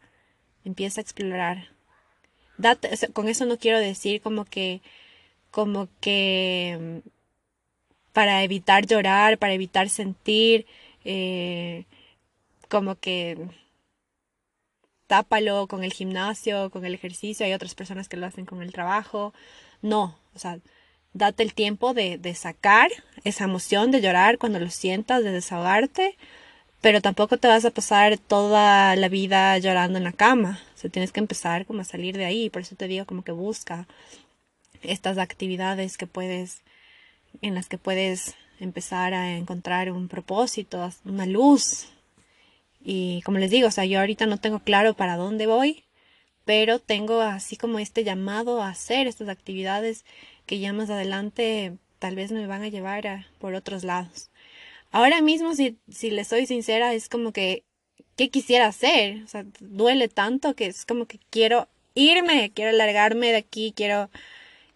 empieza 0.65 1.03
a 1.03 1.05
explorar. 1.05 1.69
Con 3.13 3.29
eso 3.29 3.45
no 3.45 3.59
quiero 3.59 3.79
decir 3.79 4.23
como 4.23 4.47
que, 4.47 4.81
como 5.51 5.89
que 6.01 7.03
para 8.13 8.43
evitar 8.45 8.87
llorar, 8.87 9.39
para 9.39 9.55
evitar 9.55 9.89
sentir, 9.89 10.67
eh, 11.05 11.85
como 12.69 12.97
que 12.97 13.39
tápalo 15.07 15.67
con 15.67 15.85
el 15.85 15.93
gimnasio, 15.93 16.71
con 16.71 16.85
el 16.85 16.95
ejercicio, 16.95 17.45
hay 17.45 17.53
otras 17.53 17.75
personas 17.75 18.09
que 18.09 18.17
lo 18.17 18.27
hacen 18.27 18.47
con 18.47 18.63
el 18.63 18.73
trabajo. 18.73 19.35
No, 19.83 20.17
o 20.35 20.39
sea, 20.39 20.59
date 21.13 21.43
el 21.43 21.55
tiempo 21.55 21.95
de, 21.95 22.19
de 22.19 22.35
sacar 22.35 22.91
esa 23.25 23.45
emoción, 23.45 23.91
de 23.91 24.01
llorar 24.01 24.39
cuando 24.39 24.59
lo 24.59 24.71
sientas, 24.71 25.23
de 25.25 25.33
desahogarte, 25.33 26.17
pero 26.81 27.01
tampoco 27.01 27.37
te 27.39 27.49
vas 27.49 27.65
a 27.65 27.71
pasar 27.71 28.19
toda 28.19 28.97
la 28.97 29.09
vida 29.09 29.57
llorando 29.59 29.99
en 29.99 30.05
la 30.05 30.13
cama. 30.13 30.61
O 30.75 30.79
sea, 30.79 30.91
tienes 30.91 31.13
que 31.13 31.21
empezar 31.21 31.67
como 31.67 31.81
a 31.83 31.85
salir 31.85 32.17
de 32.17 32.25
ahí. 32.25 32.51
Por 32.51 32.63
eso 32.63 32.75
te 32.77 32.89
digo 32.89 33.07
como 33.07 33.23
que 33.23 33.33
busca 33.33 33.87
estas 34.83 35.19
actividades 35.19 35.97
que 35.97 36.07
puedes, 36.07 36.63
en 37.41 37.55
las 37.55 37.69
que 37.69 37.79
puedes 37.79 38.35
empezar 38.61 39.15
a 39.15 39.37
encontrar 39.37 39.91
un 39.91 40.09
propósito, 40.09 40.89
una 41.05 41.27
luz. 41.27 41.89
Y 42.85 43.23
como 43.23 43.39
les 43.39 43.51
digo, 43.51 43.69
o 43.69 43.71
sea, 43.71 43.85
yo 43.85 44.01
ahorita 44.01 44.27
no 44.27 44.39
tengo 44.39 44.61
claro 44.61 44.95
para 44.95 45.17
dónde 45.17 45.47
voy, 45.47 45.85
pero 46.45 46.79
tengo 46.79 47.21
así 47.21 47.57
como 47.57 47.79
este 47.79 48.05
llamado 48.05 48.63
a 48.63 48.69
hacer 48.69 49.07
estas 49.07 49.29
actividades 49.29 50.05
que 50.47 50.59
ya 50.59 50.73
más 50.73 50.91
adelante 50.91 51.77
tal 51.99 52.17
vez 52.17 52.33
me 52.33 52.47
van 52.47 52.63
a 52.63 52.69
llevar 52.69 53.07
a, 53.07 53.27
por 53.39 53.55
otros 53.55 53.85
lados. 53.85 54.31
Ahora 54.91 55.23
mismo, 55.23 55.55
si, 55.55 55.79
si 55.89 56.11
le 56.11 56.25
soy 56.25 56.47
sincera, 56.47 56.93
es 56.95 57.09
como 57.09 57.33
que, 57.33 57.65
¿qué 58.17 58.29
quisiera 58.29 58.67
hacer? 58.67 59.23
O 59.25 59.29
sea, 59.29 59.45
duele 59.61 60.09
tanto 60.09 60.55
que 60.55 60.67
es 60.67 60.85
como 60.85 61.07
que 61.07 61.19
quiero 61.31 61.69
irme, 61.95 62.51
quiero 62.55 62.73
largarme 62.73 63.29
de 63.29 63.37
aquí, 63.37 63.73
quiero, 63.75 64.11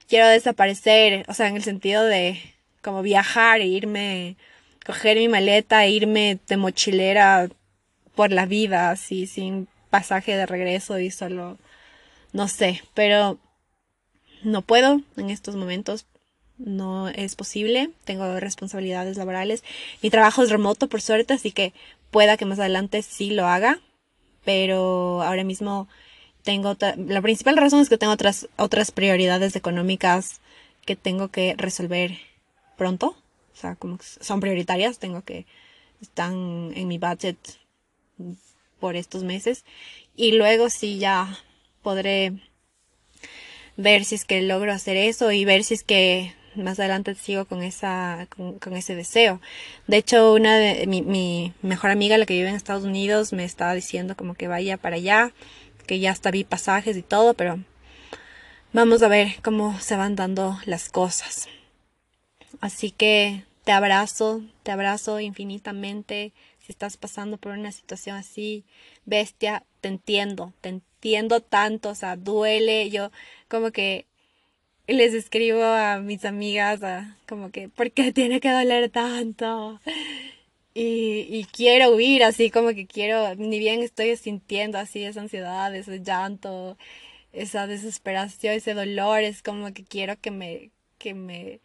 quiero 0.08 0.28
desaparecer, 0.28 1.24
o 1.28 1.34
sea, 1.34 1.48
en 1.48 1.56
el 1.56 1.62
sentido 1.62 2.04
de 2.04 2.40
como 2.82 3.02
viajar, 3.02 3.60
e 3.60 3.66
irme, 3.66 4.36
coger 4.84 5.16
mi 5.16 5.28
maleta, 5.28 5.84
e 5.84 5.90
irme 5.90 6.38
de 6.46 6.56
mochilera 6.56 7.48
por 8.14 8.32
la 8.32 8.46
vida, 8.46 8.90
así, 8.90 9.26
sin 9.26 9.68
pasaje 9.90 10.36
de 10.36 10.46
regreso 10.46 10.98
y 10.98 11.10
solo, 11.10 11.58
no 12.32 12.48
sé, 12.48 12.82
pero 12.94 13.38
no 14.42 14.62
puedo 14.62 15.00
en 15.16 15.30
estos 15.30 15.56
momentos, 15.56 16.06
no 16.58 17.08
es 17.08 17.34
posible, 17.34 17.90
tengo 18.04 18.38
responsabilidades 18.40 19.16
laborales, 19.16 19.64
mi 20.02 20.10
trabajo 20.10 20.42
es 20.42 20.50
remoto 20.50 20.88
por 20.88 21.02
suerte, 21.02 21.34
así 21.34 21.50
que 21.50 21.72
pueda 22.10 22.36
que 22.36 22.46
más 22.46 22.58
adelante 22.58 23.02
sí 23.02 23.30
lo 23.30 23.46
haga, 23.46 23.80
pero 24.44 25.22
ahora 25.22 25.44
mismo 25.44 25.88
tengo, 26.46 26.76
la 27.08 27.20
principal 27.22 27.56
razón 27.56 27.80
es 27.80 27.88
que 27.88 27.98
tengo 27.98 28.12
otras, 28.12 28.48
otras 28.56 28.92
prioridades 28.92 29.56
económicas 29.56 30.40
que 30.84 30.94
tengo 30.94 31.28
que 31.28 31.56
resolver 31.58 32.18
pronto, 32.78 33.16
o 33.52 33.56
sea, 33.60 33.74
como 33.74 33.98
son 34.00 34.38
prioritarias, 34.38 35.00
tengo 35.00 35.22
que, 35.22 35.44
están 36.00 36.72
en 36.74 36.86
mi 36.86 36.98
budget 36.98 37.36
por 38.78 38.94
estos 38.94 39.24
meses. 39.24 39.64
Y 40.14 40.32
luego 40.32 40.70
sí 40.70 40.98
ya 40.98 41.36
podré 41.82 42.32
ver 43.76 44.04
si 44.04 44.14
es 44.14 44.24
que 44.24 44.40
logro 44.42 44.72
hacer 44.72 44.96
eso 44.96 45.32
y 45.32 45.44
ver 45.44 45.64
si 45.64 45.74
es 45.74 45.82
que 45.82 46.32
más 46.54 46.78
adelante 46.78 47.14
sigo 47.16 47.44
con 47.44 47.62
esa 47.62 48.28
con, 48.30 48.76
ese 48.76 48.94
deseo. 48.94 49.40
De 49.88 49.96
hecho, 49.96 50.32
una 50.32 50.58
de 50.58 50.86
mi, 50.86 51.02
mi, 51.02 51.52
mejor 51.60 51.90
amiga, 51.90 52.18
la 52.18 52.24
que 52.24 52.34
vive 52.34 52.48
en 52.48 52.54
Estados 52.54 52.84
Unidos, 52.84 53.32
me 53.32 53.44
estaba 53.44 53.74
diciendo 53.74 54.16
como 54.16 54.34
que 54.34 54.48
vaya 54.48 54.76
para 54.76 54.96
allá, 54.96 55.32
que 55.86 55.98
ya 55.98 56.10
hasta 56.10 56.30
vi 56.30 56.44
pasajes 56.44 56.96
y 56.96 57.02
todo, 57.02 57.34
pero 57.34 57.58
vamos 58.72 59.02
a 59.02 59.08
ver 59.08 59.36
cómo 59.42 59.78
se 59.80 59.96
van 59.96 60.16
dando 60.16 60.58
las 60.66 60.90
cosas. 60.90 61.48
Así 62.60 62.90
que 62.90 63.44
te 63.64 63.72
abrazo, 63.72 64.42
te 64.62 64.70
abrazo 64.70 65.20
infinitamente. 65.20 66.32
Si 66.60 66.72
estás 66.72 66.96
pasando 66.96 67.36
por 67.36 67.52
una 67.52 67.72
situación 67.72 68.16
así, 68.16 68.64
bestia, 69.04 69.64
te 69.80 69.88
entiendo, 69.88 70.52
te 70.60 70.68
entiendo 70.68 71.40
tanto, 71.40 71.90
o 71.90 71.94
sea, 71.94 72.16
duele. 72.16 72.90
Yo 72.90 73.10
como 73.48 73.70
que 73.70 74.06
les 74.86 75.14
escribo 75.14 75.62
a 75.62 75.98
mis 75.98 76.24
amigas, 76.24 76.80
como 77.28 77.50
que, 77.50 77.68
¿por 77.68 77.90
qué 77.92 78.12
tiene 78.12 78.40
que 78.40 78.50
doler 78.50 78.90
tanto? 78.90 79.80
Y, 80.78 81.26
y, 81.30 81.44
quiero 81.46 81.88
huir, 81.94 82.22
así 82.22 82.50
como 82.50 82.68
que 82.74 82.86
quiero, 82.86 83.34
ni 83.36 83.58
bien 83.58 83.80
estoy 83.82 84.14
sintiendo 84.18 84.76
así 84.76 85.02
esa 85.04 85.22
ansiedad, 85.22 85.74
ese 85.74 86.00
llanto, 86.02 86.76
esa 87.32 87.66
desesperación, 87.66 88.52
ese 88.52 88.74
dolor, 88.74 89.22
es 89.22 89.42
como 89.42 89.72
que 89.72 89.84
quiero 89.84 90.20
que 90.20 90.30
me, 90.30 90.70
que 90.98 91.14
me, 91.14 91.60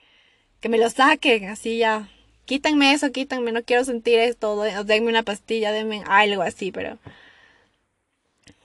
que 0.62 0.70
me 0.70 0.78
lo 0.78 0.89
saquen, 0.89 1.49
así 1.49 1.78
ya, 1.78 2.09
quítenme 2.45 2.93
eso, 2.93 3.12
quítenme, 3.12 3.51
no 3.51 3.64
quiero 3.64 3.84
sentir 3.84 4.18
esto, 4.20 4.62
denme 4.86 5.09
una 5.09 5.24
pastilla, 5.24 5.74
denme 5.74 6.03
algo 6.07 6.41
así, 6.41 6.72
pero 6.72 6.97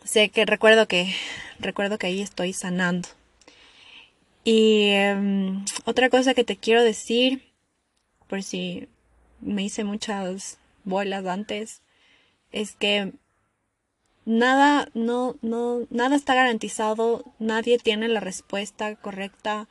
sé 0.04 0.28
que 0.28 0.46
recuerdo 0.46 0.86
que, 0.86 1.12
recuerdo 1.58 1.98
que 1.98 2.06
ahí 2.06 2.22
estoy 2.22 2.52
sanando. 2.52 3.08
Y 4.44 4.90
em, 4.90 5.64
otra 5.86 6.08
cosa 6.08 6.34
que 6.34 6.44
te 6.44 6.56
quiero 6.56 6.84
decir, 6.84 7.42
por 8.28 8.44
si 8.44 8.88
me 9.46 9.62
hice 9.62 9.84
muchas 9.84 10.58
bolas 10.84 11.24
antes, 11.26 11.82
es 12.52 12.76
que 12.76 13.12
nada, 14.24 14.88
no, 14.94 15.36
no, 15.42 15.86
nada 15.90 16.16
está 16.16 16.34
garantizado, 16.34 17.24
nadie 17.38 17.78
tiene 17.78 18.08
la 18.08 18.20
respuesta 18.20 18.96
correcta 18.96 19.68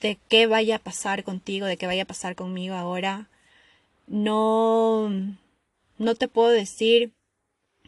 de 0.00 0.18
qué 0.28 0.46
vaya 0.46 0.76
a 0.76 0.78
pasar 0.78 1.24
contigo, 1.24 1.66
de 1.66 1.76
qué 1.76 1.86
vaya 1.86 2.04
a 2.04 2.06
pasar 2.06 2.34
conmigo 2.36 2.74
ahora. 2.74 3.28
No, 4.06 5.10
no 5.98 6.14
te 6.14 6.28
puedo 6.28 6.50
decir 6.50 7.12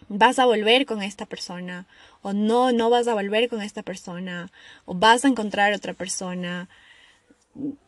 vas 0.08 0.38
a 0.38 0.46
volver 0.46 0.86
con 0.86 1.02
esta 1.02 1.26
persona 1.26 1.86
o 2.22 2.32
no, 2.32 2.72
no 2.72 2.90
vas 2.90 3.08
a 3.08 3.14
volver 3.14 3.48
con 3.48 3.62
esta 3.62 3.82
persona 3.82 4.50
o 4.84 4.94
vas 4.94 5.24
a 5.24 5.28
encontrar 5.28 5.72
otra 5.72 5.94
persona. 5.94 6.68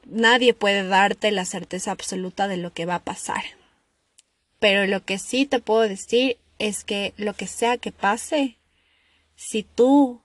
Nadie 0.07 0.55
puede 0.55 0.87
darte 0.87 1.31
la 1.31 1.45
certeza 1.45 1.91
absoluta 1.91 2.49
de 2.49 2.57
lo 2.57 2.73
que 2.73 2.87
va 2.87 2.97
a 2.97 3.05
pasar. 3.05 3.43
Pero 4.59 4.87
lo 4.87 5.05
que 5.05 5.19
sí 5.19 5.47
te 5.47 5.61
puedo 5.61 5.83
decir 5.83 6.39
es 6.59 6.85
que 6.85 7.15
lo 7.17 7.35
que 7.35 7.47
sea 7.47 7.77
que 7.79 7.93
pase, 7.93 8.59
si 9.37 9.63
tú 9.63 10.23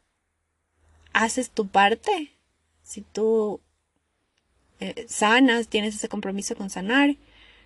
haces 1.14 1.52
tu 1.52 1.68
parte, 1.68 2.32
si 2.82 3.02
tú 3.02 3.62
eh, 4.80 5.06
sanas, 5.08 5.68
tienes 5.68 5.96
ese 5.96 6.10
compromiso 6.10 6.56
con 6.56 6.70
sanar, 6.70 7.16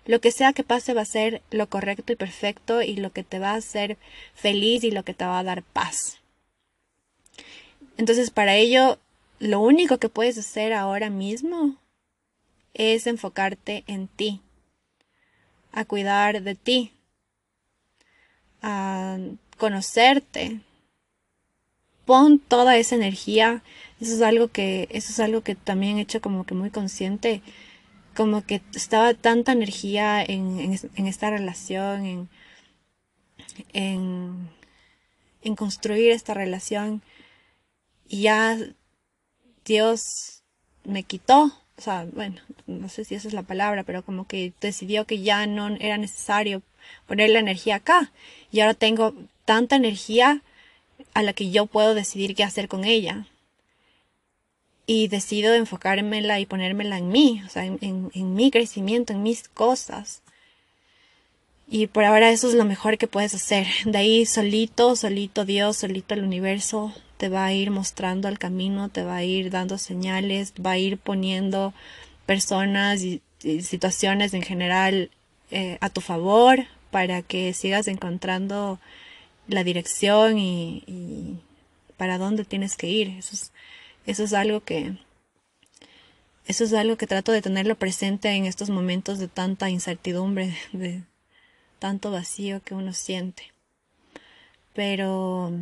lo 0.04 0.20
que 0.20 0.30
sea 0.30 0.52
que 0.52 0.64
pase 0.64 0.94
va 0.94 1.02
a 1.02 1.06
ser 1.06 1.42
lo 1.50 1.68
correcto 1.68 2.12
y 2.12 2.16
perfecto 2.16 2.82
y 2.82 2.96
lo 2.96 3.12
que 3.12 3.24
te 3.24 3.38
va 3.38 3.50
a 3.50 3.56
hacer 3.56 3.98
feliz 4.34 4.84
y 4.84 4.90
lo 4.90 5.04
que 5.04 5.14
te 5.14 5.24
va 5.24 5.38
a 5.38 5.44
dar 5.44 5.62
paz. 5.62 6.18
Entonces 7.96 8.30
para 8.30 8.54
ello, 8.54 8.98
lo 9.38 9.60
único 9.60 9.98
que 9.98 10.08
puedes 10.08 10.38
hacer 10.38 10.72
ahora 10.72 11.10
mismo 11.10 11.76
es 12.74 13.06
enfocarte 13.06 13.84
en 13.86 14.08
ti, 14.08 14.40
a 15.72 15.84
cuidar 15.84 16.42
de 16.42 16.54
ti, 16.54 16.92
a 18.62 19.18
conocerte. 19.56 20.60
Pon 22.04 22.38
toda 22.38 22.78
esa 22.78 22.94
energía. 22.94 23.62
Eso 24.00 24.14
es 24.14 24.22
algo 24.22 24.48
que, 24.48 24.88
eso 24.90 25.12
es 25.12 25.20
algo 25.20 25.42
que 25.42 25.54
también 25.54 25.98
he 25.98 26.02
hecho 26.02 26.20
como 26.20 26.44
que 26.46 26.54
muy 26.54 26.70
consciente 26.70 27.42
como 28.18 28.44
que 28.44 28.62
estaba 28.74 29.14
tanta 29.14 29.52
energía 29.52 30.24
en, 30.24 30.76
en, 30.96 31.06
esta 31.06 31.30
relación, 31.30 32.04
en, 32.04 32.28
en, 33.72 34.48
en 35.42 35.54
construir 35.54 36.10
esta 36.10 36.34
relación, 36.34 37.00
y 38.08 38.22
ya 38.22 38.58
Dios 39.68 40.42
me 40.84 41.04
quitó, 41.04 41.52
o 41.76 41.80
sea, 41.80 42.06
bueno, 42.12 42.40
no 42.66 42.88
sé 42.88 43.04
si 43.04 43.14
esa 43.14 43.28
es 43.28 43.34
la 43.34 43.42
palabra, 43.42 43.84
pero 43.84 44.02
como 44.02 44.26
que 44.26 44.52
decidió 44.60 45.04
que 45.04 45.20
ya 45.20 45.46
no 45.46 45.68
era 45.78 45.96
necesario 45.96 46.62
poner 47.06 47.30
la 47.30 47.38
energía 47.38 47.76
acá. 47.76 48.10
Y 48.50 48.60
ahora 48.60 48.74
tengo 48.74 49.14
tanta 49.44 49.76
energía 49.76 50.42
a 51.14 51.22
la 51.22 51.32
que 51.32 51.50
yo 51.50 51.66
puedo 51.66 51.94
decidir 51.94 52.34
qué 52.34 52.42
hacer 52.42 52.66
con 52.66 52.84
ella. 52.84 53.26
Y 54.86 55.08
decido 55.08 55.54
enfocármela 55.54 56.40
y 56.40 56.46
ponérmela 56.46 56.98
en 56.98 57.08
mí, 57.08 57.42
o 57.46 57.48
sea, 57.50 57.64
en, 57.64 57.78
en, 57.80 58.34
mi 58.34 58.50
crecimiento, 58.50 59.12
en 59.12 59.22
mis 59.22 59.48
cosas. 59.48 60.22
Y 61.68 61.86
por 61.88 62.04
ahora 62.04 62.30
eso 62.30 62.48
es 62.48 62.54
lo 62.54 62.64
mejor 62.64 62.96
que 62.96 63.06
puedes 63.06 63.34
hacer. 63.34 63.66
De 63.84 63.98
ahí 63.98 64.26
solito, 64.26 64.96
solito 64.96 65.44
Dios, 65.44 65.76
solito 65.76 66.14
el 66.14 66.24
universo 66.24 66.94
te 67.18 67.28
va 67.28 67.44
a 67.44 67.52
ir 67.52 67.70
mostrando 67.70 68.28
el 68.28 68.38
camino, 68.38 68.88
te 68.88 69.02
va 69.02 69.16
a 69.16 69.24
ir 69.24 69.50
dando 69.50 69.76
señales, 69.76 70.54
va 70.64 70.72
a 70.72 70.78
ir 70.78 70.98
poniendo 70.98 71.74
personas 72.24 73.02
y, 73.02 73.20
situaciones 73.62 74.34
en 74.34 74.42
general 74.42 75.10
eh, 75.52 75.78
a 75.80 75.90
tu 75.90 76.00
favor 76.00 76.66
para 76.90 77.22
que 77.22 77.52
sigas 77.52 77.86
encontrando 77.86 78.80
la 79.46 79.62
dirección 79.62 80.38
y, 80.38 81.38
para 81.96 82.18
dónde 82.18 82.44
tienes 82.44 82.76
que 82.76 82.88
ir. 82.88 83.08
Eso 83.18 83.34
es, 83.34 83.52
eso 84.06 84.24
es 84.24 84.32
algo 84.32 84.60
que 84.62 84.96
eso 86.46 86.64
es 86.64 86.72
algo 86.72 86.96
que 86.96 87.06
trato 87.06 87.30
de 87.30 87.42
tenerlo 87.42 87.74
presente 87.76 88.30
en 88.30 88.46
estos 88.46 88.70
momentos 88.70 89.18
de 89.18 89.28
tanta 89.28 89.68
incertidumbre, 89.68 90.56
de 90.72 91.02
tanto 91.78 92.10
vacío 92.10 92.62
que 92.62 92.74
uno 92.74 92.92
siente. 92.92 93.52
Pero 94.72 95.52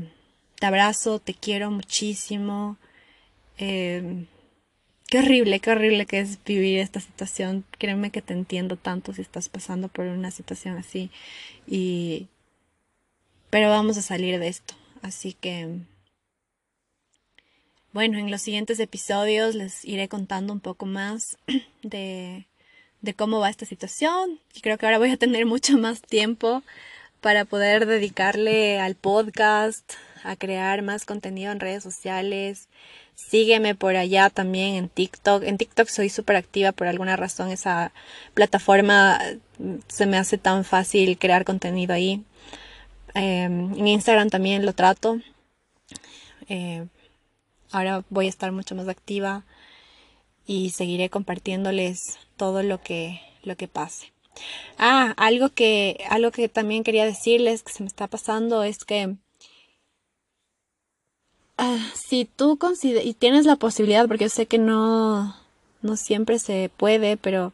te 0.59 0.66
abrazo, 0.66 1.18
te 1.18 1.34
quiero 1.34 1.70
muchísimo. 1.70 2.76
Eh, 3.59 4.26
qué 5.09 5.18
horrible, 5.18 5.61
qué 5.61 5.70
horrible 5.70 6.07
que 6.07 6.20
es 6.20 6.42
vivir 6.44 6.78
esta 6.78 7.00
situación. 7.00 7.64
Créeme 7.78 8.11
que 8.11 8.22
te 8.22 8.32
entiendo 8.32 8.76
tanto 8.76 9.12
si 9.12 9.22
estás 9.22 9.48
pasando 9.48 9.88
por 9.88 10.07
una 10.07 10.30
situación 10.30 10.76
así. 10.76 11.11
Y 11.66 12.28
pero 13.50 13.70
vamos 13.70 13.96
a 13.96 14.02
salir 14.02 14.38
de 14.38 14.48
esto. 14.48 14.74
Así 15.02 15.32
que, 15.32 15.78
bueno, 17.92 18.18
en 18.18 18.30
los 18.30 18.42
siguientes 18.42 18.80
episodios 18.80 19.54
les 19.54 19.84
iré 19.84 20.09
contando 20.09 20.52
un 20.52 20.61
poco 20.61 20.86
más 20.86 21.38
de, 21.82 22.46
de 23.00 23.14
cómo 23.14 23.38
va 23.40 23.50
esta 23.50 23.66
situación. 23.66 24.40
Y 24.54 24.61
creo 24.61 24.78
que 24.78 24.86
ahora 24.86 24.98
voy 24.98 25.11
a 25.11 25.16
tener 25.16 25.46
mucho 25.46 25.78
más 25.78 26.02
tiempo 26.02 26.62
para 27.20 27.44
poder 27.44 27.86
dedicarle 27.86 28.80
al 28.80 28.94
podcast, 28.94 29.92
a 30.24 30.36
crear 30.36 30.82
más 30.82 31.04
contenido 31.04 31.52
en 31.52 31.60
redes 31.60 31.82
sociales. 31.82 32.68
Sígueme 33.14 33.74
por 33.74 33.96
allá 33.96 34.28
también 34.30 34.74
en 34.74 34.88
TikTok. 34.88 35.42
En 35.44 35.56
TikTok 35.56 35.88
soy 35.88 36.08
súper 36.08 36.36
activa 36.36 36.72
por 36.72 36.86
alguna 36.86 37.16
razón. 37.16 37.50
Esa 37.50 37.92
plataforma 38.34 39.18
se 39.88 40.06
me 40.06 40.18
hace 40.18 40.36
tan 40.36 40.64
fácil 40.64 41.16
crear 41.18 41.44
contenido 41.44 41.94
ahí. 41.94 42.24
Em, 43.14 43.72
en 43.74 43.88
Instagram 43.88 44.28
también 44.28 44.66
lo 44.66 44.74
trato. 44.74 45.20
Eh, 46.48 46.86
ahora 47.72 48.04
voy 48.10 48.26
a 48.26 48.28
estar 48.28 48.52
mucho 48.52 48.74
más 48.74 48.88
activa 48.88 49.44
y 50.46 50.70
seguiré 50.70 51.08
compartiéndoles 51.10 52.18
todo 52.36 52.62
lo 52.62 52.80
que, 52.82 53.20
lo 53.42 53.56
que 53.56 53.68
pase. 53.68 54.12
Ah, 54.78 55.14
algo 55.16 55.49
que, 55.51 56.05
algo 56.11 56.30
que 56.30 56.49
también 56.49 56.84
quería 56.84 57.05
decirles 57.05 57.62
que 57.62 57.72
se 57.72 57.82
me 57.82 57.89
está 57.89 58.07
pasando 58.07 58.62
es 58.62 58.84
que 58.84 59.16
ah, 61.59 61.91
si 61.95 62.24
tú 62.24 62.59
consideras 62.59 63.05
y 63.07 63.14
tienes 63.14 63.47
la 63.47 63.57
posibilidad, 63.57 64.07
porque 64.07 64.24
yo 64.24 64.30
sé 64.30 64.47
que 64.47 64.59
no, 64.59 65.37
no 65.82 65.97
siempre 65.97 66.39
se 66.39 66.70
puede, 66.76 67.16
pero 67.16 67.53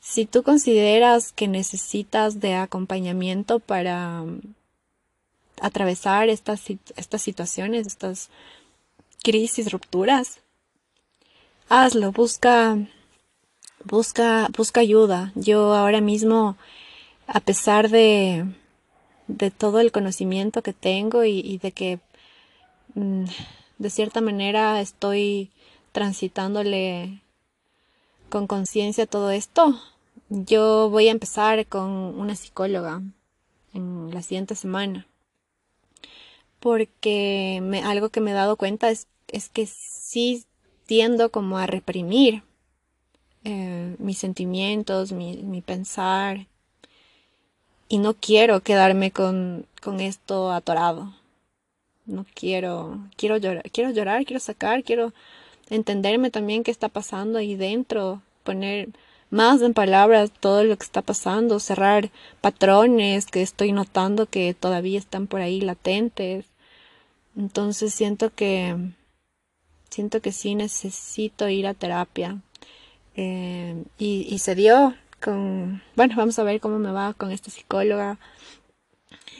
si 0.00 0.26
tú 0.26 0.42
consideras 0.42 1.32
que 1.32 1.48
necesitas 1.48 2.40
de 2.40 2.54
acompañamiento 2.54 3.58
para 3.58 4.24
atravesar 5.60 6.28
estas, 6.28 6.62
estas 6.96 7.22
situaciones, 7.22 7.86
estas 7.86 8.30
crisis, 9.22 9.72
rupturas, 9.72 10.40
hazlo, 11.68 12.12
busca, 12.12 12.78
busca, 13.84 14.48
busca 14.56 14.80
ayuda. 14.80 15.32
Yo 15.34 15.74
ahora 15.74 16.00
mismo, 16.00 16.56
a 17.26 17.40
pesar 17.40 17.90
de, 17.90 18.44
de 19.28 19.50
todo 19.50 19.80
el 19.80 19.92
conocimiento 19.92 20.62
que 20.62 20.72
tengo 20.72 21.24
y, 21.24 21.58
de 21.58 21.72
que 21.72 22.00
mm, 22.94 23.24
de 23.78 23.90
cierta 23.90 24.20
manera 24.20 24.80
estoy 24.80 25.50
transitándole 25.92 27.20
con 28.28 28.46
conciencia 28.46 29.06
todo 29.06 29.30
esto, 29.30 29.80
yo 30.28 30.90
voy 30.90 31.08
a 31.08 31.12
empezar 31.12 31.66
con 31.66 31.90
una 31.90 32.34
psicóloga 32.34 33.02
en 33.74 34.10
la 34.12 34.22
siguiente 34.22 34.54
semana 34.54 35.06
porque 36.60 37.60
me, 37.62 37.82
algo 37.82 38.08
que 38.10 38.20
me 38.20 38.32
he 38.32 38.34
dado 38.34 38.56
cuenta 38.56 38.90
es, 38.90 39.06
es 39.28 39.48
que 39.48 39.66
sí 39.66 40.44
tiendo 40.86 41.30
como 41.30 41.58
a 41.58 41.66
reprimir 41.66 42.42
eh, 43.44 43.96
mis 43.98 44.18
sentimientos, 44.18 45.12
mi, 45.12 45.62
pensar, 45.62 46.46
y 47.88 47.98
no 47.98 48.14
quiero 48.14 48.60
quedarme 48.60 49.10
con, 49.10 49.66
con 49.82 50.00
esto 50.00 50.52
atorado. 50.52 51.14
No 52.06 52.26
quiero, 52.34 52.98
quiero 53.16 53.36
llorar, 53.36 53.70
quiero 53.70 53.90
llorar, 53.90 54.24
quiero 54.24 54.40
sacar, 54.40 54.82
quiero 54.82 55.12
entenderme 55.70 56.30
también 56.30 56.64
qué 56.64 56.70
está 56.70 56.88
pasando 56.88 57.38
ahí 57.38 57.54
dentro, 57.54 58.22
poner 58.44 58.88
más 59.30 59.60
en 59.62 59.74
palabras 59.74 60.30
todo 60.40 60.64
lo 60.64 60.76
que 60.76 60.84
está 60.84 61.02
pasando, 61.02 61.60
cerrar 61.60 62.10
patrones 62.40 63.26
que 63.26 63.42
estoy 63.42 63.72
notando 63.72 64.26
que 64.26 64.54
todavía 64.54 64.98
están 64.98 65.26
por 65.26 65.40
ahí 65.40 65.60
latentes. 65.60 66.46
Entonces 67.36 67.94
siento 67.94 68.30
que 68.34 68.76
siento 69.90 70.20
que 70.20 70.32
sí 70.32 70.54
necesito 70.54 71.48
ir 71.48 71.66
a 71.66 71.74
terapia. 71.74 72.40
Eh, 73.20 73.74
y, 73.98 74.38
se 74.38 74.54
dio 74.54 74.94
con, 75.20 75.82
bueno, 75.96 76.14
vamos 76.16 76.38
a 76.38 76.44
ver 76.44 76.60
cómo 76.60 76.78
me 76.78 76.92
va 76.92 77.14
con 77.14 77.32
esta 77.32 77.50
psicóloga, 77.50 78.16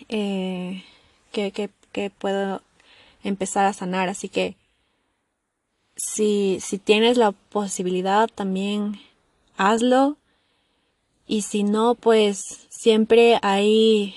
eh, 0.08 0.82
que, 1.30 1.52
que, 1.52 2.10
puedo 2.10 2.60
empezar 3.22 3.66
a 3.66 3.72
sanar. 3.72 4.08
Así 4.08 4.28
que 4.28 4.56
si, 5.94 6.58
si 6.60 6.78
tienes 6.78 7.18
la 7.18 7.30
posibilidad 7.30 8.28
también 8.28 9.00
hazlo. 9.56 10.16
Y 11.28 11.42
si 11.42 11.62
no, 11.62 11.94
pues 11.94 12.66
siempre 12.70 13.38
hay 13.42 14.16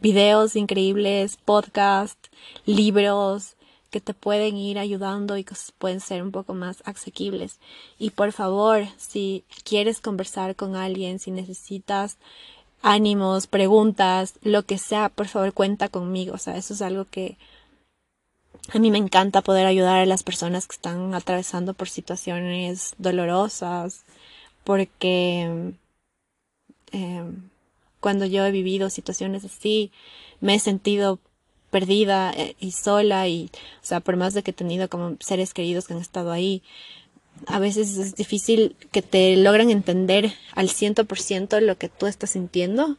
videos 0.00 0.56
increíbles, 0.56 1.36
podcasts, 1.36 2.28
libros 2.66 3.54
que 3.94 4.00
te 4.00 4.12
pueden 4.12 4.56
ir 4.56 4.80
ayudando 4.80 5.36
y 5.36 5.44
que 5.44 5.54
pueden 5.78 6.00
ser 6.00 6.20
un 6.24 6.32
poco 6.32 6.52
más 6.52 6.82
asequibles. 6.84 7.60
Y 7.96 8.10
por 8.10 8.32
favor, 8.32 8.88
si 8.96 9.44
quieres 9.62 10.00
conversar 10.00 10.56
con 10.56 10.74
alguien, 10.74 11.20
si 11.20 11.30
necesitas 11.30 12.16
ánimos, 12.82 13.46
preguntas, 13.46 14.34
lo 14.42 14.64
que 14.64 14.78
sea, 14.78 15.10
por 15.10 15.28
favor 15.28 15.52
cuenta 15.52 15.88
conmigo. 15.88 16.34
O 16.34 16.38
sea, 16.38 16.56
eso 16.56 16.74
es 16.74 16.82
algo 16.82 17.04
que 17.04 17.38
a 18.72 18.80
mí 18.80 18.90
me 18.90 18.98
encanta 18.98 19.42
poder 19.42 19.64
ayudar 19.64 20.00
a 20.00 20.06
las 20.06 20.24
personas 20.24 20.66
que 20.66 20.74
están 20.74 21.14
atravesando 21.14 21.72
por 21.72 21.88
situaciones 21.88 22.94
dolorosas, 22.98 24.04
porque 24.64 25.72
eh, 26.90 27.24
cuando 28.00 28.26
yo 28.26 28.44
he 28.44 28.50
vivido 28.50 28.90
situaciones 28.90 29.44
así, 29.44 29.92
me 30.40 30.56
he 30.56 30.58
sentido 30.58 31.20
perdida 31.74 32.32
eh, 32.36 32.54
y 32.60 32.70
sola 32.70 33.26
y, 33.26 33.50
o 33.82 33.84
sea, 33.84 33.98
por 33.98 34.14
más 34.14 34.32
de 34.32 34.44
que 34.44 34.52
he 34.52 34.54
tenido 34.54 34.88
como 34.88 35.16
seres 35.18 35.52
queridos 35.52 35.88
que 35.88 35.94
han 35.94 36.00
estado 36.00 36.30
ahí, 36.30 36.62
a 37.48 37.58
veces 37.58 37.98
es 37.98 38.14
difícil 38.14 38.76
que 38.92 39.02
te 39.02 39.36
logren 39.36 39.70
entender 39.70 40.32
al 40.52 40.70
ciento 40.70 41.04
por 41.04 41.18
ciento 41.18 41.60
lo 41.60 41.76
que 41.76 41.88
tú 41.88 42.06
estás 42.06 42.30
sintiendo. 42.30 42.96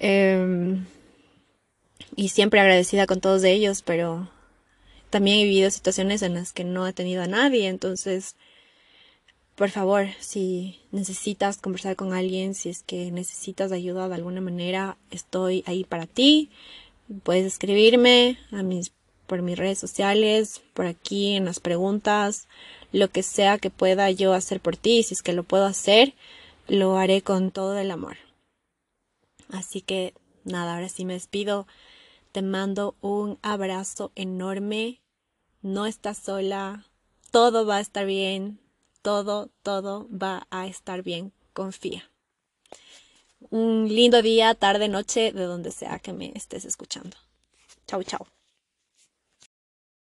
Em, 0.00 0.84
y 2.16 2.30
siempre 2.30 2.58
agradecida 2.58 3.06
con 3.06 3.20
todos 3.20 3.44
ellos, 3.44 3.82
pero 3.82 4.28
también 5.10 5.38
he 5.38 5.44
vivido 5.44 5.70
situaciones 5.70 6.22
en 6.22 6.34
las 6.34 6.52
que 6.52 6.64
no 6.64 6.84
he 6.88 6.92
tenido 6.92 7.22
a 7.22 7.28
nadie, 7.28 7.68
entonces 7.68 8.34
por 9.54 9.70
favor, 9.70 10.08
si 10.18 10.80
necesitas 10.90 11.58
conversar 11.58 11.94
con 11.94 12.12
alguien, 12.14 12.54
si 12.54 12.70
es 12.70 12.82
que 12.82 13.12
necesitas 13.12 13.70
ayuda 13.70 14.08
de 14.08 14.14
alguna 14.16 14.40
manera, 14.40 14.96
estoy 15.10 15.62
ahí 15.66 15.84
para 15.84 16.06
ti. 16.06 16.50
Puedes 17.22 17.46
escribirme 17.46 18.38
a 18.50 18.62
mis, 18.62 18.92
por 19.26 19.42
mis 19.42 19.58
redes 19.58 19.78
sociales, 19.78 20.62
por 20.74 20.86
aquí 20.86 21.34
en 21.34 21.44
las 21.44 21.60
preguntas, 21.60 22.48
lo 22.92 23.08
que 23.08 23.22
sea 23.22 23.58
que 23.58 23.70
pueda 23.70 24.10
yo 24.10 24.32
hacer 24.32 24.60
por 24.60 24.76
ti, 24.76 25.02
si 25.02 25.14
es 25.14 25.22
que 25.22 25.32
lo 25.32 25.42
puedo 25.42 25.64
hacer, 25.64 26.14
lo 26.68 26.96
haré 26.96 27.22
con 27.22 27.50
todo 27.50 27.78
el 27.78 27.90
amor. 27.90 28.16
Así 29.50 29.82
que 29.82 30.14
nada, 30.44 30.74
ahora 30.74 30.88
sí 30.88 31.04
me 31.04 31.12
despido. 31.14 31.66
Te 32.32 32.42
mando 32.42 32.96
un 33.02 33.38
abrazo 33.42 34.10
enorme. 34.14 35.00
No 35.60 35.86
estás 35.86 36.18
sola. 36.18 36.86
Todo 37.30 37.66
va 37.66 37.76
a 37.76 37.80
estar 37.80 38.06
bien. 38.06 38.58
Todo, 39.02 39.50
todo 39.62 40.08
va 40.10 40.46
a 40.50 40.66
estar 40.66 41.02
bien. 41.02 41.32
Confía. 41.52 42.10
Un 43.50 43.88
lindo 43.88 44.22
día, 44.22 44.54
tarde, 44.54 44.88
noche, 44.88 45.32
de 45.32 45.44
donde 45.44 45.70
sea 45.70 45.98
que 45.98 46.12
me 46.12 46.32
estés 46.34 46.64
escuchando. 46.64 47.16
Chau, 47.86 48.02
chau. 48.02 48.26